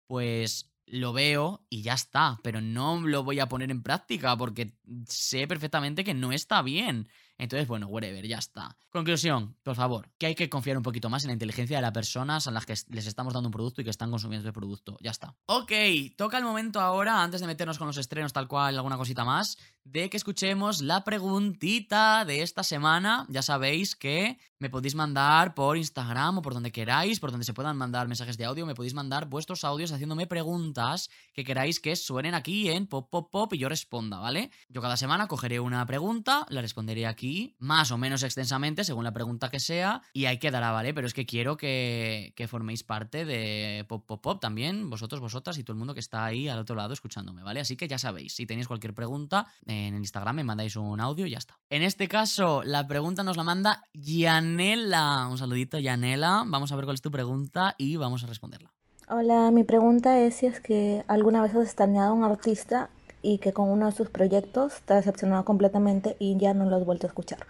pues 0.09 0.73
lo 0.87 1.13
veo 1.13 1.65
y 1.71 1.83
ya 1.83 1.95
está, 1.95 2.41
pero 2.43 2.61
no 2.61 3.01
lo 3.01 3.23
voy 3.23 3.39
a 3.39 3.49
poner 3.49 3.71
en 3.71 3.85
práctica 3.85 4.37
porque 4.37 4.73
sé 5.07 5.47
perfectamente 5.47 6.03
que 6.03 6.15
no 6.15 6.33
está 6.33 6.63
bien. 6.63 7.09
Entonces, 7.41 7.67
bueno, 7.67 7.87
whatever, 7.87 8.27
ya 8.27 8.37
está. 8.37 8.77
Conclusión, 8.91 9.57
por 9.63 9.75
favor, 9.75 10.11
que 10.19 10.27
hay 10.27 10.35
que 10.35 10.51
confiar 10.51 10.77
un 10.77 10.83
poquito 10.83 11.09
más 11.09 11.25
en 11.25 11.29
la 11.29 11.33
inteligencia 11.33 11.79
de 11.79 11.83
las 11.83 11.93
personas 11.93 12.47
a 12.47 12.51
las 12.51 12.67
que 12.67 12.75
les 12.91 13.07
estamos 13.07 13.33
dando 13.33 13.49
un 13.49 13.53
producto 13.53 13.81
y 13.81 13.85
que 13.85 13.91
están 13.91 14.11
consumiendo 14.11 14.47
ese 14.47 14.53
producto. 14.53 14.99
Ya 15.01 15.11
está. 15.11 15.35
Ok, 15.47 15.73
toca 16.17 16.37
el 16.37 16.45
momento 16.45 16.81
ahora, 16.81 17.23
antes 17.23 17.41
de 17.41 17.47
meternos 17.47 17.79
con 17.79 17.87
los 17.87 17.97
estrenos 17.97 18.35
tal 18.35 18.47
cual, 18.47 18.77
alguna 18.77 18.99
cosita 18.99 19.25
más, 19.25 19.57
de 19.93 20.09
que 20.09 20.17
escuchemos 20.17 20.83
la 20.83 21.03
preguntita 21.03 22.25
de 22.25 22.43
esta 22.43 22.63
semana. 22.63 23.27
Ya 23.29 23.43
sabéis 23.43 23.97
que 23.97 24.39
me 24.61 24.69
podéis 24.69 24.95
mandar 24.95 25.55
por 25.55 25.79
Instagram 25.79 26.39
o 26.39 26.43
por 26.43 26.53
donde 26.53 26.71
queráis, 26.71 27.19
por 27.19 27.31
donde 27.31 27.47
se 27.47 27.55
puedan 27.55 27.79
mandar 27.79 28.07
mensajes 28.09 28.37
de 28.37 28.45
audio, 28.45 28.67
me 28.67 28.75
podéis 28.75 28.93
mandar 28.93 29.27
vuestros 29.27 29.65
audios 29.65 29.91
haciéndome 29.91 30.27
preguntas 30.27 31.09
que 31.33 31.45
queráis 31.45 31.81
que 31.81 31.97
suenen 31.97 32.35
aquí 32.35 32.69
en 32.69 32.87
Pop 32.87 33.09
Pop 33.11 33.31
Pop 33.31 33.55
y 33.55 33.59
yo 33.59 33.71
responda, 33.71 34.19
¿vale? 34.19 34.51
Yo 34.69 34.83
cada 34.83 34.99
semana 34.99 35.29
cogeré 35.29 35.61
una 35.61 35.85
pregunta, 35.87 36.45
la 36.51 36.61
responderé 36.61 37.07
aquí 37.07 37.57
más 37.59 37.91
o 37.91 37.97
menos 37.97 38.23
extensamente, 38.23 38.85
según 38.85 39.03
la 39.03 39.13
pregunta 39.13 39.49
que 39.49 39.61
sea, 39.61 40.03
y 40.13 40.27
ahí 40.27 40.39
quedará, 40.39 40.73
¿vale? 40.73 40.93
Pero 40.93 41.07
es 41.07 41.15
que 41.15 41.25
quiero 41.25 41.57
que, 41.57 42.35
forméis 42.49 42.85
parte 42.85 43.25
de 43.25 43.87
Pop 43.89 44.05
Pop 44.07 44.21
Pop 44.21 44.41
también, 44.41 44.91
vosotros, 44.91 45.21
vosotras 45.21 45.57
y 45.57 45.65
todo 45.65 45.73
el 45.73 45.79
mundo 45.79 45.95
que 45.95 46.01
está 46.01 46.27
ahí 46.27 46.49
al 46.49 46.59
otro 46.59 46.77
lado 46.77 46.93
escuchándome, 46.93 47.43
¿vale? 47.43 47.61
Así 47.61 47.77
que 47.77 47.89
ya 47.89 47.97
sabéis, 47.97 48.35
si 48.35 48.45
tenéis 48.45 48.69
cualquier 48.69 48.95
pregunta, 48.95 49.47
en 49.87 49.97
Instagram 49.97 50.37
me 50.37 50.45
mandáis 50.45 50.77
un 50.77 51.01
audio 51.01 51.27
y 51.27 51.31
ya 51.31 51.39
está. 51.39 51.59
En 51.71 51.83
este 51.83 52.09
caso, 52.09 52.63
la 52.65 52.87
pregunta 52.87 53.23
nos 53.23 53.37
la 53.37 53.45
manda 53.45 53.85
Yanela. 53.93 55.29
Un 55.31 55.39
saludito, 55.39 55.79
Yanela. 55.79 56.45
Vamos 56.47 56.73
a 56.73 56.77
ver 56.77 56.85
cuál 56.85 56.95
es 56.95 57.03
tu 57.03 57.11
pregunta 57.11 57.75
y 57.79 57.97
vamos 57.97 58.25
a 58.25 58.27
responderla. 58.27 58.73
Hola, 59.09 59.51
mi 59.51 59.65
pregunta 59.65 60.21
es 60.21 60.37
si 60.37 60.47
es 60.47 60.61
que 60.61 61.05
alguna 61.09 61.43
vez 61.43 61.55
has 61.55 61.65
extrañado 61.65 62.11
a 62.11 62.15
un 62.15 62.25
artista 62.25 62.91
y 63.23 63.39
que 63.39 63.53
con 63.53 63.69
uno 63.69 63.87
de 63.87 63.93
sus 63.93 64.09
proyectos 64.09 64.81
te 64.83 64.93
ha 64.93 64.97
decepcionado 64.97 65.45
completamente 65.45 66.17
y 66.19 66.39
ya 66.39 66.55
no 66.55 66.69
lo 66.69 66.77
has 66.77 66.85
vuelto 66.85 67.07
a 67.07 67.09
escuchar. 67.09 67.47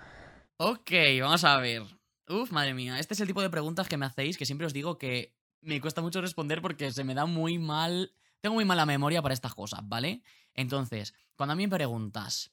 Ok, 0.58 0.90
vamos 1.20 1.44
a 1.44 1.58
ver. 1.58 1.82
Uf, 2.28 2.52
madre 2.52 2.74
mía, 2.74 2.98
este 2.98 3.14
es 3.14 3.20
el 3.20 3.26
tipo 3.26 3.42
de 3.42 3.50
preguntas 3.50 3.88
que 3.88 3.96
me 3.96 4.06
hacéis 4.06 4.38
que 4.38 4.46
siempre 4.46 4.66
os 4.66 4.72
digo 4.72 4.98
que 4.98 5.34
me 5.62 5.80
cuesta 5.80 6.00
mucho 6.00 6.20
responder 6.20 6.62
porque 6.62 6.92
se 6.92 7.04
me 7.04 7.14
da 7.14 7.26
muy 7.26 7.58
mal. 7.58 8.12
Tengo 8.40 8.54
muy 8.54 8.64
mala 8.64 8.86
memoria 8.86 9.20
para 9.20 9.34
estas 9.34 9.54
cosas, 9.54 9.80
¿vale? 9.82 10.22
Entonces, 10.54 11.14
cuando 11.36 11.52
a 11.52 11.56
mí 11.56 11.66
me 11.66 11.76
preguntas, 11.76 12.52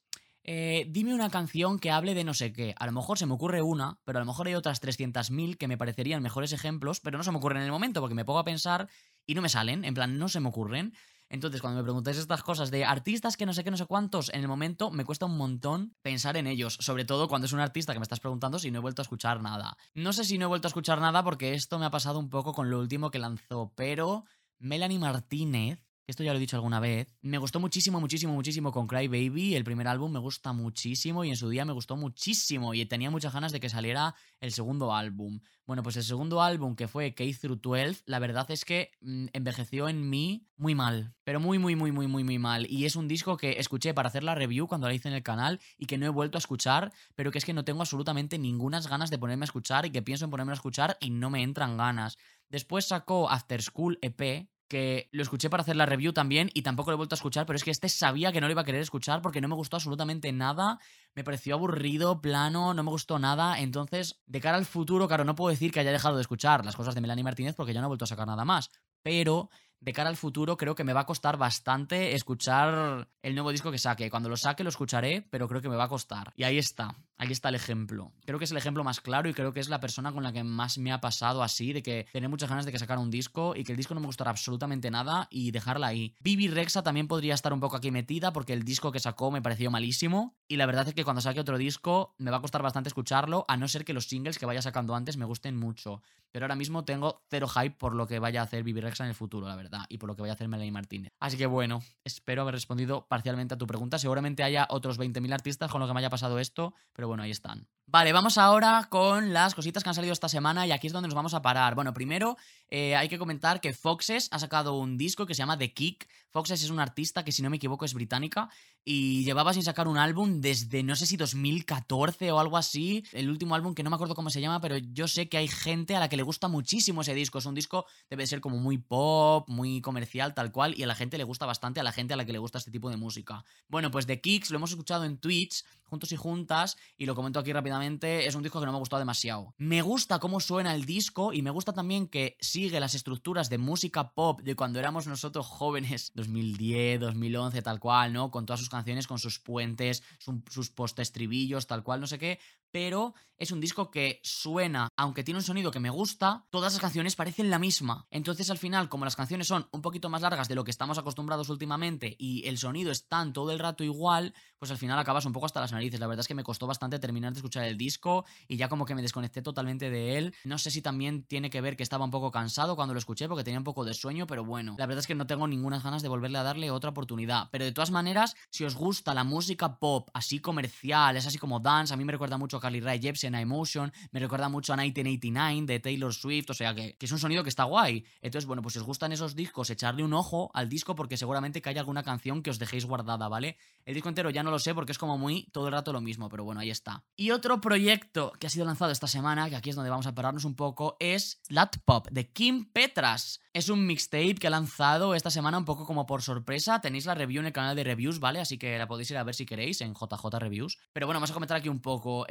eh, 0.49 0.85
dime 0.89 1.13
una 1.13 1.29
canción 1.29 1.77
que 1.77 1.91
hable 1.91 2.15
de 2.15 2.23
no 2.23 2.33
sé 2.33 2.53
qué. 2.53 2.73
A 2.79 2.85
lo 2.85 2.93
mejor 2.93 3.17
se 3.17 3.25
me 3.25 3.33
ocurre 3.33 3.61
una, 3.61 3.99
pero 4.05 4.19
a 4.19 4.21
lo 4.21 4.25
mejor 4.25 4.47
hay 4.47 4.55
otras 4.55 4.81
300.000 4.81 5.57
que 5.57 5.67
me 5.67 5.77
parecerían 5.77 6.23
mejores 6.23 6.53
ejemplos, 6.53 7.01
pero 7.01 7.17
no 7.17 7.23
se 7.25 7.31
me 7.31 7.37
ocurren 7.37 7.59
en 7.59 7.65
el 7.65 7.71
momento 7.71 7.99
porque 7.99 8.15
me 8.15 8.23
pongo 8.23 8.39
a 8.39 8.45
pensar 8.45 8.87
y 9.25 9.35
no 9.35 9.41
me 9.41 9.49
salen, 9.49 9.83
en 9.83 9.93
plan, 9.93 10.17
no 10.17 10.29
se 10.29 10.39
me 10.39 10.47
ocurren. 10.47 10.93
Entonces, 11.29 11.59
cuando 11.59 11.79
me 11.79 11.83
preguntáis 11.83 12.17
estas 12.17 12.41
cosas 12.43 12.71
de 12.71 12.85
artistas 12.85 13.35
que 13.35 13.45
no 13.45 13.53
sé 13.53 13.65
qué, 13.65 13.71
no 13.71 13.75
sé 13.75 13.85
cuántos, 13.85 14.29
en 14.33 14.39
el 14.39 14.47
momento 14.47 14.91
me 14.91 15.03
cuesta 15.03 15.25
un 15.25 15.35
montón 15.35 15.93
pensar 16.01 16.37
en 16.37 16.47
ellos, 16.47 16.77
sobre 16.79 17.03
todo 17.03 17.27
cuando 17.27 17.45
es 17.45 17.51
un 17.51 17.59
artista 17.59 17.91
que 17.91 17.99
me 17.99 18.03
estás 18.03 18.21
preguntando 18.21 18.59
si 18.59 18.71
no 18.71 18.79
he 18.79 18.81
vuelto 18.81 19.01
a 19.01 19.03
escuchar 19.03 19.41
nada. 19.41 19.77
No 19.93 20.13
sé 20.13 20.23
si 20.23 20.37
no 20.37 20.45
he 20.45 20.47
vuelto 20.47 20.67
a 20.67 20.69
escuchar 20.69 21.01
nada 21.01 21.25
porque 21.25 21.53
esto 21.53 21.79
me 21.79 21.85
ha 21.85 21.91
pasado 21.91 22.19
un 22.19 22.29
poco 22.29 22.53
con 22.53 22.69
lo 22.69 22.79
último 22.79 23.11
que 23.11 23.19
lanzó, 23.19 23.73
pero 23.75 24.23
Melanie 24.59 24.99
Martínez 24.99 25.86
esto 26.07 26.23
ya 26.23 26.31
lo 26.31 26.37
he 26.37 26.39
dicho 26.39 26.55
alguna 26.55 26.79
vez, 26.79 27.13
me 27.21 27.37
gustó 27.37 27.59
muchísimo, 27.59 27.99
muchísimo, 27.99 28.33
muchísimo 28.33 28.71
con 28.71 28.87
Cry 28.87 29.07
Baby, 29.07 29.55
el 29.55 29.65
primer 29.65 29.87
álbum 29.87 30.11
me 30.11 30.19
gusta 30.19 30.53
muchísimo 30.53 31.25
y 31.25 31.29
en 31.29 31.35
su 31.35 31.49
día 31.49 31.65
me 31.65 31.73
gustó 31.73 31.97
muchísimo 31.97 32.73
y 32.73 32.85
tenía 32.85 33.11
muchas 33.11 33.33
ganas 33.33 33.51
de 33.51 33.59
que 33.59 33.69
saliera 33.69 34.15
el 34.39 34.53
segundo 34.53 34.93
álbum. 34.95 35.41
Bueno, 35.65 35.83
pues 35.83 35.97
el 35.97 36.03
segundo 36.03 36.41
álbum 36.41 36.77
que 36.77 36.87
fue 36.87 37.13
K 37.13 37.25
through 37.41 37.59
12, 37.61 38.03
la 38.05 38.19
verdad 38.19 38.49
es 38.49 38.63
que 38.63 38.91
mm, 39.01 39.27
envejeció 39.33 39.89
en 39.89 40.09
mí 40.09 40.47
muy 40.55 40.75
mal, 40.75 41.13
pero 41.25 41.41
muy, 41.41 41.59
muy, 41.59 41.75
muy, 41.75 41.91
muy, 41.91 42.07
muy, 42.07 42.23
muy 42.23 42.39
mal. 42.39 42.65
Y 42.71 42.85
es 42.85 42.95
un 42.95 43.09
disco 43.09 43.35
que 43.35 43.59
escuché 43.59 43.93
para 43.93 44.07
hacer 44.07 44.23
la 44.23 44.33
review 44.33 44.67
cuando 44.67 44.87
la 44.87 44.93
hice 44.93 45.09
en 45.09 45.13
el 45.13 45.23
canal 45.23 45.59
y 45.77 45.87
que 45.87 45.97
no 45.97 46.05
he 46.05 46.09
vuelto 46.09 46.37
a 46.37 46.39
escuchar, 46.39 46.93
pero 47.15 47.31
que 47.31 47.37
es 47.37 47.43
que 47.43 47.53
no 47.53 47.65
tengo 47.65 47.81
absolutamente 47.81 48.37
ninguna 48.37 48.77
ganas 48.87 49.09
de 49.09 49.17
ponerme 49.17 49.43
a 49.43 49.45
escuchar 49.45 49.85
y 49.85 49.91
que 49.91 50.01
pienso 50.01 50.25
en 50.25 50.31
ponerme 50.31 50.53
a 50.53 50.55
escuchar 50.55 50.97
y 51.01 51.09
no 51.09 51.29
me 51.29 51.43
entran 51.43 51.77
ganas. 51.77 52.17
Después 52.49 52.85
sacó 52.85 53.29
After 53.29 53.61
School 53.61 53.99
EP, 54.01 54.47
que 54.67 55.09
lo 55.11 55.23
escuché 55.23 55.49
para 55.49 55.61
hacer 55.61 55.75
la 55.75 55.85
review 55.85 56.13
también 56.13 56.49
y 56.53 56.61
tampoco 56.61 56.91
lo 56.91 56.95
he 56.95 56.97
vuelto 56.97 57.15
a 57.15 57.17
escuchar, 57.17 57.45
pero 57.45 57.57
es 57.57 57.63
que 57.63 57.71
este 57.71 57.89
sabía 57.89 58.31
que 58.31 58.41
no 58.41 58.47
lo 58.47 58.51
iba 58.51 58.61
a 58.61 58.65
querer 58.65 58.81
escuchar 58.81 59.21
porque 59.21 59.41
no 59.41 59.47
me 59.47 59.55
gustó 59.55 59.77
absolutamente 59.77 60.31
nada, 60.31 60.79
me 61.15 61.23
pareció 61.23 61.55
aburrido, 61.55 62.21
plano, 62.21 62.73
no 62.73 62.83
me 62.83 62.89
gustó 62.89 63.19
nada, 63.19 63.59
entonces 63.59 64.21
de 64.25 64.41
cara 64.41 64.57
al 64.57 64.65
futuro, 64.65 65.07
claro, 65.07 65.23
no 65.23 65.35
puedo 65.35 65.49
decir 65.49 65.71
que 65.71 65.79
haya 65.79 65.91
dejado 65.91 66.15
de 66.15 66.21
escuchar 66.21 66.65
las 66.65 66.75
cosas 66.75 66.95
de 66.95 67.01
Melanie 67.01 67.23
Martínez 67.23 67.55
porque 67.55 67.73
ya 67.73 67.81
no 67.81 67.87
he 67.87 67.89
vuelto 67.89 68.05
a 68.05 68.07
sacar 68.07 68.27
nada 68.27 68.45
más, 68.45 68.71
pero 69.01 69.49
de 69.79 69.93
cara 69.93 70.09
al 70.09 70.17
futuro 70.17 70.57
creo 70.57 70.75
que 70.75 70.83
me 70.83 70.93
va 70.93 71.01
a 71.01 71.05
costar 71.05 71.37
bastante 71.37 72.15
escuchar 72.15 73.07
el 73.21 73.35
nuevo 73.35 73.51
disco 73.51 73.71
que 73.71 73.77
saque. 73.77 74.09
Cuando 74.09 74.29
lo 74.29 74.37
saque 74.37 74.63
lo 74.63 74.69
escucharé, 74.69 75.25
pero 75.29 75.47
creo 75.47 75.61
que 75.61 75.69
me 75.69 75.75
va 75.75 75.85
a 75.85 75.89
costar. 75.89 76.33
Y 76.35 76.43
ahí 76.43 76.57
está, 76.57 76.95
ahí 77.17 77.31
está 77.31 77.49
el 77.49 77.55
ejemplo. 77.55 78.11
Creo 78.25 78.39
que 78.39 78.45
es 78.45 78.51
el 78.51 78.57
ejemplo 78.57 78.83
más 78.83 79.01
claro 79.01 79.29
y 79.29 79.33
creo 79.33 79.53
que 79.53 79.59
es 79.59 79.69
la 79.69 79.79
persona 79.79 80.11
con 80.11 80.23
la 80.23 80.33
que 80.33 80.43
más 80.43 80.77
me 80.77 80.91
ha 80.91 81.01
pasado 81.01 81.43
así, 81.43 81.73
de 81.73 81.83
que 81.83 82.07
tener 82.11 82.29
muchas 82.29 82.49
ganas 82.49 82.65
de 82.65 82.71
que 82.71 82.79
sacara 82.79 82.99
un 82.99 83.11
disco 83.11 83.55
y 83.55 83.63
que 83.63 83.73
el 83.73 83.77
disco 83.77 83.93
no 83.93 83.99
me 83.99 84.07
gustará 84.07 84.31
absolutamente 84.31 84.91
nada 84.91 85.27
y 85.29 85.51
dejarla 85.51 85.87
ahí. 85.87 86.15
Bibi 86.21 86.47
Rexa 86.47 86.83
también 86.83 87.07
podría 87.07 87.33
estar 87.33 87.53
un 87.53 87.59
poco 87.59 87.75
aquí 87.75 87.91
metida 87.91 88.33
porque 88.33 88.53
el 88.53 88.63
disco 88.63 88.91
que 88.91 88.99
sacó 88.99 89.31
me 89.31 89.41
pareció 89.41 89.71
malísimo 89.71 90.35
y 90.47 90.57
la 90.57 90.65
verdad 90.65 90.87
es 90.87 90.93
que 90.93 91.03
cuando 91.03 91.21
saque 91.21 91.39
otro 91.39 91.57
disco 91.57 92.15
me 92.17 92.31
va 92.31 92.37
a 92.37 92.41
costar 92.41 92.61
bastante 92.61 92.89
escucharlo, 92.89 93.45
a 93.47 93.57
no 93.57 93.67
ser 93.67 93.85
que 93.85 93.93
los 93.93 94.07
singles 94.07 94.37
que 94.37 94.45
vaya 94.45 94.61
sacando 94.61 94.95
antes 94.95 95.17
me 95.17 95.25
gusten 95.25 95.57
mucho. 95.57 96.01
Pero 96.31 96.45
ahora 96.45 96.55
mismo 96.55 96.83
tengo 96.83 97.23
cero 97.29 97.47
hype 97.47 97.77
por 97.77 97.95
lo 97.95 98.05
que 98.05 98.19
vaya 98.19 98.41
a 98.41 98.43
hacer 98.43 98.63
Bibi 98.63 98.81
Rexa 98.81 99.03
en 99.03 99.09
el 99.09 99.15
futuro, 99.15 99.47
la 99.47 99.55
verdad 99.55 99.85
y 99.89 99.97
por 99.97 100.07
lo 100.07 100.15
que 100.15 100.21
vaya 100.21 100.33
a 100.33 100.35
hacer 100.35 100.47
Melanie 100.47 100.71
Martínez. 100.71 101.11
Así 101.19 101.37
que 101.37 101.45
bueno, 101.45 101.81
espero 102.03 102.41
haber 102.41 102.53
respondido 102.53 103.07
parcialmente 103.07 103.53
a 103.55 103.57
tu 103.57 103.67
pregunta. 103.67 103.97
Seguramente 103.97 104.43
haya 104.43 104.67
otros 104.69 104.99
20.000 104.99 105.33
artistas 105.33 105.71
con 105.71 105.79
los 105.79 105.89
que 105.89 105.93
me 105.93 105.99
haya 105.99 106.09
pasado 106.09 106.39
esto, 106.39 106.73
pero 106.93 107.06
bueno, 107.07 107.23
ahí 107.23 107.31
están. 107.31 107.67
Vale, 107.89 108.11
vamos 108.11 108.37
ahora 108.37 108.85
con 108.89 109.31
las 109.31 109.55
cositas 109.55 109.81
que 109.81 109.87
han 109.87 109.95
salido 109.95 110.11
esta 110.11 110.27
semana 110.27 110.67
y 110.67 110.73
aquí 110.73 110.87
es 110.87 110.93
donde 110.93 111.07
nos 111.07 111.15
vamos 111.15 111.33
a 111.33 111.41
parar. 111.41 111.73
Bueno, 111.73 111.93
primero 111.93 112.35
eh, 112.69 112.97
hay 112.97 113.07
que 113.07 113.17
comentar 113.17 113.61
que 113.61 113.71
Foxes 113.71 114.27
ha 114.31 114.39
sacado 114.39 114.77
un 114.77 114.97
disco 114.97 115.25
que 115.25 115.33
se 115.33 115.39
llama 115.39 115.57
The 115.57 115.71
Kick. 115.73 116.05
Foxes 116.31 116.63
es 116.63 116.69
un 116.69 116.81
artista 116.81 117.23
que 117.23 117.31
si 117.31 117.41
no 117.41 117.49
me 117.49 117.55
equivoco 117.55 117.85
es 117.85 117.93
británica 117.93 118.49
y 118.83 119.23
llevaba 119.23 119.53
sin 119.53 119.63
sacar 119.63 119.87
un 119.87 119.97
álbum 119.97 120.41
desde 120.41 120.83
no 120.83 120.97
sé 120.97 121.05
si 121.05 121.15
2014 121.15 122.29
o 122.33 122.39
algo 122.39 122.57
así. 122.57 123.05
El 123.13 123.29
último 123.29 123.55
álbum 123.55 123.73
que 123.73 123.83
no 123.83 123.89
me 123.89 123.95
acuerdo 123.95 124.15
cómo 124.15 124.31
se 124.31 124.41
llama, 124.41 124.59
pero 124.59 124.75
yo 124.75 125.07
sé 125.07 125.29
que 125.29 125.37
hay 125.37 125.47
gente 125.47 125.95
a 125.95 126.01
la 126.01 126.09
que 126.09 126.17
le 126.17 126.23
gusta 126.23 126.49
muchísimo 126.49 127.03
ese 127.03 127.13
disco. 127.13 127.37
Es 127.37 127.45
un 127.45 127.55
disco, 127.55 127.85
debe 128.09 128.27
ser 128.27 128.41
como 128.41 128.57
muy 128.57 128.79
pop, 128.79 129.47
muy 129.47 129.79
comercial, 129.79 130.33
tal 130.33 130.51
cual, 130.51 130.77
y 130.77 130.83
a 130.83 130.87
la 130.87 130.95
gente 130.95 131.17
le 131.17 131.23
gusta 131.23 131.45
bastante, 131.45 131.79
a 131.79 131.83
la 131.83 131.93
gente 131.93 132.13
a 132.13 132.17
la 132.17 132.25
que 132.25 132.33
le 132.33 132.39
gusta 132.39 132.57
este 132.57 132.69
tipo 132.69 132.89
de 132.89 132.97
música. 132.97 133.45
Bueno, 133.69 133.91
pues 133.91 134.05
The 134.07 134.19
Kicks 134.19 134.51
lo 134.51 134.57
hemos 134.57 134.71
escuchado 134.71 135.05
en 135.05 135.17
Twitch 135.19 135.63
juntos 135.87 136.11
y 136.11 136.15
juntas, 136.15 136.77
y 136.97 137.05
lo 137.05 137.15
comento 137.15 137.39
aquí 137.39 137.51
rápidamente, 137.53 137.76
es 137.81 138.35
un 138.35 138.43
disco 138.43 138.59
que 138.59 138.65
no 138.65 138.71
me 138.71 138.77
ha 138.77 138.79
gustado 138.79 138.99
demasiado. 138.99 139.53
Me 139.57 139.81
gusta 139.81 140.19
cómo 140.19 140.39
suena 140.39 140.73
el 140.73 140.85
disco 140.85 141.33
y 141.33 141.41
me 141.41 141.49
gusta 141.49 141.73
también 141.73 142.07
que 142.07 142.37
sigue 142.39 142.79
las 142.79 142.95
estructuras 142.95 143.49
de 143.49 143.57
música 143.57 144.13
pop 144.13 144.41
de 144.41 144.55
cuando 144.55 144.79
éramos 144.79 145.07
nosotros 145.07 145.45
jóvenes, 145.45 146.11
2010, 146.15 146.99
2011, 146.99 147.61
tal 147.61 147.79
cual, 147.79 148.13
¿no? 148.13 148.31
Con 148.31 148.45
todas 148.45 148.59
sus 148.59 148.69
canciones, 148.69 149.07
con 149.07 149.19
sus 149.19 149.39
puentes, 149.39 150.03
sus 150.49 150.69
post-estribillos, 150.69 151.67
tal 151.67 151.83
cual, 151.83 152.01
no 152.01 152.07
sé 152.07 152.17
qué, 152.17 152.39
pero 152.77 153.15
es 153.39 153.51
un 153.51 153.59
disco 153.59 153.91
que 153.91 154.19
suena, 154.23 154.89
aunque 154.97 155.23
tiene 155.23 155.39
un 155.39 155.43
sonido 155.43 155.71
que 155.71 155.79
me 155.79 155.91
gusta, 155.91 156.45
todas 156.49 156.73
las 156.73 156.81
canciones 156.81 157.15
parecen 157.15 157.49
la 157.49 157.59
misma. 157.59 158.07
Entonces 158.09 158.49
al 158.49 158.57
final, 158.57 158.89
como 158.89 159.05
las 159.05 159.15
canciones 159.15 159.47
son 159.47 159.67
un 159.71 159.81
poquito 159.81 160.09
más 160.09 160.21
largas 160.21 160.47
de 160.47 160.55
lo 160.55 160.63
que 160.63 160.71
estamos 160.71 160.97
acostumbrados 160.97 161.49
últimamente 161.49 162.15
y 162.17 162.47
el 162.47 162.57
sonido 162.57 162.91
es 162.91 163.07
tan 163.07 163.33
todo 163.33 163.51
el 163.51 163.59
rato 163.59 163.83
igual, 163.83 164.33
pues 164.57 164.71
al 164.71 164.77
final 164.77 164.97
acabas 164.97 165.25
un 165.25 165.33
poco 165.33 165.45
hasta 165.45 165.61
las 165.61 165.71
narices. 165.71 165.99
La 165.99 166.07
verdad 166.07 166.21
es 166.21 166.27
que 166.27 166.33
me 166.33 166.43
costó 166.43 166.65
bastante 166.65 166.97
terminar 166.97 167.31
de 167.33 167.37
escuchar 167.37 167.65
el 167.65 167.77
disco 167.77 168.25
y 168.47 168.57
ya 168.57 168.69
como 168.69 168.85
que 168.85 168.95
me 168.95 169.03
desconecté 169.03 169.43
totalmente 169.43 169.91
de 169.91 170.17
él. 170.17 170.35
No 170.43 170.57
sé 170.57 170.71
si 170.71 170.81
también 170.81 171.23
tiene 171.23 171.51
que 171.51 171.61
ver 171.61 171.77
que 171.77 171.83
estaba 171.83 172.05
un 172.05 172.11
poco 172.11 172.31
cansado 172.31 172.75
cuando 172.75 172.95
lo 172.95 172.99
escuché 172.99 173.27
porque 173.27 173.43
tenía 173.43 173.59
un 173.59 173.63
poco 173.63 173.85
de 173.85 173.93
sueño, 173.93 174.25
pero 174.25 174.43
bueno, 174.45 174.75
la 174.79 174.87
verdad 174.87 175.01
es 175.01 175.07
que 175.07 175.15
no 175.15 175.27
tengo 175.27 175.47
ninguna 175.47 175.79
ganas 175.79 176.01
de 176.01 176.09
volverle 176.09 176.39
a 176.39 176.43
darle 176.43 176.71
otra 176.71 176.89
oportunidad. 176.89 177.49
Pero 177.51 177.65
de 177.65 177.71
todas 177.71 177.91
maneras, 177.91 178.35
si 178.49 178.65
os 178.65 178.75
gusta 178.75 179.13
la 179.13 179.23
música 179.23 179.77
pop 179.77 180.09
así 180.15 180.39
comercial, 180.39 181.17
es 181.17 181.27
así 181.27 181.37
como 181.37 181.59
dance, 181.59 181.93
a 181.93 181.97
mí 181.97 182.03
me 182.03 182.13
recuerda 182.13 182.37
mucho 182.37 182.57
a 182.57 182.61
Carly 182.67 182.81
Rae 182.81 182.99
Jepsen, 182.99 183.33
a 183.33 183.45
me 183.45 184.19
recuerda 184.19 184.49
mucho 184.49 184.73
a 184.73 184.75
1989 184.75 185.67
de 185.67 185.79
Taylor 185.79 186.13
Swift, 186.13 186.49
o 186.49 186.53
sea 186.53 186.75
que, 186.75 186.97
es 186.99 187.11
un 187.13 187.19
sonido 187.19 187.43
que 187.43 187.49
está 187.49 187.63
guay. 187.63 188.03
Entonces, 188.21 188.45
bueno, 188.45 188.61
pues 188.61 188.73
si 188.73 188.79
os 188.79 188.85
gustan 188.85 189.13
esos 189.13 189.35
discos, 189.35 189.69
echarle 189.69 190.03
un 190.03 190.13
ojo 190.13 190.51
al 190.53 190.67
disco 190.67 190.93
porque 190.93 191.15
seguramente 191.15 191.61
que 191.61 191.69
hay 191.69 191.77
alguna 191.77 192.03
canción 192.03 192.43
que 192.43 192.49
os 192.49 192.59
dejéis 192.59 192.85
guardada, 192.85 193.29
¿ale? 193.31 193.57
El 193.85 193.93
disco 193.93 194.09
entero 194.09 194.29
ya 194.31 194.43
no 194.43 194.51
lo 194.51 194.59
sé 194.59 194.75
porque 194.75 194.91
es 194.91 194.97
como 194.97 195.17
muy 195.17 195.47
todo 195.53 195.67
el 195.67 195.73
rato 195.73 195.93
lo 195.93 196.01
mismo, 196.01 196.27
pero 196.27 196.43
bueno, 196.43 196.59
ahí 196.59 196.69
está. 196.69 197.05
Y 197.15 197.31
otro 197.31 197.61
proyecto 197.61 198.33
que 198.37 198.47
ha 198.47 198.49
sido 198.49 198.65
lanzado 198.65 198.91
esta 198.91 199.07
semana, 199.07 199.49
que 199.49 199.55
aquí 199.55 199.69
es 199.69 199.77
donde 199.77 199.89
vamos 199.89 200.07
a 200.07 200.13
pararnos 200.13 200.43
un 200.43 200.55
poco, 200.55 200.97
es 200.99 201.39
Slut 201.47 201.77
Pop 201.85 202.09
de 202.11 202.29
Kim 202.29 202.65
Petras. 202.65 203.39
Es 203.53 203.69
un 203.69 203.87
mixtape 203.87 204.35
que 204.35 204.47
ha 204.47 204.51
lanzado 204.51 205.15
esta 205.15 205.31
semana 205.31 205.57
un 205.57 205.65
poco 205.65 205.85
como 205.85 206.05
por 206.05 206.21
sorpresa. 206.21 206.79
Tenéis 206.81 207.05
la 207.05 207.15
review 207.15 207.39
en 207.39 207.47
el 207.47 207.53
canal 207.53 207.75
de 207.75 207.83
reviews, 207.83 208.19
¿vale? 208.19 208.39
Así 208.39 208.59
que 208.59 208.77
la 208.77 208.87
podéis 208.87 209.09
ir 209.09 209.17
a 209.17 209.23
ver 209.23 209.33
si 209.33 209.45
queréis 209.45 209.81
en 209.81 209.93
JJ 209.93 210.37
Reviews. 210.37 210.77
Pero 210.93 211.07
bueno, 211.07 211.17
vamos 211.17 211.31
a 211.31 211.33
comentar 211.33 211.57
aquí 211.57 211.69
un 211.69 211.81
poco. 211.81 212.27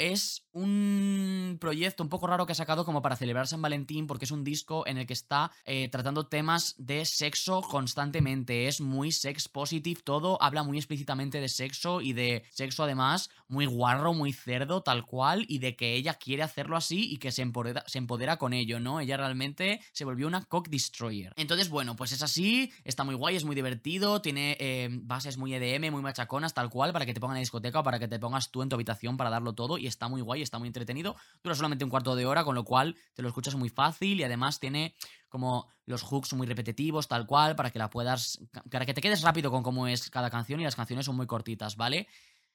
Un 0.52 1.58
proyecto 1.60 2.02
un 2.02 2.08
poco 2.08 2.26
raro 2.26 2.46
que 2.46 2.52
ha 2.52 2.56
sacado 2.56 2.84
como 2.84 3.02
para 3.02 3.16
celebrar 3.16 3.46
San 3.46 3.62
Valentín 3.62 4.06
porque 4.06 4.24
es 4.24 4.30
un 4.30 4.44
disco 4.44 4.86
en 4.86 4.98
el 4.98 5.06
que 5.06 5.12
está 5.12 5.52
eh, 5.64 5.88
tratando 5.88 6.26
temas 6.26 6.74
de 6.78 7.04
sexo 7.04 7.62
constantemente. 7.62 8.68
Es 8.68 8.80
muy 8.80 9.12
sex 9.12 9.48
positive 9.48 10.00
todo, 10.02 10.40
habla 10.42 10.62
muy 10.62 10.78
explícitamente 10.78 11.40
de 11.40 11.48
sexo 11.48 12.00
y 12.00 12.12
de 12.12 12.44
sexo 12.50 12.84
además 12.84 13.30
muy 13.48 13.66
guarro, 13.66 14.12
muy 14.12 14.32
cerdo, 14.32 14.82
tal 14.82 15.04
cual, 15.04 15.44
y 15.48 15.58
de 15.58 15.76
que 15.76 15.94
ella 15.94 16.14
quiere 16.14 16.42
hacerlo 16.42 16.76
así 16.76 17.12
y 17.12 17.18
que 17.18 17.32
se 17.32 17.42
empodera, 17.42 17.84
se 17.86 17.98
empodera 17.98 18.36
con 18.38 18.52
ello, 18.52 18.80
¿no? 18.80 19.00
Ella 19.00 19.16
realmente 19.16 19.80
se 19.92 20.04
volvió 20.04 20.26
una 20.26 20.44
cock 20.44 20.68
destroyer. 20.68 21.32
Entonces, 21.36 21.68
bueno, 21.68 21.96
pues 21.96 22.12
es 22.12 22.22
así, 22.22 22.72
está 22.84 23.04
muy 23.04 23.14
guay, 23.14 23.36
es 23.36 23.44
muy 23.44 23.54
divertido, 23.54 24.20
tiene 24.20 24.56
eh, 24.58 24.88
bases 24.90 25.36
muy 25.36 25.54
EDM, 25.54 25.92
muy 25.92 26.02
machaconas, 26.02 26.54
tal 26.54 26.70
cual, 26.70 26.92
para 26.92 27.06
que 27.06 27.14
te 27.14 27.20
pongan 27.20 27.36
en 27.36 27.42
discoteca 27.42 27.80
o 27.80 27.82
para 27.82 27.98
que 27.98 28.08
te 28.08 28.18
pongas 28.18 28.50
tú 28.50 28.62
en 28.62 28.68
tu 28.68 28.76
habitación 28.76 29.16
para 29.16 29.30
darlo 29.30 29.54
todo, 29.54 29.78
y 29.78 29.86
está 29.86 30.05
muy 30.08 30.20
guay, 30.20 30.42
está 30.42 30.58
muy 30.58 30.68
entretenido. 30.68 31.16
Dura 31.42 31.54
solamente 31.54 31.84
un 31.84 31.90
cuarto 31.90 32.14
de 32.14 32.26
hora, 32.26 32.44
con 32.44 32.54
lo 32.54 32.64
cual 32.64 32.96
te 33.14 33.22
lo 33.22 33.28
escuchas 33.28 33.54
muy 33.54 33.68
fácil 33.68 34.20
y 34.20 34.24
además 34.24 34.60
tiene 34.60 34.94
como 35.28 35.68
los 35.84 36.02
hooks 36.02 36.32
muy 36.34 36.46
repetitivos, 36.46 37.08
tal 37.08 37.26
cual, 37.26 37.56
para 37.56 37.70
que 37.70 37.78
la 37.78 37.90
puedas. 37.90 38.40
para 38.70 38.86
que 38.86 38.94
te 38.94 39.00
quedes 39.00 39.22
rápido 39.22 39.50
con 39.50 39.62
cómo 39.62 39.86
es 39.86 40.10
cada 40.10 40.30
canción 40.30 40.60
y 40.60 40.64
las 40.64 40.76
canciones 40.76 41.06
son 41.06 41.16
muy 41.16 41.26
cortitas, 41.26 41.76
¿vale? 41.76 42.08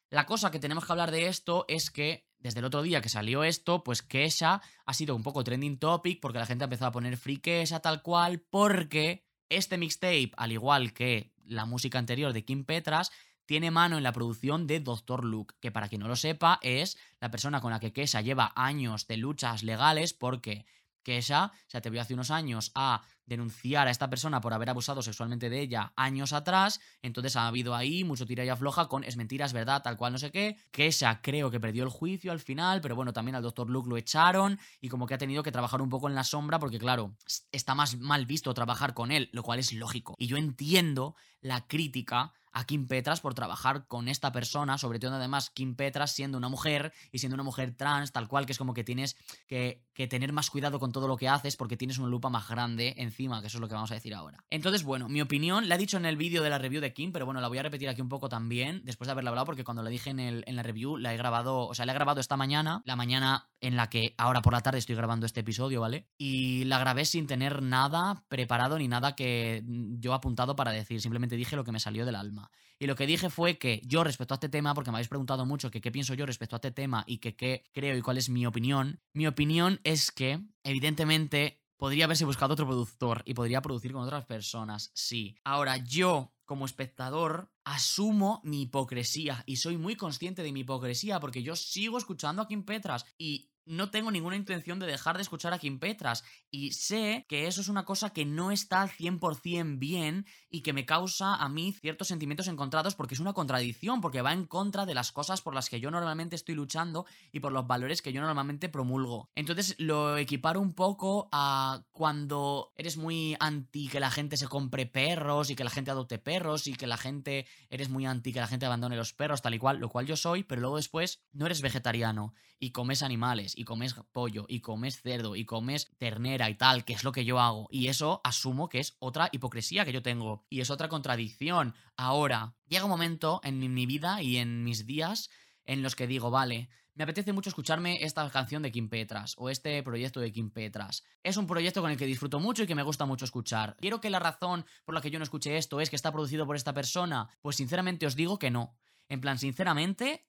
La 0.09 0.25
cosa 0.25 0.51
que 0.51 0.59
tenemos 0.59 0.85
que 0.85 0.91
hablar 0.91 1.09
de 1.09 1.27
esto 1.27 1.63
es 1.69 1.89
que 1.89 2.28
desde 2.39 2.59
el 2.59 2.65
otro 2.65 2.82
día 2.82 3.01
que 3.01 3.07
salió 3.07 3.45
esto, 3.45 3.84
pues 3.84 4.01
Kesha 4.01 4.61
ha 4.86 4.93
sido 4.93 5.15
un 5.15 5.23
poco 5.23 5.43
trending 5.43 5.80
topic 5.80 6.19
porque 6.19 6.39
la 6.39 6.45
gente 6.45 6.63
ha 6.63 6.65
empezado 6.65 6.89
a 6.89 6.91
poner 6.91 7.15
free 7.15 7.38
Kesha 7.38 7.80
tal 7.80 8.01
cual 8.01 8.41
porque 8.41 9.26
este 9.47 9.78
mixtape, 9.78 10.32
al 10.36 10.51
igual 10.51 10.91
que 10.93 11.32
la 11.45 11.65
música 11.65 11.97
anterior 11.97 12.34
de 12.34 12.43
Kim 12.43 12.65
Petras, 12.65 13.11
tiene 13.52 13.70
mano 13.70 13.97
en 13.97 14.04
la 14.04 14.14
producción 14.14 14.66
de 14.66 14.80
Doctor 14.80 15.26
Luke, 15.26 15.56
que 15.60 15.74
para 15.74 15.89
quien 15.89 15.99
no 15.99 16.08
lo 16.08 16.16
sepa 16.16 16.58
es 16.62 16.97
la 17.20 17.32
persona 17.32 17.60
con 17.60 17.72
la 17.72 17.82
que 17.82 17.91
Kesha 17.91 18.22
lleva 18.22 18.54
años 18.56 19.08
de 19.08 19.18
luchas 19.18 19.64
legales 19.64 20.14
porque 20.14 20.66
Kesha 21.04 21.52
se 21.68 21.78
atrevió 21.78 22.02
hace 22.02 22.14
unos 22.14 22.32
años 22.32 22.72
a 22.76 23.02
denunciar 23.26 23.89
a 23.89 23.91
esta 23.91 24.10
persona 24.10 24.39
por 24.39 24.54
haber 24.54 24.70
abusado 24.70 25.02
sexualmente 25.02 25.49
de 25.49 25.60
ella 25.60 25.91
años 25.97 26.32
atrás. 26.32 26.80
Entonces 27.02 27.36
ha 27.36 27.45
habido 27.45 27.76
ahí 27.76 28.06
mucho 28.06 28.26
tira 28.26 28.45
y 28.45 28.47
afloja 28.47 28.88
con 28.88 29.04
es 29.04 29.18
mentira, 29.18 29.45
es 29.45 29.52
verdad, 29.52 29.82
tal 29.84 29.97
cual, 29.97 30.14
no 30.14 30.20
sé 30.20 30.32
qué. 30.32 30.56
Esa 30.72 31.22
creo 31.22 31.52
que 31.52 31.60
perdió 31.60 31.84
el 31.84 31.89
juicio 31.89 32.32
al 32.32 32.39
final, 32.39 32.80
pero 32.80 32.95
bueno, 32.95 33.12
también 33.12 33.36
al 33.36 33.43
doctor 33.43 33.70
Luke 33.70 33.89
lo 33.89 33.97
echaron 33.97 34.60
y 34.80 34.88
como 34.88 35.08
que 35.08 35.16
ha 35.16 35.18
tenido 35.18 35.43
que 35.43 35.52
trabajar 35.52 35.82
un 35.82 35.89
poco 35.89 36.08
en 36.08 36.16
la 36.16 36.24
sombra 36.24 36.58
porque, 36.58 36.80
claro, 36.80 37.18
está 37.52 37.76
más 37.76 37.97
mal 37.97 38.26
visto 38.26 38.54
trabajar 38.54 38.93
con 38.93 39.12
él, 39.12 39.30
lo 39.34 39.43
cual 39.43 39.60
es 39.60 39.74
lógico. 39.74 40.16
Y 40.18 40.28
yo 40.28 40.38
entiendo 40.38 41.18
la 41.41 41.68
crítica 41.68 42.32
a 42.52 42.66
Kim 42.66 42.88
Petras 42.88 43.22
por 43.22 43.34
trabajar 43.34 43.88
con 43.88 44.08
esta 44.08 44.32
persona, 44.32 44.78
sobre 44.78 44.99
todo 44.99 45.16
además 45.16 45.49
Kim 45.49 45.76
Petras 45.76 46.12
siendo 46.12 46.38
una 46.38 46.49
mujer 46.49 46.93
y 47.12 47.20
siendo 47.20 47.36
una 47.36 47.43
mujer 47.43 47.76
trans, 47.76 48.12
tal 48.12 48.28
cual, 48.28 48.45
que 48.45 48.52
es 48.52 48.58
como 48.58 48.74
que 48.74 48.84
tienes 48.84 49.16
que, 49.47 49.84
tener 50.10 50.34
más 50.34 50.49
cuidado 50.49 50.80
con 50.80 50.91
todo 50.91 51.08
lo 51.08 51.16
que 51.16 51.30
haces 51.30 51.56
porque 51.56 51.78
tienes 51.78 51.99
una 51.99 52.08
lupa 52.08 52.28
más 52.30 52.49
grande 52.49 52.95
encima, 52.97 53.39
que 53.39 53.47
eso 53.47 53.58
es 53.58 53.62
lo 53.62 53.68
que 53.68 53.76
vamos 53.76 53.91
a 53.91 53.93
decir 53.93 54.16
ahora. 54.16 54.43
Entonces, 54.49 54.84
bueno, 54.84 55.08
mi 55.08 55.22
opinión, 55.22 55.70
la 55.70 55.76
he 55.76 55.78
dicho 55.78 55.97
en 55.97 56.08
el 56.08 56.18
vídeo 56.18 56.41
de 56.41 56.49
la 56.49 56.58
review 56.58 56.82
de 56.82 56.91
Kim, 56.91 57.12
pero 57.12 57.26
bueno, 57.26 57.39
la 57.39 57.47
voy 57.47 57.60
a 57.60 57.64
repetir 57.64 57.88
aquí 57.88 58.02
un 58.02 58.10
poco 58.10 58.28
también, 58.28 58.82
después 58.84 59.08
de 59.08 59.12
haberla 59.12 59.30
hablado, 59.30 59.45
porque 59.45 59.64
cuando 59.64 59.84
la 59.84 59.91
dije 59.91 60.10
en, 60.10 60.20
en 60.20 60.56
la 60.56 60.64
review, 60.64 60.97
la 60.97 61.14
he 61.14 61.18
grabado, 61.18 61.68
o 61.68 61.76
sea, 61.76 61.86
la 61.86 61.91
he 61.91 61.95
grabado 61.95 62.20
esta 62.20 62.36
mañana, 62.36 62.82
la 62.86 62.95
mañana 62.95 63.52
en 63.60 63.76
la 63.76 63.89
que 63.89 64.16
ahora 64.18 64.41
por 64.41 64.54
la 64.54 64.62
tarde 64.62 64.80
estoy 64.80 64.95
grabando 64.95 65.28
este 65.28 65.41
episodio, 65.41 65.82
¿vale? 65.82 66.08
Y 66.18 66.66
la 66.66 66.80
grabé 66.80 67.06
sin 67.06 67.28
tener 67.28 67.62
nada 67.62 68.26
preparado 68.28 68.80
ni 68.80 68.88
nada 68.88 69.16
que 69.16 69.64
yo 69.99 70.16
apuntado 70.16 70.56
para 70.56 70.72
decir, 70.72 70.99
simplemente 70.99 71.36
dije 71.36 71.56
lo 71.56 71.64
que 71.64 71.72
me 71.72 71.80
salió 71.80 72.06
del 72.06 72.16
alma. 72.16 72.40
Y 72.79 72.87
lo 72.87 72.95
que 72.95 73.05
dije 73.05 73.29
fue 73.29 73.57
que 73.57 73.81
yo 73.85 74.03
respecto 74.03 74.33
a 74.33 74.37
este 74.37 74.49
tema, 74.49 74.73
porque 74.73 74.89
me 74.89 74.97
habéis 74.97 75.07
preguntado 75.07 75.45
mucho 75.45 75.69
que 75.69 75.81
qué 75.81 75.91
pienso 75.91 76.15
yo 76.15 76.25
respecto 76.25 76.55
a 76.55 76.57
este 76.57 76.71
tema 76.71 77.03
y 77.05 77.19
que 77.19 77.35
qué 77.35 77.63
creo 77.73 77.95
y 77.95 78.01
cuál 78.01 78.17
es 78.17 78.29
mi 78.29 78.45
opinión, 78.45 78.99
mi 79.13 79.27
opinión 79.27 79.79
es 79.83 80.11
que 80.11 80.39
evidentemente 80.63 81.61
podría 81.77 82.05
haberse 82.05 82.25
buscado 82.25 82.53
otro 82.53 82.65
productor 82.65 83.21
y 83.25 83.33
podría 83.33 83.61
producir 83.61 83.91
con 83.91 84.03
otras 84.03 84.25
personas, 84.25 84.91
sí. 84.93 85.35
Ahora 85.43 85.77
yo 85.77 86.33
como 86.51 86.65
espectador, 86.65 87.49
asumo 87.63 88.41
mi 88.43 88.63
hipocresía 88.63 89.41
y 89.45 89.55
soy 89.55 89.77
muy 89.77 89.95
consciente 89.95 90.43
de 90.43 90.51
mi 90.51 90.59
hipocresía 90.59 91.17
porque 91.21 91.43
yo 91.43 91.55
sigo 91.55 91.97
escuchando 91.97 92.41
a 92.41 92.47
Kim 92.49 92.65
Petras 92.65 93.05
y 93.17 93.51
no 93.65 93.89
tengo 93.89 94.11
ninguna 94.11 94.35
intención 94.35 94.77
de 94.77 94.85
dejar 94.85 95.15
de 95.15 95.21
escuchar 95.21 95.53
a 95.53 95.59
Kim 95.59 95.79
Petras 95.79 96.25
y 96.49 96.73
sé 96.73 97.25
que 97.29 97.47
eso 97.47 97.61
es 97.61 97.69
una 97.69 97.85
cosa 97.85 98.11
que 98.11 98.25
no 98.25 98.51
está 98.51 98.81
al 98.81 98.89
100% 98.89 99.79
bien 99.79 100.25
y 100.52 100.62
que 100.62 100.74
me 100.74 100.86
causa 100.86 101.36
a 101.36 101.49
mí 101.49 101.72
ciertos 101.72 102.10
sentimientos 102.10 102.47
encontrados 102.47 102.95
porque 102.95 103.16
es 103.16 103.20
una 103.20 103.34
contradicción, 103.34 104.02
porque 104.02 104.22
va 104.22 104.34
en 104.34 104.45
contra 104.45 104.86
de 104.86 104.93
las 104.93 105.12
cosas 105.12 105.41
por 105.41 105.56
las 105.56 105.70
que 105.70 105.80
yo 105.80 105.89
normalmente 105.89 106.36
estoy 106.36 106.56
luchando 106.56 107.06
y 107.32 107.39
por 107.39 107.54
los 107.54 107.66
valores 107.66 108.02
que 108.02 108.12
yo 108.12 108.22
normalmente 108.22 108.70
promulgo. 108.70 109.30
Entonces 109.36 109.76
lo 109.80 110.18
equiparo 110.18 110.60
un 110.60 110.74
poco 110.74 111.30
a 111.32 111.84
cuando 111.91 112.74
eres 112.76 112.97
muy 112.97 113.36
anti 113.39 113.88
que 113.88 113.99
la 113.99 114.12
gente 114.12 114.38
se 114.38 114.47
compre 114.47 114.86
perros 114.86 115.49
y 115.49 115.56
que 115.56 115.64
la 115.64 115.70
gente 115.70 115.91
adopte 115.91 116.20
perros 116.20 116.68
y 116.68 116.76
que 116.76 116.88
la 116.88 116.97
gente 116.97 117.47
eres 117.70 117.89
muy 117.89 118.06
anti 118.06 118.34
que 118.34 118.41
la 118.41 118.47
gente 118.47 118.66
abandone 118.66 118.97
los 118.97 119.14
perros 119.14 119.41
tal 119.41 119.54
y 119.54 119.60
cual, 119.60 119.80
lo 119.80 119.89
cual 119.89 120.06
yo 120.06 120.18
soy, 120.18 120.43
pero 120.43 120.62
luego 120.62 120.76
después 120.76 121.24
no 121.32 121.45
eres 121.45 121.62
vegetariano 121.62 122.34
y 122.60 122.72
comes 122.72 123.02
animales 123.02 123.58
y 123.58 123.64
comes 123.64 123.95
pollo 124.12 124.45
y 124.47 124.60
comes 124.60 125.02
cerdo 125.02 125.36
y 125.36 125.45
comes 125.45 125.91
ternera 125.97 126.49
y 126.49 126.56
tal, 126.56 126.86
que 126.86 126.93
es 126.93 127.04
lo 127.04 127.12
que 127.12 127.26
yo 127.26 127.39
hago. 127.39 127.68
Y 127.72 127.88
eso 127.88 128.22
asumo 128.24 128.70
que 128.70 128.80
es 128.80 128.95
otra 128.99 129.30
hipocresía 129.32 129.84
que 129.84 129.91
yo 129.91 130.04
tengo 130.04 130.40
y 130.49 130.61
es 130.61 130.69
otra 130.69 130.89
contradicción. 130.89 131.73
Ahora, 131.95 132.55
llega 132.67 132.85
un 132.85 132.91
momento 132.91 133.41
en 133.43 133.59
mi 133.59 133.85
vida 133.85 134.21
y 134.21 134.37
en 134.37 134.63
mis 134.63 134.85
días 134.85 135.29
en 135.65 135.83
los 135.83 135.95
que 135.95 136.07
digo, 136.07 136.31
vale, 136.31 136.69
me 136.93 137.03
apetece 137.03 137.31
mucho 137.31 137.49
escucharme 137.49 138.03
esta 138.03 138.29
canción 138.29 138.61
de 138.63 138.71
Kim 138.71 138.89
Petras 138.89 139.35
o 139.37 139.49
este 139.49 139.81
proyecto 139.81 140.19
de 140.19 140.31
Kim 140.31 140.51
Petras. 140.51 141.03
Es 141.23 141.37
un 141.37 141.47
proyecto 141.47 141.81
con 141.81 141.89
el 141.89 141.97
que 141.97 142.05
disfruto 142.05 142.39
mucho 142.39 142.63
y 142.63 142.67
que 142.67 142.75
me 142.75 142.83
gusta 142.83 143.05
mucho 143.05 143.25
escuchar. 143.25 143.77
¿Quiero 143.79 144.01
que 144.01 144.09
la 144.09 144.19
razón 144.19 144.65
por 144.83 144.93
la 144.93 145.01
que 145.01 145.09
yo 145.09 145.17
no 145.17 145.23
escuche 145.23 145.57
esto 145.57 145.79
es 145.79 145.89
que 145.89 145.95
está 145.95 146.11
producido 146.11 146.45
por 146.45 146.55
esta 146.55 146.73
persona? 146.73 147.29
Pues 147.41 147.55
sinceramente 147.55 148.05
os 148.05 148.15
digo 148.15 148.37
que 148.37 148.51
no. 148.51 148.77
En 149.07 149.21
plan, 149.21 149.37
sinceramente, 149.37 150.27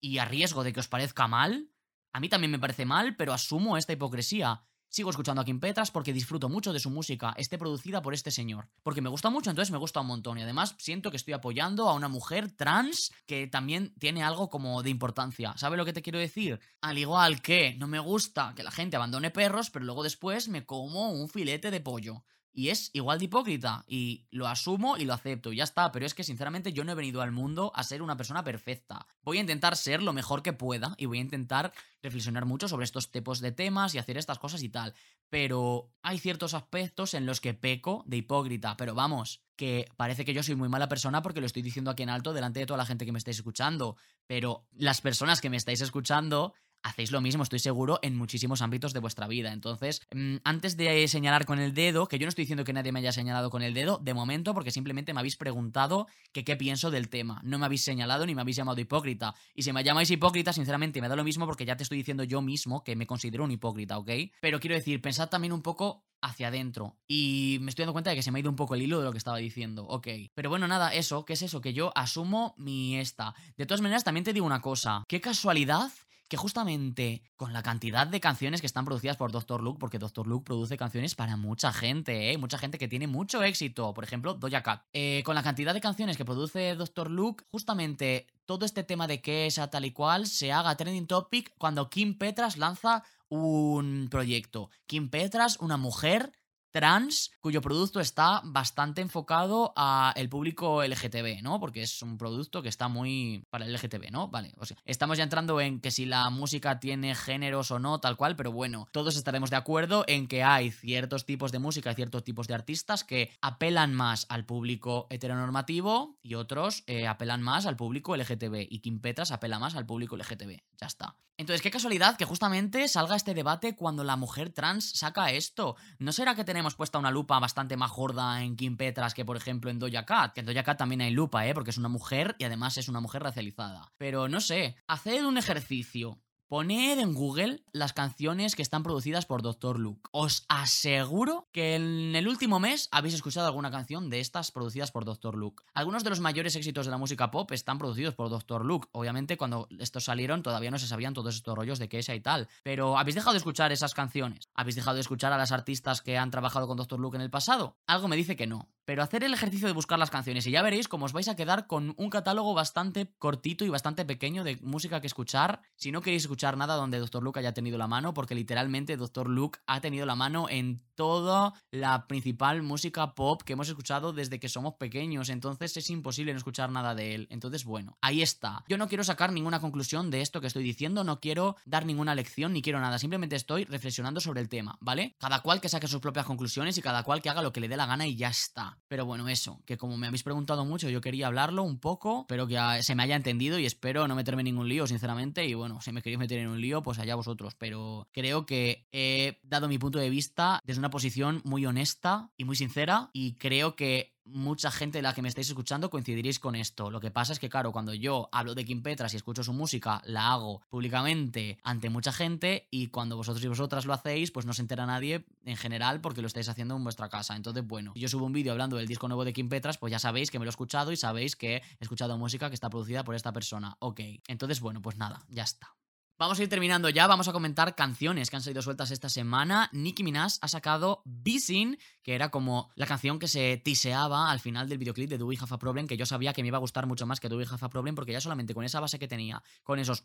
y 0.00 0.18
a 0.18 0.24
riesgo 0.24 0.64
de 0.64 0.72
que 0.72 0.80
os 0.80 0.88
parezca 0.88 1.28
mal, 1.28 1.70
a 2.12 2.20
mí 2.20 2.28
también 2.28 2.50
me 2.50 2.58
parece 2.58 2.84
mal, 2.84 3.16
pero 3.16 3.32
asumo 3.32 3.76
esta 3.76 3.94
hipocresía. 3.94 4.64
Sigo 4.92 5.08
escuchando 5.08 5.40
a 5.40 5.44
Kim 5.46 5.58
Petras 5.58 5.90
porque 5.90 6.12
disfruto 6.12 6.50
mucho 6.50 6.70
de 6.70 6.78
su 6.78 6.90
música, 6.90 7.32
esté 7.38 7.56
producida 7.56 8.02
por 8.02 8.12
este 8.12 8.30
señor. 8.30 8.68
Porque 8.82 9.00
me 9.00 9.08
gusta 9.08 9.30
mucho, 9.30 9.48
entonces 9.48 9.72
me 9.72 9.78
gusta 9.78 10.02
un 10.02 10.06
montón. 10.06 10.36
Y 10.36 10.42
además 10.42 10.74
siento 10.76 11.10
que 11.10 11.16
estoy 11.16 11.32
apoyando 11.32 11.88
a 11.88 11.94
una 11.94 12.08
mujer 12.08 12.50
trans 12.50 13.10
que 13.24 13.46
también 13.46 13.94
tiene 13.98 14.22
algo 14.22 14.50
como 14.50 14.82
de 14.82 14.90
importancia. 14.90 15.54
¿Sabe 15.56 15.78
lo 15.78 15.86
que 15.86 15.94
te 15.94 16.02
quiero 16.02 16.18
decir? 16.18 16.60
Al 16.82 16.98
igual 16.98 17.40
que 17.40 17.74
no 17.78 17.88
me 17.88 18.00
gusta 18.00 18.52
que 18.54 18.62
la 18.62 18.70
gente 18.70 18.96
abandone 18.96 19.30
perros, 19.30 19.70
pero 19.70 19.86
luego 19.86 20.02
después 20.02 20.48
me 20.48 20.66
como 20.66 21.10
un 21.10 21.30
filete 21.30 21.70
de 21.70 21.80
pollo. 21.80 22.26
Y 22.52 22.68
es 22.68 22.90
igual 22.92 23.18
de 23.18 23.24
hipócrita. 23.24 23.84
Y 23.86 24.26
lo 24.30 24.46
asumo 24.46 24.96
y 24.96 25.04
lo 25.04 25.14
acepto. 25.14 25.52
Y 25.52 25.56
ya 25.56 25.64
está. 25.64 25.90
Pero 25.90 26.04
es 26.04 26.14
que 26.14 26.24
sinceramente 26.24 26.72
yo 26.72 26.84
no 26.84 26.92
he 26.92 26.94
venido 26.94 27.22
al 27.22 27.32
mundo 27.32 27.72
a 27.74 27.82
ser 27.82 28.02
una 28.02 28.16
persona 28.16 28.44
perfecta. 28.44 29.06
Voy 29.22 29.38
a 29.38 29.40
intentar 29.40 29.76
ser 29.76 30.02
lo 30.02 30.12
mejor 30.12 30.42
que 30.42 30.52
pueda. 30.52 30.94
Y 30.98 31.06
voy 31.06 31.18
a 31.18 31.22
intentar 31.22 31.72
reflexionar 32.02 32.44
mucho 32.44 32.68
sobre 32.68 32.84
estos 32.84 33.10
tipos 33.10 33.40
de 33.40 33.52
temas 33.52 33.94
y 33.94 33.98
hacer 33.98 34.18
estas 34.18 34.38
cosas 34.38 34.62
y 34.62 34.68
tal. 34.68 34.94
Pero 35.30 35.90
hay 36.02 36.18
ciertos 36.18 36.52
aspectos 36.52 37.14
en 37.14 37.24
los 37.24 37.40
que 37.40 37.54
peco 37.54 38.04
de 38.06 38.18
hipócrita. 38.18 38.76
Pero 38.76 38.94
vamos, 38.94 39.42
que 39.56 39.88
parece 39.96 40.24
que 40.24 40.34
yo 40.34 40.42
soy 40.42 40.54
muy 40.54 40.68
mala 40.68 40.88
persona 40.88 41.22
porque 41.22 41.40
lo 41.40 41.46
estoy 41.46 41.62
diciendo 41.62 41.90
aquí 41.90 42.02
en 42.02 42.10
alto 42.10 42.34
delante 42.34 42.60
de 42.60 42.66
toda 42.66 42.78
la 42.78 42.86
gente 42.86 43.06
que 43.06 43.12
me 43.12 43.18
estáis 43.18 43.38
escuchando. 43.38 43.96
Pero 44.26 44.66
las 44.72 45.00
personas 45.00 45.40
que 45.40 45.48
me 45.48 45.56
estáis 45.56 45.80
escuchando 45.80 46.52
hacéis 46.82 47.10
lo 47.10 47.20
mismo, 47.20 47.42
estoy 47.42 47.58
seguro, 47.58 47.98
en 48.02 48.16
muchísimos 48.16 48.62
ámbitos 48.62 48.92
de 48.92 49.00
vuestra 49.00 49.28
vida. 49.28 49.52
Entonces, 49.52 50.02
mm, 50.14 50.36
antes 50.44 50.76
de 50.76 51.06
señalar 51.08 51.46
con 51.46 51.58
el 51.58 51.74
dedo, 51.74 52.08
que 52.08 52.18
yo 52.18 52.26
no 52.26 52.28
estoy 52.28 52.42
diciendo 52.42 52.64
que 52.64 52.72
nadie 52.72 52.92
me 52.92 53.00
haya 53.00 53.12
señalado 53.12 53.50
con 53.50 53.62
el 53.62 53.74
dedo, 53.74 53.98
de 53.98 54.14
momento, 54.14 54.54
porque 54.54 54.70
simplemente 54.70 55.14
me 55.14 55.20
habéis 55.20 55.36
preguntado 55.36 56.06
qué 56.32 56.56
pienso 56.56 56.90
del 56.90 57.08
tema. 57.08 57.40
No 57.44 57.58
me 57.58 57.66
habéis 57.66 57.84
señalado 57.84 58.26
ni 58.26 58.34
me 58.34 58.40
habéis 58.40 58.56
llamado 58.56 58.80
hipócrita. 58.80 59.34
Y 59.54 59.62
si 59.62 59.72
me 59.72 59.84
llamáis 59.84 60.10
hipócrita, 60.10 60.52
sinceramente, 60.52 61.00
me 61.00 61.08
da 61.08 61.16
lo 61.16 61.24
mismo 61.24 61.46
porque 61.46 61.64
ya 61.64 61.76
te 61.76 61.82
estoy 61.82 61.98
diciendo 61.98 62.24
yo 62.24 62.42
mismo 62.42 62.84
que 62.84 62.96
me 62.96 63.06
considero 63.06 63.44
un 63.44 63.50
hipócrita, 63.50 63.98
¿ok? 63.98 64.10
Pero 64.40 64.60
quiero 64.60 64.74
decir, 64.74 65.00
pensad 65.00 65.28
también 65.28 65.52
un 65.52 65.62
poco 65.62 66.04
hacia 66.20 66.48
adentro. 66.48 66.96
Y 67.08 67.58
me 67.60 67.70
estoy 67.70 67.82
dando 67.82 67.92
cuenta 67.92 68.10
de 68.10 68.16
que 68.16 68.22
se 68.22 68.30
me 68.30 68.38
ha 68.38 68.40
ido 68.40 68.50
un 68.50 68.56
poco 68.56 68.74
el 68.74 68.82
hilo 68.82 68.98
de 68.98 69.04
lo 69.04 69.12
que 69.12 69.18
estaba 69.18 69.38
diciendo. 69.38 69.84
Ok. 69.86 70.08
Pero 70.34 70.50
bueno, 70.50 70.68
nada, 70.68 70.94
eso, 70.94 71.24
¿qué 71.24 71.34
es 71.34 71.42
eso? 71.42 71.60
Que 71.60 71.72
yo 71.72 71.92
asumo 71.96 72.54
mi 72.56 72.96
esta. 72.96 73.34
De 73.56 73.66
todas 73.66 73.80
maneras, 73.80 74.04
también 74.04 74.24
te 74.24 74.32
digo 74.32 74.46
una 74.46 74.60
cosa. 74.60 75.04
Qué 75.08 75.20
casualidad 75.20 75.90
que 76.32 76.38
justamente 76.38 77.20
con 77.36 77.52
la 77.52 77.62
cantidad 77.62 78.06
de 78.06 78.18
canciones 78.18 78.62
que 78.62 78.66
están 78.66 78.86
producidas 78.86 79.18
por 79.18 79.32
Dr. 79.32 79.62
Luke, 79.62 79.78
porque 79.78 79.98
Dr. 79.98 80.26
Luke 80.26 80.46
produce 80.46 80.78
canciones 80.78 81.14
para 81.14 81.36
mucha 81.36 81.74
gente, 81.74 82.32
¿eh? 82.32 82.38
mucha 82.38 82.56
gente 82.56 82.78
que 82.78 82.88
tiene 82.88 83.06
mucho 83.06 83.42
éxito, 83.42 83.92
por 83.92 84.02
ejemplo, 84.02 84.32
Doja 84.32 84.62
Cat. 84.62 84.82
Eh, 84.94 85.22
con 85.26 85.34
la 85.34 85.42
cantidad 85.42 85.74
de 85.74 85.82
canciones 85.82 86.16
que 86.16 86.24
produce 86.24 86.74
Dr. 86.74 87.10
Luke, 87.10 87.44
justamente 87.50 88.28
todo 88.46 88.64
este 88.64 88.82
tema 88.82 89.06
de 89.06 89.20
que 89.20 89.44
esa 89.44 89.68
tal 89.68 89.84
y 89.84 89.90
cual 89.90 90.26
se 90.26 90.52
haga 90.52 90.74
trending 90.74 91.06
topic 91.06 91.52
cuando 91.58 91.90
Kim 91.90 92.16
Petras 92.16 92.56
lanza 92.56 93.04
un 93.28 94.08
proyecto. 94.10 94.70
Kim 94.86 95.10
Petras, 95.10 95.58
una 95.60 95.76
mujer 95.76 96.32
trans 96.72 97.30
cuyo 97.40 97.60
producto 97.60 98.00
está 98.00 98.40
bastante 98.44 99.00
enfocado 99.00 99.72
a 99.76 100.12
el 100.16 100.28
público 100.28 100.82
LGTB, 100.82 101.42
¿no? 101.42 101.60
Porque 101.60 101.82
es 101.82 102.02
un 102.02 102.18
producto 102.18 102.62
que 102.62 102.68
está 102.68 102.88
muy 102.88 103.44
para 103.50 103.64
el 103.64 103.72
LGTB, 103.72 104.10
¿no? 104.10 104.28
Vale, 104.28 104.52
o 104.58 104.66
sea, 104.66 104.76
estamos 104.84 105.18
ya 105.18 105.24
entrando 105.24 105.60
en 105.60 105.80
que 105.80 105.90
si 105.90 106.06
la 106.06 106.30
música 106.30 106.80
tiene 106.80 107.14
géneros 107.14 107.70
o 107.70 107.78
no, 107.78 108.00
tal 108.00 108.16
cual, 108.16 108.34
pero 108.36 108.50
bueno, 108.50 108.88
todos 108.92 109.16
estaremos 109.16 109.50
de 109.50 109.56
acuerdo 109.56 110.04
en 110.08 110.26
que 110.26 110.42
hay 110.42 110.70
ciertos 110.70 111.26
tipos 111.26 111.52
de 111.52 111.58
música 111.58 111.92
y 111.92 111.94
ciertos 111.94 112.24
tipos 112.24 112.48
de 112.48 112.54
artistas 112.54 113.04
que 113.04 113.30
apelan 113.40 113.94
más 113.94 114.26
al 114.28 114.46
público 114.46 115.06
heteronormativo 115.10 116.18
y 116.22 116.34
otros 116.34 116.84
eh, 116.86 117.06
apelan 117.06 117.42
más 117.42 117.66
al 117.66 117.76
público 117.76 118.16
LGTB 118.16 118.66
y 118.68 118.80
Kim 118.80 119.00
Petras 119.00 119.30
apela 119.30 119.58
más 119.58 119.74
al 119.74 119.86
público 119.86 120.16
LGTB. 120.16 120.62
Ya 120.80 120.86
está. 120.86 121.16
Entonces, 121.38 121.62
qué 121.62 121.70
casualidad 121.70 122.16
que 122.16 122.24
justamente 122.24 122.86
salga 122.86 123.16
este 123.16 123.34
debate 123.34 123.74
cuando 123.74 124.04
la 124.04 124.16
mujer 124.16 124.50
trans 124.50 124.90
saca 124.90 125.32
esto. 125.32 125.76
¿No 125.98 126.12
será 126.12 126.34
que 126.36 126.44
tenemos 126.44 126.61
puesta 126.74 126.98
una 126.98 127.10
lupa 127.10 127.38
bastante 127.38 127.76
más 127.76 127.90
gorda 127.90 128.42
en 128.42 128.56
Kim 128.56 128.76
Petras 128.76 129.14
que, 129.14 129.24
por 129.24 129.36
ejemplo, 129.36 129.70
en 129.70 129.78
Doja 129.78 130.04
Cat? 130.04 130.32
Que 130.32 130.40
en 130.40 130.46
Doja 130.46 130.62
Cat 130.62 130.78
también 130.78 131.00
hay 131.00 131.10
lupa, 131.10 131.46
¿eh? 131.46 131.54
Porque 131.54 131.70
es 131.70 131.78
una 131.78 131.88
mujer 131.88 132.36
y 132.38 132.44
además 132.44 132.78
es 132.78 132.88
una 132.88 133.00
mujer 133.00 133.22
racializada. 133.22 133.92
Pero 133.98 134.28
no 134.28 134.40
sé, 134.40 134.76
haced 134.86 135.24
un 135.24 135.38
ejercicio. 135.38 136.18
Poned 136.52 136.98
en 136.98 137.14
Google 137.14 137.64
las 137.72 137.94
canciones 137.94 138.54
que 138.54 138.60
están 138.60 138.82
producidas 138.82 139.24
por 139.24 139.40
Dr. 139.40 139.78
Luke. 139.78 140.02
Os 140.10 140.44
aseguro 140.50 141.48
que 141.50 141.76
en 141.76 142.14
el 142.14 142.28
último 142.28 142.60
mes 142.60 142.90
habéis 142.92 143.14
escuchado 143.14 143.46
alguna 143.46 143.70
canción 143.70 144.10
de 144.10 144.20
estas 144.20 144.50
producidas 144.50 144.90
por 144.90 145.06
Dr. 145.06 145.34
Luke. 145.34 145.64
Algunos 145.72 146.04
de 146.04 146.10
los 146.10 146.20
mayores 146.20 146.54
éxitos 146.54 146.84
de 146.84 146.90
la 146.90 146.98
música 146.98 147.30
pop 147.30 147.50
están 147.52 147.78
producidos 147.78 148.14
por 148.14 148.28
Dr. 148.28 148.66
Luke. 148.66 148.86
Obviamente, 148.92 149.38
cuando 149.38 149.66
estos 149.78 150.04
salieron 150.04 150.42
todavía 150.42 150.70
no 150.70 150.78
se 150.78 150.86
sabían 150.86 151.14
todos 151.14 151.36
estos 151.36 151.56
rollos 151.56 151.78
de 151.78 151.88
esa 151.90 152.14
y 152.14 152.20
tal. 152.20 152.50
Pero 152.62 152.98
¿habéis 152.98 153.14
dejado 153.14 153.32
de 153.32 153.38
escuchar 153.38 153.72
esas 153.72 153.94
canciones? 153.94 154.50
¿Habéis 154.52 154.76
dejado 154.76 154.96
de 154.96 155.00
escuchar 155.00 155.32
a 155.32 155.38
las 155.38 155.52
artistas 155.52 156.02
que 156.02 156.18
han 156.18 156.30
trabajado 156.30 156.66
con 156.66 156.76
Dr. 156.76 157.00
Luke 157.00 157.16
en 157.16 157.22
el 157.22 157.30
pasado? 157.30 157.78
Algo 157.86 158.08
me 158.08 158.16
dice 158.16 158.36
que 158.36 158.46
no. 158.46 158.68
Pero 158.84 159.02
hacer 159.02 159.24
el 159.24 159.32
ejercicio 159.32 159.68
de 159.68 159.72
buscar 159.72 159.98
las 159.98 160.10
canciones 160.10 160.46
y 160.46 160.50
ya 160.50 160.60
veréis 160.60 160.88
cómo 160.88 161.06
os 161.06 161.14
vais 161.14 161.28
a 161.28 161.36
quedar 161.36 161.66
con 161.66 161.94
un 161.96 162.10
catálogo 162.10 162.52
bastante 162.52 163.10
cortito 163.18 163.64
y 163.64 163.70
bastante 163.70 164.04
pequeño 164.04 164.44
de 164.44 164.56
música 164.56 165.00
que 165.00 165.06
escuchar 165.06 165.62
si 165.76 165.92
no 165.92 166.02
queréis 166.02 166.24
escuchar 166.24 166.41
nada 166.50 166.74
donde 166.74 166.98
Dr. 166.98 167.22
Luke 167.22 167.38
haya 167.38 167.54
tenido 167.54 167.78
la 167.78 167.86
mano, 167.86 168.12
porque 168.12 168.34
literalmente 168.34 168.96
Dr. 168.96 169.28
Luke 169.28 169.60
ha 169.66 169.80
tenido 169.80 170.04
la 170.04 170.16
mano 170.16 170.48
en 170.50 170.82
toda 171.02 171.52
la 171.72 172.06
principal 172.06 172.62
música 172.62 173.16
pop 173.16 173.42
que 173.42 173.54
hemos 173.54 173.68
escuchado 173.68 174.12
desde 174.12 174.38
que 174.38 174.48
somos 174.48 174.74
pequeños, 174.74 175.30
entonces 175.30 175.76
es 175.76 175.90
imposible 175.90 176.30
no 176.30 176.38
escuchar 176.38 176.70
nada 176.70 176.94
de 176.94 177.16
él. 177.16 177.26
Entonces, 177.28 177.64
bueno, 177.64 177.98
ahí 178.00 178.22
está. 178.22 178.62
Yo 178.68 178.78
no 178.78 178.86
quiero 178.86 179.02
sacar 179.02 179.32
ninguna 179.32 179.58
conclusión 179.58 180.12
de 180.12 180.20
esto 180.20 180.40
que 180.40 180.46
estoy 180.46 180.62
diciendo, 180.62 181.02
no 181.02 181.18
quiero 181.18 181.56
dar 181.66 181.86
ninguna 181.86 182.14
lección 182.14 182.52
ni 182.52 182.62
quiero 182.62 182.78
nada, 182.78 183.00
simplemente 183.00 183.34
estoy 183.34 183.64
reflexionando 183.64 184.20
sobre 184.20 184.42
el 184.42 184.48
tema, 184.48 184.78
¿vale? 184.80 185.16
Cada 185.18 185.40
cual 185.40 185.60
que 185.60 185.68
saque 185.68 185.88
sus 185.88 186.00
propias 186.00 186.24
conclusiones 186.24 186.78
y 186.78 186.82
cada 186.82 187.02
cual 187.02 187.20
que 187.20 187.30
haga 187.30 187.42
lo 187.42 187.52
que 187.52 187.58
le 187.58 187.66
dé 187.66 187.76
la 187.76 187.86
gana 187.86 188.06
y 188.06 188.14
ya 188.14 188.28
está. 188.28 188.78
Pero 188.86 189.04
bueno, 189.04 189.28
eso, 189.28 189.60
que 189.66 189.76
como 189.76 189.96
me 189.96 190.06
habéis 190.06 190.22
preguntado 190.22 190.64
mucho, 190.64 190.88
yo 190.88 191.00
quería 191.00 191.26
hablarlo 191.26 191.64
un 191.64 191.80
poco, 191.80 192.26
pero 192.28 192.46
que 192.46 192.60
se 192.84 192.94
me 192.94 193.02
haya 193.02 193.16
entendido 193.16 193.58
y 193.58 193.66
espero 193.66 194.06
no 194.06 194.14
meterme 194.14 194.42
en 194.42 194.54
ningún 194.54 194.68
lío, 194.68 194.86
sinceramente, 194.86 195.46
y 195.46 195.54
bueno, 195.54 195.80
si 195.80 195.90
me 195.90 196.00
queréis 196.00 196.20
meter 196.20 196.38
en 196.38 196.46
un 196.46 196.60
lío, 196.60 196.80
pues 196.80 197.00
allá 197.00 197.16
vosotros, 197.16 197.56
pero 197.58 198.06
creo 198.12 198.46
que 198.46 198.86
he 198.92 199.40
dado 199.42 199.66
mi 199.66 199.78
punto 199.78 199.98
de 199.98 200.10
vista 200.10 200.60
desde 200.64 200.78
una 200.78 200.90
posición 200.92 201.40
muy 201.44 201.66
honesta 201.66 202.30
y 202.36 202.44
muy 202.44 202.54
sincera 202.54 203.10
y 203.12 203.32
creo 203.34 203.74
que 203.74 204.12
mucha 204.24 204.70
gente 204.70 204.98
de 204.98 205.02
la 205.02 205.14
que 205.14 205.22
me 205.22 205.28
estáis 205.28 205.48
escuchando 205.48 205.90
coincidiréis 205.90 206.38
con 206.38 206.54
esto. 206.54 206.90
Lo 206.90 207.00
que 207.00 207.10
pasa 207.10 207.32
es 207.32 207.38
que, 207.38 207.48
claro, 207.48 207.72
cuando 207.72 207.92
yo 207.94 208.28
hablo 208.30 208.54
de 208.54 208.64
Kim 208.64 208.82
Petras 208.82 209.12
y 209.12 209.16
escucho 209.16 209.42
su 209.42 209.52
música, 209.52 210.00
la 210.04 210.32
hago 210.32 210.60
públicamente 210.68 211.58
ante 211.64 211.90
mucha 211.90 212.12
gente 212.12 212.68
y 212.70 212.88
cuando 212.88 213.16
vosotros 213.16 213.44
y 213.44 213.48
vosotras 213.48 213.84
lo 213.84 213.92
hacéis, 213.92 214.30
pues 214.30 214.46
no 214.46 214.52
se 214.52 214.62
entera 214.62 214.86
nadie 214.86 215.24
en 215.44 215.56
general 215.56 216.00
porque 216.00 216.20
lo 216.20 216.28
estáis 216.28 216.48
haciendo 216.48 216.76
en 216.76 216.84
vuestra 216.84 217.08
casa. 217.08 217.34
Entonces, 217.34 217.66
bueno, 217.66 217.92
si 217.94 218.00
yo 218.00 218.08
subo 218.08 218.26
un 218.26 218.32
vídeo 218.32 218.52
hablando 218.52 218.76
del 218.76 218.86
disco 218.86 219.08
nuevo 219.08 219.24
de 219.24 219.32
Kim 219.32 219.48
Petras, 219.48 219.78
pues 219.78 219.90
ya 219.90 219.98
sabéis 219.98 220.30
que 220.30 220.38
me 220.38 220.44
lo 220.44 220.50
he 220.50 220.54
escuchado 220.54 220.92
y 220.92 220.96
sabéis 220.96 221.34
que 221.36 221.56
he 221.56 221.62
escuchado 221.80 222.16
música 222.18 222.48
que 222.48 222.54
está 222.54 222.70
producida 222.70 223.02
por 223.02 223.14
esta 223.14 223.32
persona. 223.32 223.76
Ok, 223.80 224.00
entonces, 224.28 224.60
bueno, 224.60 224.80
pues 224.80 224.96
nada, 224.98 225.24
ya 225.28 225.42
está. 225.42 225.74
Vamos 226.22 226.38
a 226.38 226.44
ir 226.44 226.48
terminando 226.48 226.88
ya, 226.88 227.08
vamos 227.08 227.26
a 227.26 227.32
comentar 227.32 227.74
canciones 227.74 228.30
que 228.30 228.36
han 228.36 228.42
salido 228.42 228.62
sueltas 228.62 228.92
esta 228.92 229.08
semana. 229.08 229.68
Nicki 229.72 230.04
Minaj 230.04 230.34
ha 230.40 230.46
sacado 230.46 231.02
Bisin, 231.04 231.80
que 232.04 232.14
era 232.14 232.28
como 232.28 232.70
la 232.76 232.86
canción 232.86 233.18
que 233.18 233.26
se 233.26 233.56
tiseaba 233.56 234.30
al 234.30 234.38
final 234.38 234.68
del 234.68 234.78
videoclip 234.78 235.10
de 235.10 235.18
Do 235.18 235.26
We 235.26 235.36
Have 235.36 235.52
a 235.52 235.58
Problem, 235.58 235.88
que 235.88 235.96
yo 235.96 236.06
sabía 236.06 236.32
que 236.32 236.42
me 236.42 236.46
iba 236.46 236.58
a 236.58 236.60
gustar 236.60 236.86
mucho 236.86 237.06
más 237.06 237.18
que 237.18 237.28
Do 237.28 237.38
We 237.38 237.44
Have 237.44 237.58
a 237.60 237.68
Problem, 237.68 237.96
porque 237.96 238.12
ya 238.12 238.20
solamente 238.20 238.54
con 238.54 238.64
esa 238.64 238.78
base 238.78 239.00
que 239.00 239.08
tenía, 239.08 239.42
con 239.64 239.80
esos 239.80 240.04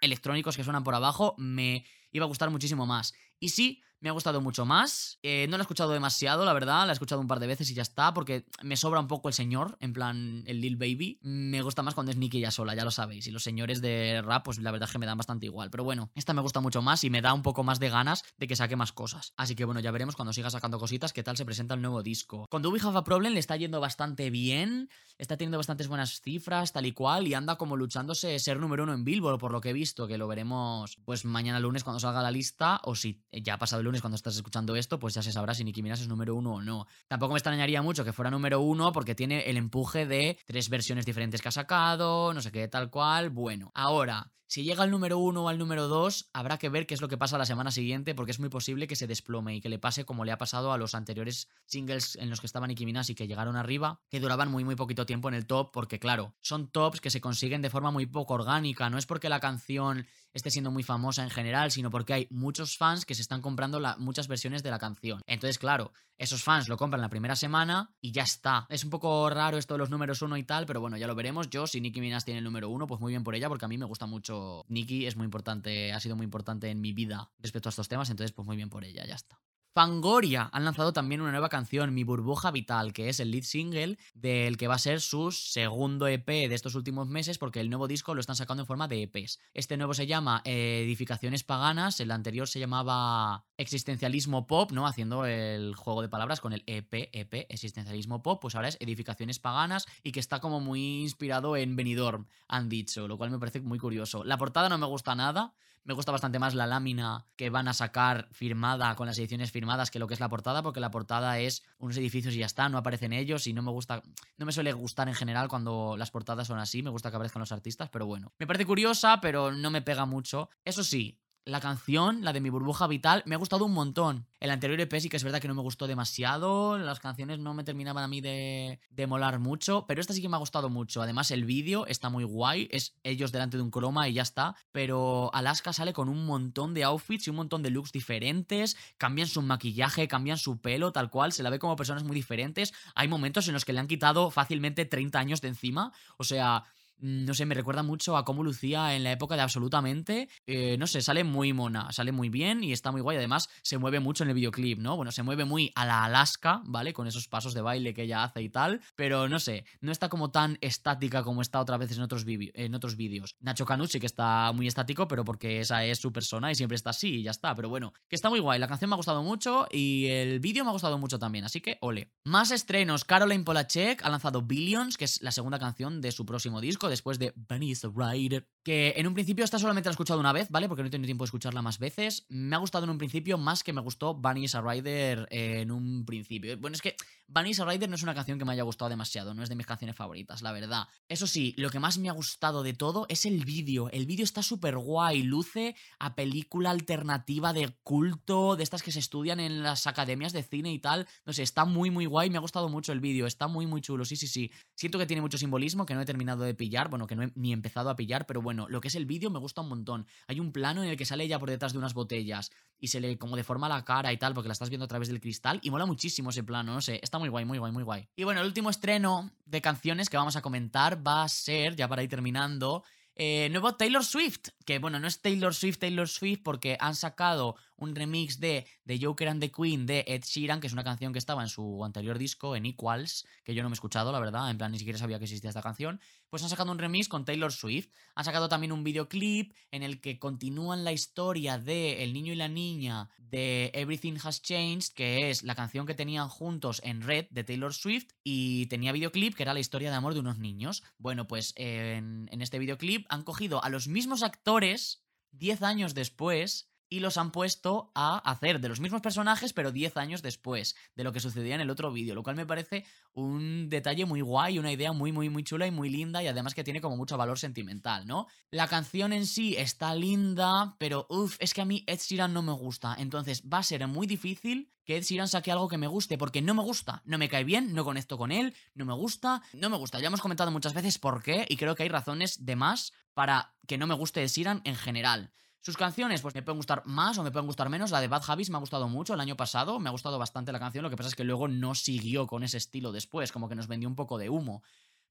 electrónicos 0.00 0.56
que 0.56 0.64
suenan 0.64 0.84
por 0.84 0.94
abajo, 0.94 1.34
me 1.36 1.84
iba 2.12 2.24
a 2.24 2.28
gustar 2.28 2.48
muchísimo 2.48 2.86
más. 2.86 3.12
Y 3.38 3.50
sí, 3.50 3.82
me 4.00 4.08
ha 4.08 4.12
gustado 4.12 4.40
mucho 4.40 4.64
más. 4.64 5.18
Eh, 5.22 5.46
no 5.48 5.56
la 5.56 5.62
he 5.62 5.64
escuchado 5.64 5.92
demasiado, 5.92 6.44
la 6.44 6.52
verdad. 6.52 6.86
La 6.86 6.92
he 6.92 6.94
escuchado 6.94 7.20
un 7.20 7.26
par 7.26 7.40
de 7.40 7.46
veces 7.46 7.70
y 7.70 7.74
ya 7.74 7.82
está, 7.82 8.14
porque 8.14 8.46
me 8.62 8.76
sobra 8.76 9.00
un 9.00 9.08
poco 9.08 9.28
el 9.28 9.34
señor, 9.34 9.76
en 9.80 9.92
plan 9.92 10.44
el 10.46 10.60
Lil 10.60 10.76
Baby. 10.76 11.18
Me 11.22 11.62
gusta 11.62 11.82
más 11.82 11.94
cuando 11.94 12.12
es 12.12 12.18
Nicky 12.18 12.40
ya 12.40 12.50
sola, 12.50 12.74
ya 12.74 12.84
lo 12.84 12.90
sabéis. 12.90 13.26
Y 13.26 13.30
los 13.30 13.42
señores 13.42 13.80
de 13.80 14.22
rap, 14.22 14.44
pues 14.44 14.58
la 14.58 14.70
verdad 14.70 14.88
es 14.88 14.92
que 14.92 14.98
me 14.98 15.06
dan 15.06 15.18
bastante 15.18 15.46
igual. 15.46 15.70
Pero 15.70 15.84
bueno, 15.84 16.10
esta 16.14 16.32
me 16.32 16.42
gusta 16.42 16.60
mucho 16.60 16.82
más 16.82 17.02
y 17.04 17.10
me 17.10 17.22
da 17.22 17.32
un 17.32 17.42
poco 17.42 17.64
más 17.64 17.80
de 17.80 17.90
ganas 17.90 18.24
de 18.36 18.46
que 18.46 18.56
saque 18.56 18.76
más 18.76 18.92
cosas. 18.92 19.32
Así 19.36 19.54
que 19.54 19.64
bueno, 19.64 19.80
ya 19.80 19.90
veremos 19.90 20.16
cuando 20.16 20.32
siga 20.32 20.50
sacando 20.50 20.78
cositas 20.78 21.12
qué 21.12 21.22
tal 21.22 21.36
se 21.36 21.44
presenta 21.44 21.74
el 21.74 21.82
nuevo 21.82 22.02
disco. 22.02 22.46
Con 22.48 22.62
Do 22.62 22.70
We 22.70 22.80
Have 22.82 22.98
a 22.98 23.04
Problem 23.04 23.32
le 23.32 23.40
está 23.40 23.56
yendo 23.56 23.80
bastante 23.80 24.30
bien, 24.30 24.88
está 25.18 25.36
teniendo 25.36 25.58
bastantes 25.58 25.88
buenas 25.88 26.20
cifras, 26.20 26.72
tal 26.72 26.86
y 26.86 26.92
cual, 26.92 27.26
y 27.26 27.34
anda 27.34 27.56
como 27.56 27.76
luchándose 27.76 28.38
ser 28.38 28.60
número 28.60 28.84
uno 28.84 28.94
en 28.94 29.04
Billboard, 29.04 29.38
por 29.38 29.52
lo 29.52 29.60
que 29.60 29.70
he 29.70 29.72
visto, 29.72 30.06
que 30.06 30.18
lo 30.18 30.28
veremos 30.28 30.98
pues 31.04 31.24
mañana 31.24 31.60
lunes 31.60 31.84
cuando 31.84 32.00
salga 32.00 32.22
la 32.22 32.30
lista, 32.30 32.80
o 32.84 32.94
si 32.94 33.24
ya 33.32 33.54
ha 33.54 33.58
pasado 33.58 33.80
el 33.80 33.87
lunes 33.88 34.00
cuando 34.00 34.16
estás 34.16 34.36
escuchando 34.36 34.76
esto, 34.76 34.98
pues 34.98 35.14
ya 35.14 35.22
se 35.22 35.32
sabrá 35.32 35.54
si 35.54 35.64
Nicki 35.64 35.82
Minaj 35.82 36.00
es 36.00 36.08
número 36.08 36.34
uno 36.34 36.54
o 36.54 36.62
no. 36.62 36.86
Tampoco 37.08 37.32
me 37.32 37.38
extrañaría 37.38 37.82
mucho 37.82 38.04
que 38.04 38.12
fuera 38.12 38.30
número 38.30 38.60
uno 38.60 38.92
porque 38.92 39.14
tiene 39.14 39.48
el 39.50 39.56
empuje 39.56 40.06
de 40.06 40.38
tres 40.46 40.68
versiones 40.68 41.06
diferentes 41.06 41.42
que 41.42 41.48
ha 41.48 41.52
sacado, 41.52 42.32
no 42.32 42.40
sé 42.40 42.52
qué, 42.52 42.68
tal 42.68 42.90
cual. 42.90 43.30
Bueno, 43.30 43.72
ahora, 43.74 44.30
si 44.48 44.64
llega 44.64 44.82
al 44.82 44.90
número 44.90 45.18
uno 45.18 45.44
o 45.44 45.48
al 45.48 45.58
número 45.58 45.88
dos, 45.88 46.30
habrá 46.32 46.56
que 46.56 46.70
ver 46.70 46.86
qué 46.86 46.94
es 46.94 47.02
lo 47.02 47.08
que 47.08 47.18
pasa 47.18 47.36
la 47.36 47.44
semana 47.44 47.70
siguiente, 47.70 48.14
porque 48.14 48.32
es 48.32 48.40
muy 48.40 48.48
posible 48.48 48.86
que 48.86 48.96
se 48.96 49.06
desplome 49.06 49.54
y 49.54 49.60
que 49.60 49.68
le 49.68 49.78
pase 49.78 50.06
como 50.06 50.24
le 50.24 50.32
ha 50.32 50.38
pasado 50.38 50.72
a 50.72 50.78
los 50.78 50.94
anteriores 50.94 51.48
singles 51.66 52.16
en 52.16 52.30
los 52.30 52.40
que 52.40 52.46
estaban 52.46 52.68
Nicki 52.68 52.86
Minaj 52.86 53.10
y 53.10 53.14
que 53.14 53.26
llegaron 53.26 53.56
arriba, 53.56 54.00
que 54.08 54.20
duraban 54.20 54.50
muy 54.50 54.64
muy 54.64 54.74
poquito 54.74 55.04
tiempo 55.04 55.28
en 55.28 55.34
el 55.34 55.46
top, 55.46 55.70
porque 55.70 55.98
claro, 55.98 56.34
son 56.40 56.68
tops 56.68 57.00
que 57.00 57.10
se 57.10 57.20
consiguen 57.20 57.60
de 57.60 57.68
forma 57.68 57.90
muy 57.90 58.06
poco 58.06 58.34
orgánica, 58.34 58.88
no 58.88 58.96
es 58.96 59.04
porque 59.04 59.28
la 59.28 59.38
canción 59.38 60.06
esté 60.32 60.50
siendo 60.50 60.70
muy 60.70 60.82
famosa 60.82 61.22
en 61.22 61.30
general, 61.30 61.70
sino 61.70 61.90
porque 61.90 62.14
hay 62.14 62.26
muchos 62.30 62.78
fans 62.78 63.04
que 63.04 63.14
se 63.14 63.22
están 63.22 63.42
comprando 63.42 63.80
muchas 63.98 64.28
versiones 64.28 64.62
de 64.62 64.70
la 64.70 64.78
canción. 64.78 65.20
Entonces, 65.26 65.58
claro, 65.58 65.92
esos 66.18 66.42
fans 66.42 66.68
lo 66.68 66.76
compran 66.76 67.00
la 67.00 67.08
primera 67.08 67.36
semana 67.36 67.94
y 68.00 68.12
ya 68.12 68.22
está. 68.22 68.66
Es 68.68 68.84
un 68.84 68.90
poco 68.90 69.30
raro 69.30 69.56
esto 69.56 69.74
de 69.74 69.78
los 69.78 69.90
números 69.90 70.20
uno 70.22 70.36
y 70.36 70.42
tal, 70.42 70.66
pero 70.66 70.80
bueno, 70.80 70.96
ya 70.96 71.06
lo 71.06 71.14
veremos. 71.14 71.48
Yo, 71.48 71.66
si 71.66 71.80
Nicki 71.80 72.00
Minaj 72.00 72.24
tiene 72.24 72.38
el 72.38 72.44
número 72.44 72.68
uno, 72.68 72.86
pues 72.86 73.00
muy 73.00 73.12
bien 73.12 73.24
por 73.24 73.34
ella, 73.34 73.48
porque 73.48 73.64
a 73.64 73.68
mí 73.68 73.78
me 73.78 73.86
gusta 73.86 74.06
mucho. 74.06 74.64
Nicki 74.68 75.06
es 75.06 75.16
muy 75.16 75.24
importante, 75.24 75.92
ha 75.92 76.00
sido 76.00 76.16
muy 76.16 76.24
importante 76.24 76.70
en 76.70 76.80
mi 76.80 76.92
vida 76.92 77.30
respecto 77.38 77.68
a 77.68 77.70
estos 77.70 77.88
temas, 77.88 78.10
entonces 78.10 78.32
pues 78.32 78.46
muy 78.46 78.56
bien 78.56 78.68
por 78.68 78.84
ella, 78.84 79.06
ya 79.06 79.14
está. 79.14 79.40
Fangoria 79.78 80.50
han 80.52 80.64
lanzado 80.64 80.92
también 80.92 81.20
una 81.20 81.30
nueva 81.30 81.48
canción, 81.48 81.94
Mi 81.94 82.02
Burbuja 82.02 82.50
Vital, 82.50 82.92
que 82.92 83.08
es 83.08 83.20
el 83.20 83.30
lead 83.30 83.44
single 83.44 83.96
del 84.12 84.56
que 84.56 84.66
va 84.66 84.74
a 84.74 84.78
ser 84.78 85.00
su 85.00 85.30
segundo 85.30 86.08
EP 86.08 86.26
de 86.26 86.52
estos 86.52 86.74
últimos 86.74 87.06
meses, 87.06 87.38
porque 87.38 87.60
el 87.60 87.70
nuevo 87.70 87.86
disco 87.86 88.12
lo 88.12 88.20
están 88.20 88.34
sacando 88.34 88.64
en 88.64 88.66
forma 88.66 88.88
de 88.88 89.02
EPs. 89.02 89.38
Este 89.54 89.76
nuevo 89.76 89.94
se 89.94 90.08
llama 90.08 90.42
Edificaciones 90.44 91.44
Paganas, 91.44 92.00
el 92.00 92.10
anterior 92.10 92.48
se 92.48 92.58
llamaba 92.58 93.44
Existencialismo 93.56 94.48
Pop, 94.48 94.72
¿no? 94.72 94.84
Haciendo 94.84 95.26
el 95.26 95.76
juego 95.76 96.02
de 96.02 96.08
palabras 96.08 96.40
con 96.40 96.52
el 96.52 96.64
EP, 96.66 97.10
EP, 97.12 97.46
Existencialismo 97.48 98.20
Pop, 98.20 98.42
pues 98.42 98.56
ahora 98.56 98.66
es 98.66 98.78
Edificaciones 98.80 99.38
Paganas 99.38 99.86
y 100.02 100.10
que 100.10 100.18
está 100.18 100.40
como 100.40 100.58
muy 100.58 101.02
inspirado 101.02 101.56
en 101.56 101.76
Benidorm, 101.76 102.26
han 102.48 102.68
dicho, 102.68 103.06
lo 103.06 103.16
cual 103.16 103.30
me 103.30 103.38
parece 103.38 103.60
muy 103.60 103.78
curioso. 103.78 104.24
La 104.24 104.38
portada 104.38 104.68
no 104.68 104.76
me 104.76 104.86
gusta 104.86 105.14
nada, 105.14 105.54
me 105.84 105.94
gusta 105.94 106.12
bastante 106.12 106.38
más 106.38 106.54
la 106.54 106.66
lámina 106.66 107.26
que 107.36 107.50
van 107.50 107.68
a 107.68 107.74
sacar 107.74 108.28
firmada 108.32 108.94
con 108.94 109.06
las 109.06 109.18
ediciones 109.18 109.50
firmadas 109.50 109.90
que 109.90 109.98
lo 109.98 110.06
que 110.06 110.14
es 110.14 110.20
la 110.20 110.28
portada, 110.28 110.62
porque 110.62 110.80
la 110.80 110.90
portada 110.90 111.38
es 111.38 111.62
unos 111.78 111.96
edificios 111.96 112.34
y 112.34 112.38
ya 112.38 112.46
está, 112.46 112.68
no 112.68 112.78
aparecen 112.78 113.12
ellos 113.12 113.46
y 113.46 113.52
no 113.52 113.62
me 113.62 113.70
gusta, 113.70 114.02
no 114.36 114.46
me 114.46 114.52
suele 114.52 114.72
gustar 114.72 115.08
en 115.08 115.14
general 115.14 115.48
cuando 115.48 115.96
las 115.96 116.10
portadas 116.10 116.46
son 116.46 116.58
así, 116.58 116.82
me 116.82 116.90
gusta 116.90 117.10
que 117.10 117.16
aparezcan 117.16 117.40
los 117.40 117.52
artistas, 117.52 117.88
pero 117.90 118.06
bueno. 118.06 118.32
Me 118.38 118.46
parece 118.46 118.66
curiosa, 118.66 119.20
pero 119.20 119.52
no 119.52 119.70
me 119.70 119.82
pega 119.82 120.06
mucho. 120.06 120.50
Eso 120.64 120.84
sí, 120.84 121.18
la 121.48 121.60
canción, 121.60 122.22
la 122.22 122.32
de 122.32 122.40
mi 122.40 122.50
burbuja 122.50 122.86
vital, 122.86 123.22
me 123.24 123.34
ha 123.34 123.38
gustado 123.38 123.64
un 123.64 123.72
montón. 123.72 124.26
El 124.38 124.50
anterior 124.50 124.78
EP 124.80 125.00
sí 125.00 125.08
que 125.08 125.16
es 125.16 125.24
verdad 125.24 125.40
que 125.40 125.48
no 125.48 125.54
me 125.54 125.62
gustó 125.62 125.86
demasiado, 125.86 126.76
las 126.76 127.00
canciones 127.00 127.38
no 127.38 127.54
me 127.54 127.64
terminaban 127.64 128.04
a 128.04 128.08
mí 128.08 128.20
de, 128.20 128.80
de 128.90 129.06
molar 129.06 129.38
mucho, 129.38 129.86
pero 129.88 130.00
esta 130.00 130.12
sí 130.12 130.20
que 130.20 130.28
me 130.28 130.36
ha 130.36 130.40
gustado 130.40 130.68
mucho. 130.68 131.00
Además 131.00 131.30
el 131.30 131.46
vídeo 131.46 131.86
está 131.86 132.10
muy 132.10 132.24
guay, 132.24 132.68
es 132.70 132.94
ellos 133.02 133.32
delante 133.32 133.56
de 133.56 133.62
un 133.62 133.70
croma 133.70 134.08
y 134.08 134.12
ya 134.12 134.22
está, 134.22 134.56
pero 134.72 135.30
Alaska 135.32 135.72
sale 135.72 135.94
con 135.94 136.10
un 136.10 136.26
montón 136.26 136.74
de 136.74 136.84
outfits 136.84 137.26
y 137.26 137.30
un 137.30 137.36
montón 137.36 137.62
de 137.62 137.70
looks 137.70 137.92
diferentes, 137.92 138.76
cambian 138.98 139.26
su 139.26 139.40
maquillaje, 139.40 140.06
cambian 140.06 140.36
su 140.36 140.60
pelo, 140.60 140.92
tal 140.92 141.08
cual, 141.08 141.32
se 141.32 141.42
la 141.42 141.50
ve 141.50 141.58
como 141.58 141.76
personas 141.76 142.04
muy 142.04 142.14
diferentes. 142.14 142.74
Hay 142.94 143.08
momentos 143.08 143.48
en 143.48 143.54
los 143.54 143.64
que 143.64 143.72
le 143.72 143.80
han 143.80 143.88
quitado 143.88 144.30
fácilmente 144.30 144.84
30 144.84 145.18
años 145.18 145.40
de 145.40 145.48
encima, 145.48 145.92
o 146.18 146.24
sea, 146.24 146.64
no 147.00 147.34
sé, 147.34 147.46
me 147.46 147.54
recuerda 147.54 147.82
mucho 147.82 148.16
a 148.16 148.24
cómo 148.24 148.42
lucía 148.42 148.94
en 148.94 149.04
la 149.04 149.12
época 149.12 149.36
de 149.36 149.42
Absolutamente. 149.42 150.28
Eh, 150.46 150.76
no 150.78 150.86
sé, 150.86 151.00
sale 151.00 151.24
muy 151.24 151.52
mona, 151.52 151.90
sale 151.92 152.12
muy 152.12 152.28
bien 152.28 152.62
y 152.62 152.72
está 152.72 152.92
muy 152.92 153.00
guay. 153.00 153.16
Además, 153.16 153.48
se 153.62 153.78
mueve 153.78 154.00
mucho 154.00 154.24
en 154.24 154.30
el 154.30 154.34
videoclip, 154.34 154.78
¿no? 154.78 154.96
Bueno, 154.96 155.10
se 155.10 155.22
mueve 155.22 155.44
muy 155.44 155.72
a 155.74 155.86
la 155.86 156.04
Alaska, 156.04 156.60
¿vale? 156.66 156.92
Con 156.92 157.06
esos 157.06 157.28
pasos 157.28 157.54
de 157.54 157.62
baile 157.62 157.94
que 157.94 158.02
ella 158.02 158.24
hace 158.24 158.42
y 158.42 158.48
tal. 158.50 158.80
Pero 158.94 159.28
no 159.28 159.38
sé, 159.38 159.64
no 159.80 159.90
está 159.90 160.08
como 160.08 160.30
tan 160.30 160.58
estática 160.60 161.22
como 161.22 161.40
está 161.40 161.60
otras 161.60 161.78
veces 161.78 161.96
en 161.96 162.02
otros, 162.02 162.24
vídeos. 162.24 163.36
Nacho 163.40 163.64
Canucci, 163.64 164.00
que 164.00 164.06
está 164.06 164.52
muy 164.52 164.66
estático, 164.66 165.08
pero 165.08 165.24
porque 165.24 165.60
esa 165.60 165.84
es 165.84 165.98
su 165.98 166.12
persona 166.12 166.50
y 166.50 166.54
siempre 166.54 166.76
está 166.76 166.90
así 166.90 167.16
y 167.16 167.22
ya 167.22 167.30
está. 167.30 167.54
Pero 167.54 167.68
bueno, 167.68 167.92
que 168.08 168.16
está 168.16 168.28
muy 168.28 168.40
guay. 168.40 168.58
La 168.58 168.68
canción 168.68 168.90
me 168.90 168.94
ha 168.94 168.96
gustado 168.96 169.22
mucho 169.22 169.66
y 169.70 170.06
el 170.06 170.40
vídeo 170.40 170.64
me 170.64 170.70
ha 170.70 170.72
gustado 170.72 170.98
mucho 170.98 171.18
también. 171.18 171.44
Así 171.44 171.60
que, 171.60 171.78
ole. 171.80 172.12
Más 172.24 172.50
estrenos. 172.50 173.04
Caroline 173.04 173.44
Polachek 173.44 174.04
ha 174.04 174.10
lanzado 174.10 174.42
Billions, 174.42 174.96
que 174.96 175.04
es 175.04 175.22
la 175.22 175.32
segunda 175.32 175.58
canción 175.58 176.00
de 176.00 176.12
su 176.12 176.26
próximo 176.26 176.60
disco 176.60 176.87
después 176.88 177.18
de 177.18 177.32
Bunny 177.36 177.70
is 177.70 177.84
a 177.84 177.90
Rider, 177.94 178.48
que 178.62 178.94
en 178.96 179.06
un 179.06 179.14
principio 179.14 179.44
esta 179.44 179.58
solamente 179.58 179.88
la 179.88 179.92
he 179.92 179.94
escuchado 179.94 180.20
una 180.20 180.32
vez, 180.32 180.48
¿vale? 180.50 180.68
Porque 180.68 180.82
no 180.82 180.88
he 180.88 180.90
tenido 180.90 181.06
tiempo 181.06 181.24
de 181.24 181.28
escucharla 181.28 181.62
más 181.62 181.78
veces. 181.78 182.26
Me 182.28 182.56
ha 182.56 182.58
gustado 182.58 182.84
en 182.84 182.90
un 182.90 182.98
principio 182.98 183.38
más 183.38 183.62
que 183.62 183.72
me 183.72 183.80
gustó 183.80 184.14
Bunny 184.14 184.44
is 184.44 184.54
a 184.54 184.60
Rider 184.60 185.26
en 185.30 185.70
un 185.70 186.04
principio. 186.04 186.56
Bueno, 186.58 186.74
es 186.74 186.82
que 186.82 186.96
Bunny 187.26 187.50
is 187.50 187.60
a 187.60 187.64
Rider 187.64 187.88
no 187.88 187.94
es 187.94 188.02
una 188.02 188.14
canción 188.14 188.38
que 188.38 188.44
me 188.44 188.52
haya 188.52 188.62
gustado 188.62 188.88
demasiado, 188.88 189.34
no 189.34 189.42
es 189.42 189.48
de 189.48 189.56
mis 189.56 189.66
canciones 189.66 189.96
favoritas, 189.96 190.42
la 190.42 190.52
verdad. 190.52 190.88
Eso 191.08 191.26
sí, 191.26 191.54
lo 191.56 191.70
que 191.70 191.80
más 191.80 191.98
me 191.98 192.08
ha 192.08 192.12
gustado 192.12 192.62
de 192.62 192.72
todo 192.72 193.06
es 193.08 193.26
el 193.26 193.44
vídeo. 193.44 193.90
El 193.90 194.06
vídeo 194.06 194.24
está 194.24 194.42
súper 194.42 194.76
guay, 194.76 195.22
luce 195.22 195.74
a 195.98 196.14
película 196.14 196.70
alternativa 196.70 197.52
de 197.52 197.74
culto, 197.82 198.56
de 198.56 198.62
estas 198.62 198.82
que 198.82 198.92
se 198.92 198.98
estudian 198.98 199.40
en 199.40 199.62
las 199.62 199.86
academias 199.86 200.32
de 200.32 200.42
cine 200.42 200.72
y 200.72 200.78
tal. 200.78 201.06
No 201.24 201.32
sé, 201.32 201.42
está 201.42 201.64
muy, 201.64 201.90
muy 201.90 202.06
guay, 202.06 202.30
me 202.30 202.38
ha 202.38 202.40
gustado 202.40 202.68
mucho 202.68 202.92
el 202.92 203.00
vídeo, 203.00 203.26
está 203.26 203.48
muy, 203.48 203.66
muy 203.66 203.80
chulo, 203.80 204.04
sí, 204.04 204.16
sí, 204.16 204.26
sí. 204.28 204.50
Siento 204.74 204.98
que 204.98 205.06
tiene 205.06 205.20
mucho 205.20 205.38
simbolismo 205.38 205.84
que 205.84 205.94
no 205.94 206.00
he 206.00 206.06
terminado 206.06 206.44
de 206.44 206.54
pillar 206.54 206.77
bueno, 206.88 207.08
que 207.08 207.16
no 207.16 207.24
he 207.24 207.32
ni 207.34 207.52
empezado 207.52 207.90
a 207.90 207.96
pillar, 207.96 208.26
pero 208.26 208.40
bueno, 208.40 208.68
lo 208.68 208.80
que 208.80 208.86
es 208.86 208.94
el 208.94 209.06
vídeo 209.06 209.28
me 209.30 209.40
gusta 209.40 209.62
un 209.62 209.68
montón. 209.70 210.06
Hay 210.28 210.38
un 210.38 210.52
plano 210.52 210.84
en 210.84 210.90
el 210.90 210.96
que 210.96 211.04
sale 211.04 211.24
ella 211.24 211.40
por 211.40 211.50
detrás 211.50 211.72
de 211.72 211.78
unas 211.78 211.94
botellas 211.94 212.52
y 212.78 212.86
se 212.86 213.00
le 213.00 213.18
como 213.18 213.34
deforma 213.34 213.68
la 213.68 213.84
cara 213.84 214.12
y 214.12 214.18
tal, 214.18 214.34
porque 214.34 214.46
la 214.46 214.52
estás 214.52 214.70
viendo 214.70 214.84
a 214.84 214.88
través 214.88 215.08
del 215.08 215.20
cristal, 215.20 215.58
y 215.64 215.70
mola 215.70 215.84
muchísimo 215.86 216.30
ese 216.30 216.44
plano, 216.44 216.72
no 216.72 216.80
sé, 216.80 217.00
está 217.02 217.18
muy 217.18 217.28
guay, 217.28 217.44
muy 217.44 217.58
guay, 217.58 217.72
muy 217.72 217.82
guay. 217.82 218.08
Y 218.14 218.22
bueno, 218.22 218.40
el 218.40 218.46
último 218.46 218.70
estreno 218.70 219.32
de 219.44 219.60
canciones 219.60 220.08
que 220.08 220.16
vamos 220.16 220.36
a 220.36 220.42
comentar 220.42 221.04
va 221.04 221.24
a 221.24 221.28
ser, 221.28 221.74
ya 221.74 221.88
para 221.88 222.04
ir 222.04 222.08
terminando, 222.08 222.84
eh, 223.20 223.48
nuevo 223.50 223.74
Taylor 223.74 224.04
Swift, 224.04 224.50
que 224.64 224.78
bueno, 224.78 225.00
no 225.00 225.08
es 225.08 225.20
Taylor 225.20 225.52
Swift, 225.52 225.78
Taylor 225.78 226.08
Swift, 226.08 226.40
porque 226.44 226.76
han 226.78 226.94
sacado 226.94 227.56
un 227.78 227.94
remix 227.94 228.40
de 228.40 228.66
The 228.86 228.98
Joker 229.00 229.28
and 229.28 229.40
the 229.40 229.50
Queen 229.50 229.86
de 229.86 230.04
Ed 230.06 230.24
Sheeran, 230.24 230.60
que 230.60 230.66
es 230.66 230.72
una 230.72 230.84
canción 230.84 231.12
que 231.12 231.18
estaba 231.18 231.42
en 231.42 231.48
su 231.48 231.84
anterior 231.84 232.18
disco, 232.18 232.56
en 232.56 232.66
Equals, 232.66 233.26
que 233.44 233.54
yo 233.54 233.62
no 233.62 233.68
me 233.68 233.74
he 233.74 233.78
escuchado, 233.78 234.12
la 234.12 234.20
verdad, 234.20 234.50
en 234.50 234.58
plan 234.58 234.72
ni 234.72 234.78
siquiera 234.78 234.98
sabía 234.98 235.18
que 235.18 235.24
existía 235.24 235.50
esta 235.50 235.62
canción. 235.62 236.00
Pues 236.28 236.42
han 236.42 236.50
sacado 236.50 236.70
un 236.70 236.78
remix 236.78 237.08
con 237.08 237.24
Taylor 237.24 237.52
Swift. 237.52 237.88
Han 238.14 238.24
sacado 238.24 238.48
también 238.48 238.72
un 238.72 238.84
videoclip 238.84 239.54
en 239.70 239.82
el 239.82 240.00
que 240.00 240.18
continúan 240.18 240.84
la 240.84 240.92
historia 240.92 241.58
de 241.58 242.02
El 242.02 242.12
niño 242.12 242.32
y 242.32 242.36
la 242.36 242.48
niña 242.48 243.08
de 243.16 243.70
Everything 243.74 244.18
Has 244.22 244.42
Changed, 244.42 244.92
que 244.94 245.30
es 245.30 245.42
la 245.42 245.54
canción 245.54 245.86
que 245.86 245.94
tenían 245.94 246.28
juntos 246.28 246.80
en 246.84 247.02
Red 247.02 247.26
de 247.30 247.44
Taylor 247.44 247.72
Swift, 247.72 248.08
y 248.24 248.66
tenía 248.66 248.92
videoclip 248.92 249.34
que 249.34 249.42
era 249.42 249.54
la 249.54 249.60
historia 249.60 249.90
de 249.90 249.96
amor 249.96 250.14
de 250.14 250.20
unos 250.20 250.38
niños. 250.38 250.82
Bueno, 250.98 251.26
pues 251.26 251.54
en, 251.56 252.28
en 252.30 252.42
este 252.42 252.58
videoclip 252.58 253.06
han 253.08 253.22
cogido 253.22 253.62
a 253.62 253.68
los 253.70 253.88
mismos 253.88 254.22
actores 254.22 255.02
10 255.32 255.62
años 255.62 255.94
después 255.94 256.70
y 256.88 257.00
los 257.00 257.16
han 257.18 257.32
puesto 257.32 257.90
a 257.94 258.18
hacer 258.18 258.60
de 258.60 258.68
los 258.68 258.80
mismos 258.80 259.00
personajes, 259.00 259.52
pero 259.52 259.72
10 259.72 259.96
años 259.96 260.22
después 260.22 260.76
de 260.94 261.04
lo 261.04 261.12
que 261.12 261.20
sucedía 261.20 261.54
en 261.54 261.60
el 261.60 261.70
otro 261.70 261.92
vídeo, 261.92 262.14
lo 262.14 262.22
cual 262.22 262.36
me 262.36 262.46
parece 262.46 262.84
un 263.12 263.68
detalle 263.68 264.04
muy 264.06 264.20
guay, 264.20 264.58
una 264.58 264.72
idea 264.72 264.92
muy, 264.92 265.12
muy, 265.12 265.28
muy 265.28 265.44
chula 265.44 265.66
y 265.66 265.70
muy 265.70 265.90
linda, 265.90 266.22
y 266.22 266.26
además 266.26 266.54
que 266.54 266.64
tiene 266.64 266.80
como 266.80 266.96
mucho 266.96 267.16
valor 267.16 267.38
sentimental, 267.38 268.06
¿no? 268.06 268.26
La 268.50 268.68
canción 268.68 269.12
en 269.12 269.26
sí 269.26 269.54
está 269.56 269.94
linda, 269.94 270.76
pero 270.78 271.06
uff, 271.10 271.36
es 271.40 271.54
que 271.54 271.60
a 271.60 271.64
mí 271.64 271.84
Ed 271.86 271.98
Sheeran 271.98 272.32
no 272.32 272.42
me 272.42 272.52
gusta, 272.52 272.96
entonces 272.98 273.42
va 273.42 273.58
a 273.58 273.62
ser 273.62 273.86
muy 273.86 274.06
difícil 274.06 274.70
que 274.84 274.96
Ed 274.96 275.02
Sheeran 275.02 275.28
saque 275.28 275.52
algo 275.52 275.68
que 275.68 275.76
me 275.76 275.86
guste, 275.86 276.16
porque 276.16 276.40
no 276.40 276.54
me 276.54 276.62
gusta, 276.62 277.02
no 277.04 277.18
me 277.18 277.28
cae 277.28 277.44
bien, 277.44 277.74
no 277.74 277.84
conecto 277.84 278.16
con 278.16 278.32
él, 278.32 278.54
no 278.74 278.86
me 278.86 278.94
gusta, 278.94 279.42
no 279.52 279.68
me 279.68 279.76
gusta. 279.76 280.00
Ya 280.00 280.06
hemos 280.06 280.22
comentado 280.22 280.50
muchas 280.50 280.72
veces 280.72 280.98
por 280.98 281.22
qué, 281.22 281.44
y 281.48 281.56
creo 281.56 281.74
que 281.74 281.82
hay 281.82 281.90
razones 281.90 282.46
de 282.46 282.56
más 282.56 282.94
para 283.12 283.54
que 283.66 283.76
no 283.76 283.86
me 283.86 283.94
guste 283.94 284.22
Ed 284.22 284.28
Sheeran 284.28 284.62
en 284.64 284.76
general. 284.76 285.30
Sus 285.60 285.76
canciones, 285.76 286.22
pues 286.22 286.34
me 286.34 286.42
pueden 286.42 286.58
gustar 286.58 286.82
más 286.86 287.18
o 287.18 287.22
me 287.22 287.30
pueden 287.30 287.46
gustar 287.46 287.68
menos. 287.68 287.90
La 287.90 288.00
de 288.00 288.08
Bad 288.08 288.22
Habits 288.26 288.50
me 288.50 288.56
ha 288.56 288.60
gustado 288.60 288.88
mucho 288.88 289.14
el 289.14 289.20
año 289.20 289.36
pasado, 289.36 289.80
me 289.80 289.88
ha 289.88 289.92
gustado 289.92 290.18
bastante 290.18 290.52
la 290.52 290.58
canción. 290.58 290.82
Lo 290.82 290.90
que 290.90 290.96
pasa 290.96 291.08
es 291.08 291.14
que 291.14 291.24
luego 291.24 291.48
no 291.48 291.74
siguió 291.74 292.26
con 292.26 292.42
ese 292.42 292.56
estilo 292.56 292.92
después, 292.92 293.32
como 293.32 293.48
que 293.48 293.54
nos 293.54 293.66
vendió 293.66 293.88
un 293.88 293.96
poco 293.96 294.18
de 294.18 294.30
humo. 294.30 294.62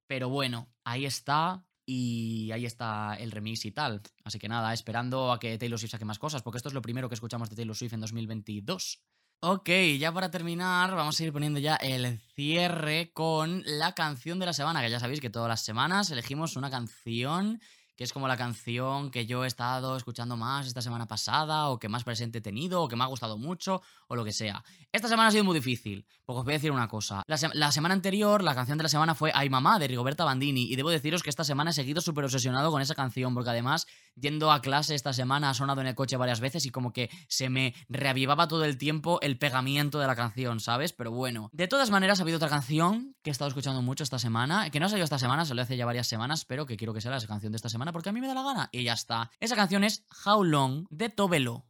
Pero 0.08 0.30
bueno, 0.30 0.70
ahí 0.84 1.06
está. 1.06 1.64
Y 1.90 2.52
ahí 2.52 2.66
está 2.66 3.16
el 3.16 3.32
remix 3.32 3.64
y 3.64 3.72
tal. 3.72 4.02
Así 4.26 4.40
que 4.40 4.50
nada, 4.50 4.74
esperando 4.74 5.32
a 5.32 5.40
que 5.40 5.58
Taylor 5.58 5.80
Swift 5.80 5.92
saque 5.92 6.04
más 6.04 6.20
cosas, 6.20 6.42
porque 6.42 6.58
esto 6.58 6.68
es 6.68 6.76
lo 6.76 6.82
primero 6.82 7.08
que 7.08 7.16
escuchamos 7.16 7.50
de 7.50 7.56
Taylor 7.56 7.78
Swift 7.78 7.94
en 7.94 8.02
2022. 8.02 9.02
Ok, 9.40 9.70
ya 10.00 10.12
para 10.12 10.32
terminar, 10.32 10.96
vamos 10.96 11.20
a 11.20 11.24
ir 11.24 11.32
poniendo 11.32 11.60
ya 11.60 11.76
el 11.76 12.20
cierre 12.36 13.12
con 13.14 13.62
la 13.66 13.94
canción 13.94 14.40
de 14.40 14.48
la 14.48 14.54
semana, 14.54 14.82
que 14.82 14.90
ya 14.90 15.00
sabéis 15.00 15.22
que 15.22 15.30
todas 15.30 15.48
las 15.48 15.62
semanas 15.62 16.10
elegimos 16.10 16.56
una 16.56 16.72
canción 16.72 17.62
que 17.98 18.04
es 18.04 18.14
como 18.14 18.28
la 18.28 18.38
canción 18.38 19.10
que 19.10 19.26
yo 19.26 19.44
he 19.44 19.48
estado 19.48 19.98
escuchando 19.98 20.38
más 20.38 20.68
esta 20.68 20.84
semana 20.84 21.08
pasada, 21.08 21.70
o 21.70 21.80
que 21.80 21.90
más 21.90 22.04
presente 22.04 22.38
he 22.38 22.42
tenido, 22.42 22.84
o 22.84 22.88
que 22.88 22.96
me 22.96 23.04
ha 23.04 23.08
gustado 23.08 23.40
mucho, 23.40 23.82
o 24.08 24.16
lo 24.16 24.26
que 24.26 24.32
sea. 24.32 24.64
Esta 24.92 25.08
semana 25.08 25.30
ha 25.30 25.32
sido 25.32 25.44
muy 25.44 25.54
difícil, 25.54 26.08
porque 26.26 26.40
os 26.40 26.46
voy 26.46 26.54
a 26.54 26.58
decir 26.58 26.72
una 26.72 26.88
cosa. 26.88 27.24
La, 27.28 27.72
semana 27.72 27.94
anterior, 27.94 28.44
la 28.44 28.56
canción 28.56 28.78
de 28.78 28.84
la 28.84 28.90
semana 28.90 29.16
fue 29.16 29.32
Ay 29.34 29.50
Mamá, 29.50 29.80
de 29.80 29.88
Rigoberta 29.88 30.24
Bandini, 30.24 30.64
y 30.64 30.76
debo 30.76 30.90
deciros 30.90 31.24
que 31.24 31.30
esta 31.30 31.44
semana 31.44 31.72
he 31.72 31.74
seguido 31.74 32.02
súper 32.02 32.26
obsesionado 32.26 32.72
con 32.72 32.82
esa 32.82 32.96
canción, 32.96 33.34
porque 33.34 33.50
además, 33.50 33.86
yendo 34.16 34.52
a 34.52 34.62
clase 34.62 34.96
esta 34.96 35.14
semana, 35.14 35.50
ha 35.50 35.54
sonado 35.54 35.82
en 35.82 35.88
el 35.88 35.96
coche 35.96 36.18
varias 36.18 36.40
veces 36.40 36.66
y 36.66 36.70
como 36.70 36.94
que 36.94 37.10
se 37.28 37.50
me 37.50 37.74
reavivaba 37.90 38.48
todo 38.48 38.66
el 38.66 38.78
tiempo 38.78 39.20
el 39.22 39.38
pegamiento 39.38 40.00
de 40.00 40.08
la 40.08 40.16
canción, 40.16 40.60
¿sabes? 40.60 40.94
Pero 40.94 41.12
bueno, 41.12 41.50
de 41.54 41.68
todas 41.68 41.90
maneras, 41.90 42.20
ha 42.20 42.24
habido 42.24 42.38
otra 42.38 42.50
canción 42.50 43.16
que 43.24 43.30
he 43.30 43.32
estado 43.32 43.50
escuchando 43.50 43.82
mucho 43.82 44.04
esta 44.04 44.20
semana, 44.20 44.70
que 44.70 44.80
no 44.80 44.86
ha 44.86 44.90
salido 44.90 45.04
esta 45.04 45.20
semana, 45.20 45.46
salió 45.46 45.64
hace 45.64 45.78
ya 45.78 45.86
varias 45.86 46.08
semanas, 46.08 46.46
pero 46.46 46.66
que 46.66 46.78
quiero 46.78 46.94
que 46.94 47.02
sea 47.02 47.12
la 47.12 47.20
canción 47.26 47.52
de 47.52 47.58
esta 47.58 47.70
semana 47.70 47.92
porque 47.92 48.10
a 48.10 48.12
mí 48.14 48.22
me 48.22 48.28
da 48.28 48.34
la 48.34 48.44
gana. 48.44 48.70
Y 48.72 48.84
ya 48.84 48.94
está. 48.94 49.32
Esa 49.40 49.56
canción 49.56 49.84
es 49.84 50.06
How 50.26 50.44
Long 50.44 50.88
de 50.90 51.10
Tobelo. 51.10 51.66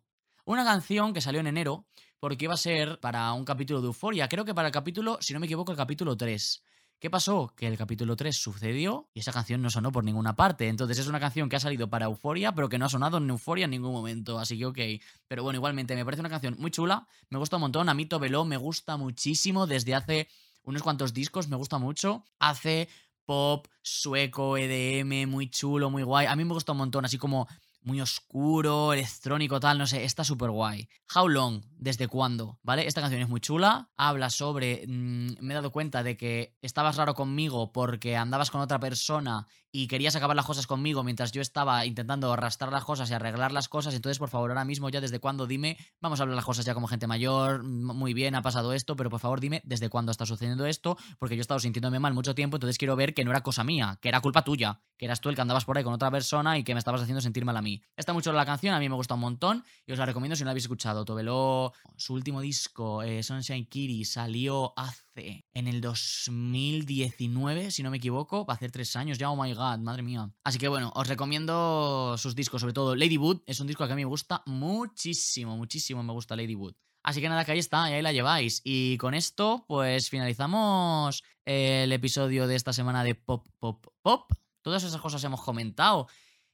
Una 0.46 0.64
canción 0.64 1.14
que 1.14 1.20
salió 1.20 1.42
en 1.42 1.48
enero 1.48 1.86
porque 2.20 2.45
iba 2.45 2.53
a 2.53 2.57
ser 2.57 2.99
para 2.99 3.32
un 3.34 3.45
capítulo 3.45 3.82
de 3.82 3.88
Euforia. 3.88 4.28
Creo 4.28 4.45
que 4.45 4.53
para 4.53 4.68
el 4.68 4.74
capítulo, 4.74 5.18
si 5.22 5.34
no 5.34 5.39
me 5.39 5.45
equivoco, 5.45 5.72
el 5.72 5.78
capítulo 5.78 6.15
3. 6.18 6.63
¿Qué 6.99 7.11
pasó? 7.11 7.53
Que 7.55 7.68
el 7.68 7.78
capítulo 7.78 8.15
3 8.15 8.36
sucedió 8.36 9.07
y 9.13 9.20
esa 9.20 9.32
canción 9.32 9.61
no 9.61 9.70
sonó 9.70 9.91
por 9.91 10.03
ninguna 10.03 10.36
parte. 10.36 10.68
Entonces 10.68 10.97
es 10.97 11.07
una 11.07 11.20
canción 11.20 11.47
que 11.47 11.55
ha 11.55 11.59
salido 11.59 11.88
para 11.89 12.05
Euforia, 12.07 12.53
pero 12.53 12.70
que 12.70 12.80
no 12.80 12.86
ha 12.86 12.89
sonado 12.89 13.18
en 13.18 13.30
Euforia 13.30 13.65
en 13.65 13.72
ningún 13.72 13.91
momento. 13.91 14.39
Así 14.39 14.57
que 14.57 14.65
ok. 14.65 14.80
Pero 15.28 15.43
bueno, 15.43 15.57
igualmente 15.57 15.95
me 15.95 16.03
parece 16.03 16.22
una 16.22 16.30
canción 16.30 16.55
muy 16.57 16.72
chula. 16.72 17.07
Me 17.30 17.38
gusta 17.38 17.57
un 17.57 17.61
montón. 17.61 17.88
A 17.88 17.93
mí 17.93 18.07
Tobelo 18.07 18.45
me 18.45 18.57
gusta 18.57 18.97
muchísimo 18.97 19.68
desde 19.68 19.93
hace 19.93 20.28
unos 20.63 20.82
cuantos 20.82 21.13
discos. 21.13 21.47
Me 21.49 21.55
gusta 21.55 21.78
mucho. 21.78 22.24
Hace 22.39 22.89
pop, 23.26 23.68
sueco, 23.84 24.57
EDM, 24.57 25.30
muy 25.30 25.51
chulo, 25.51 25.91
muy 25.91 26.01
guay. 26.01 26.26
A 26.26 26.36
mí 26.36 26.45
me 26.45 26.53
gusta 26.53 26.72
un 26.72 26.80
montón, 26.80 27.05
así 27.05 27.20
como 27.20 27.47
muy 27.82 28.01
oscuro, 28.01 28.93
electrónico, 28.93 29.59
tal, 29.59 29.78
no 29.78 29.88
sé, 29.88 30.03
está 30.03 30.23
súper 30.23 30.49
guay. 30.51 30.89
How 31.15 31.28
Long, 31.30 31.63
¿desde 31.78 32.07
cuándo? 32.07 32.59
¿Vale? 32.63 32.86
Esta 32.86 33.01
canción 33.01 33.21
es 33.21 33.30
muy 33.30 33.39
chula, 33.39 33.89
habla 33.95 34.30
sobre, 34.30 34.86
mm, 34.88 35.38
me 35.39 35.53
he 35.53 35.55
dado 35.55 35.71
cuenta 35.71 36.03
de 36.03 36.17
que 36.17 36.57
estabas 36.61 36.97
raro 36.97 37.13
conmigo 37.13 37.71
porque 37.71 38.17
andabas 38.17 38.51
con 38.51 38.61
otra 38.61 38.80
persona 38.80 39.47
y 39.71 39.88
querías 39.88 40.15
acabar 40.15 40.36
las 40.36 40.45
cosas 40.45 40.65
conmigo 40.65 41.03
mientras 41.03 41.32
yo 41.32 41.41
estaba 41.41 41.86
intentando 41.86 42.32
arrastrar 42.34 42.71
las 42.71 42.84
cosas 42.84 43.09
y 43.09 43.13
arreglar 43.13 43.51
las 43.51 43.69
cosas, 43.69 43.93
entonces 43.93 44.17
por 44.17 44.30
favor 44.30 44.49
ahora 44.51 44.65
mismo 44.65 44.89
ya 44.89 45.01
desde 45.01 45.19
cuándo 45.19 45.45
dime, 45.45 45.78
vamos 46.01 46.19
a 46.19 46.23
hablar 46.23 46.36
las 46.36 46.45
cosas 46.45 46.65
ya 46.65 46.73
como 46.73 46.88
gente 46.88 47.05
mayor, 47.05 47.63
muy 47.63 48.13
bien, 48.13 48.36
ha 48.36 48.41
pasado 48.41 48.73
esto, 48.73 48.95
pero 48.95 49.09
por 49.09 49.19
favor 49.19 49.39
dime 49.39 49.61
desde 49.65 49.89
cuándo 49.89 50.11
está 50.11 50.25
sucediendo 50.25 50.65
esto, 50.65 50.97
porque 51.19 51.36
yo 51.36 51.41
he 51.41 51.41
estado 51.41 51.59
sintiéndome 51.59 51.99
mal 51.99 52.13
mucho 52.13 52.34
tiempo, 52.34 52.57
entonces 52.57 52.78
quiero 52.78 52.95
ver 52.95 53.13
que 53.13 53.23
no 53.23 53.32
era 53.32 53.43
cosa 53.43 53.63
mía, 53.63 53.99
que 54.01 54.09
era 54.09 54.21
culpa 54.21 54.43
tuya, 54.43 54.82
que 54.97 55.05
eras 55.05 55.21
tú 55.21 55.30
el 55.30 55.36
que 55.36 55.41
andabas 55.41 55.65
por 55.65 55.78
ahí 55.78 55.84
con 55.84 55.93
otra 55.93 56.11
persona 56.11 56.57
y 56.57 56.63
que 56.63 56.73
me 56.73 56.80
estabas 56.80 57.01
haciendo 57.01 57.21
sentir 57.21 57.45
mal 57.45 57.57
a 57.57 57.61
mí. 57.68 57.82
Está 57.95 58.13
mucho 58.13 58.32
la 58.34 58.45
canción, 58.45 58.74
a 58.74 58.80
mí 58.80 58.89
me 58.89 58.95
gusta 58.95 59.13
un 59.15 59.20
montón 59.20 59.63
y 59.86 59.91
os 59.91 59.99
la 59.99 60.05
recomiendo 60.05 60.36
si 60.36 60.43
no 60.43 60.45
la 60.45 60.51
habéis 60.51 60.65
escuchado. 60.65 61.05
Tobeló, 61.05 61.74
su 61.95 62.13
último 62.13 62.41
disco, 62.41 63.03
eh, 63.03 63.22
Sunshine 63.24 63.65
Kitty, 63.65 64.05
salió 64.05 64.74
hace 64.78 65.45
en 65.53 65.68
el 65.68 65.82
2019, 65.82 67.72
si 67.72 67.84
no 67.84 67.91
me 67.91 67.97
equivoco, 67.97 68.45
va 68.45 68.53
a 68.53 68.57
hacer 68.57 68.72
tres 68.72 68.95
años 68.95 69.18
ya, 69.18 69.30
oh 69.30 69.41
my 69.41 69.53
god, 69.53 69.80
madre 69.80 70.03
mía. 70.03 70.32
Así 70.43 70.59
que 70.59 70.68
bueno, 70.68 70.91
os 70.95 71.07
recomiendo 71.07 72.15
sus 72.18 72.36
discos, 72.36 72.61
sobre 72.61 72.74
todo 72.74 72.95
Lady 72.95 73.18
Wood, 73.18 73.41
es 73.45 73.59
un 73.59 73.68
disco 73.68 73.86
que 73.86 73.93
a 73.93 73.95
mí 73.95 74.03
me 74.03 74.09
gusta 74.09 74.43
muchísimo, 74.45 75.57
muchísimo 75.57 76.03
me 76.03 76.13
gusta 76.13 76.36
Lady 76.36 76.55
Wood. 76.55 76.76
Así 77.07 77.22
que 77.22 77.30
nada, 77.30 77.45
que 77.45 77.53
ahí 77.53 77.59
está, 77.59 77.89
y 77.89 77.93
ahí 77.93 78.01
la 78.01 78.11
lleváis. 78.11 78.59
Y 78.65 78.97
con 78.97 79.13
esto, 79.13 79.63
pues 79.65 80.09
finalizamos 80.09 81.24
el 81.45 81.89
episodio 81.93 82.47
de 82.47 82.55
esta 82.55 82.74
semana 82.74 83.01
de 83.05 83.15
Pop, 83.15 83.47
Pop, 83.59 83.88
Pop. 84.01 84.30
Todas 84.61 84.84
esas 84.84 84.99
cosas 84.99 85.24
hemos 85.24 85.41
comentado. 85.41 86.09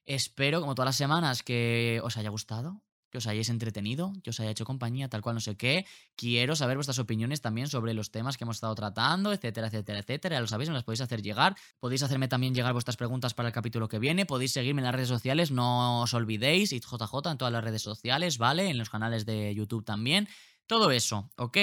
Espero, 0.06 0.62
como 0.62 0.76
todas 0.76 0.88
las 0.88 0.96
semanas, 0.98 1.44
que 1.44 2.02
os 2.04 2.18
haya 2.18 2.30
gustado, 2.30 2.82
que 3.14 3.20
os 3.20 3.28
hayáis 3.28 3.50
entretenido, 3.50 4.12
que 4.24 4.32
os 4.32 4.40
haya 4.40 4.50
hecho 4.50 4.66
compañía, 4.66 5.08
tal 5.08 5.22
cual 5.22 5.36
no 5.36 5.40
sé 5.40 5.56
qué. 5.56 5.86
Quiero 6.16 6.56
saber 6.56 6.78
vuestras 6.78 6.98
opiniones 6.98 7.42
también 7.42 7.68
sobre 7.68 7.94
los 7.94 8.10
temas 8.10 8.38
que 8.38 8.44
hemos 8.44 8.58
estado 8.58 8.74
tratando, 8.74 9.32
etcétera, 9.32 9.68
etcétera, 9.68 10.00
etcétera. 10.00 10.36
Ya 10.38 10.42
lo 10.42 10.48
sabéis, 10.48 10.70
me 10.70 10.74
las 10.74 10.84
podéis 10.84 11.02
hacer 11.02 11.22
llegar. 11.22 11.56
Podéis 11.80 12.02
hacerme 12.02 12.28
también 12.28 12.56
llegar 12.56 12.74
vuestras 12.74 12.98
preguntas 12.98 13.36
para 13.36 13.50
el 13.50 13.54
capítulo 13.54 13.88
que 13.88 14.00
viene. 14.00 14.26
Podéis 14.26 14.54
seguirme 14.54 14.82
en 14.82 14.86
las 14.86 14.96
redes 14.96 15.10
sociales, 15.10 15.52
no 15.52 16.02
os 16.02 16.14
olvidéis, 16.16 16.72
JJ 16.72 17.30
en 17.30 17.38
todas 17.38 17.52
las 17.54 17.64
redes 17.64 17.84
sociales, 17.84 18.40
¿vale? 18.40 18.70
En 18.70 18.80
los 18.80 18.90
canales 18.90 19.28
de 19.28 19.54
YouTube 19.54 19.86
también. 19.86 20.28
Todo 20.66 20.90
eso, 20.90 21.30
¿ok? 21.38 21.58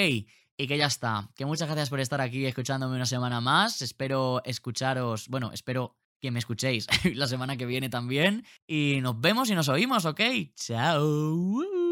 Y 0.55 0.67
que 0.67 0.77
ya 0.77 0.85
está. 0.85 1.31
Que 1.35 1.45
muchas 1.45 1.67
gracias 1.67 1.89
por 1.89 1.99
estar 1.99 2.21
aquí 2.21 2.45
escuchándome 2.45 2.95
una 2.95 3.05
semana 3.05 3.41
más. 3.41 3.81
Espero 3.81 4.41
escucharos, 4.45 5.27
bueno, 5.27 5.51
espero 5.51 5.97
que 6.21 6.31
me 6.31 6.39
escuchéis 6.39 6.87
la 7.15 7.27
semana 7.27 7.57
que 7.57 7.65
viene 7.65 7.89
también. 7.89 8.45
Y 8.67 8.99
nos 9.01 9.19
vemos 9.19 9.49
y 9.49 9.55
nos 9.55 9.69
oímos, 9.69 10.05
¿ok? 10.05 10.21
Chao. 10.55 11.90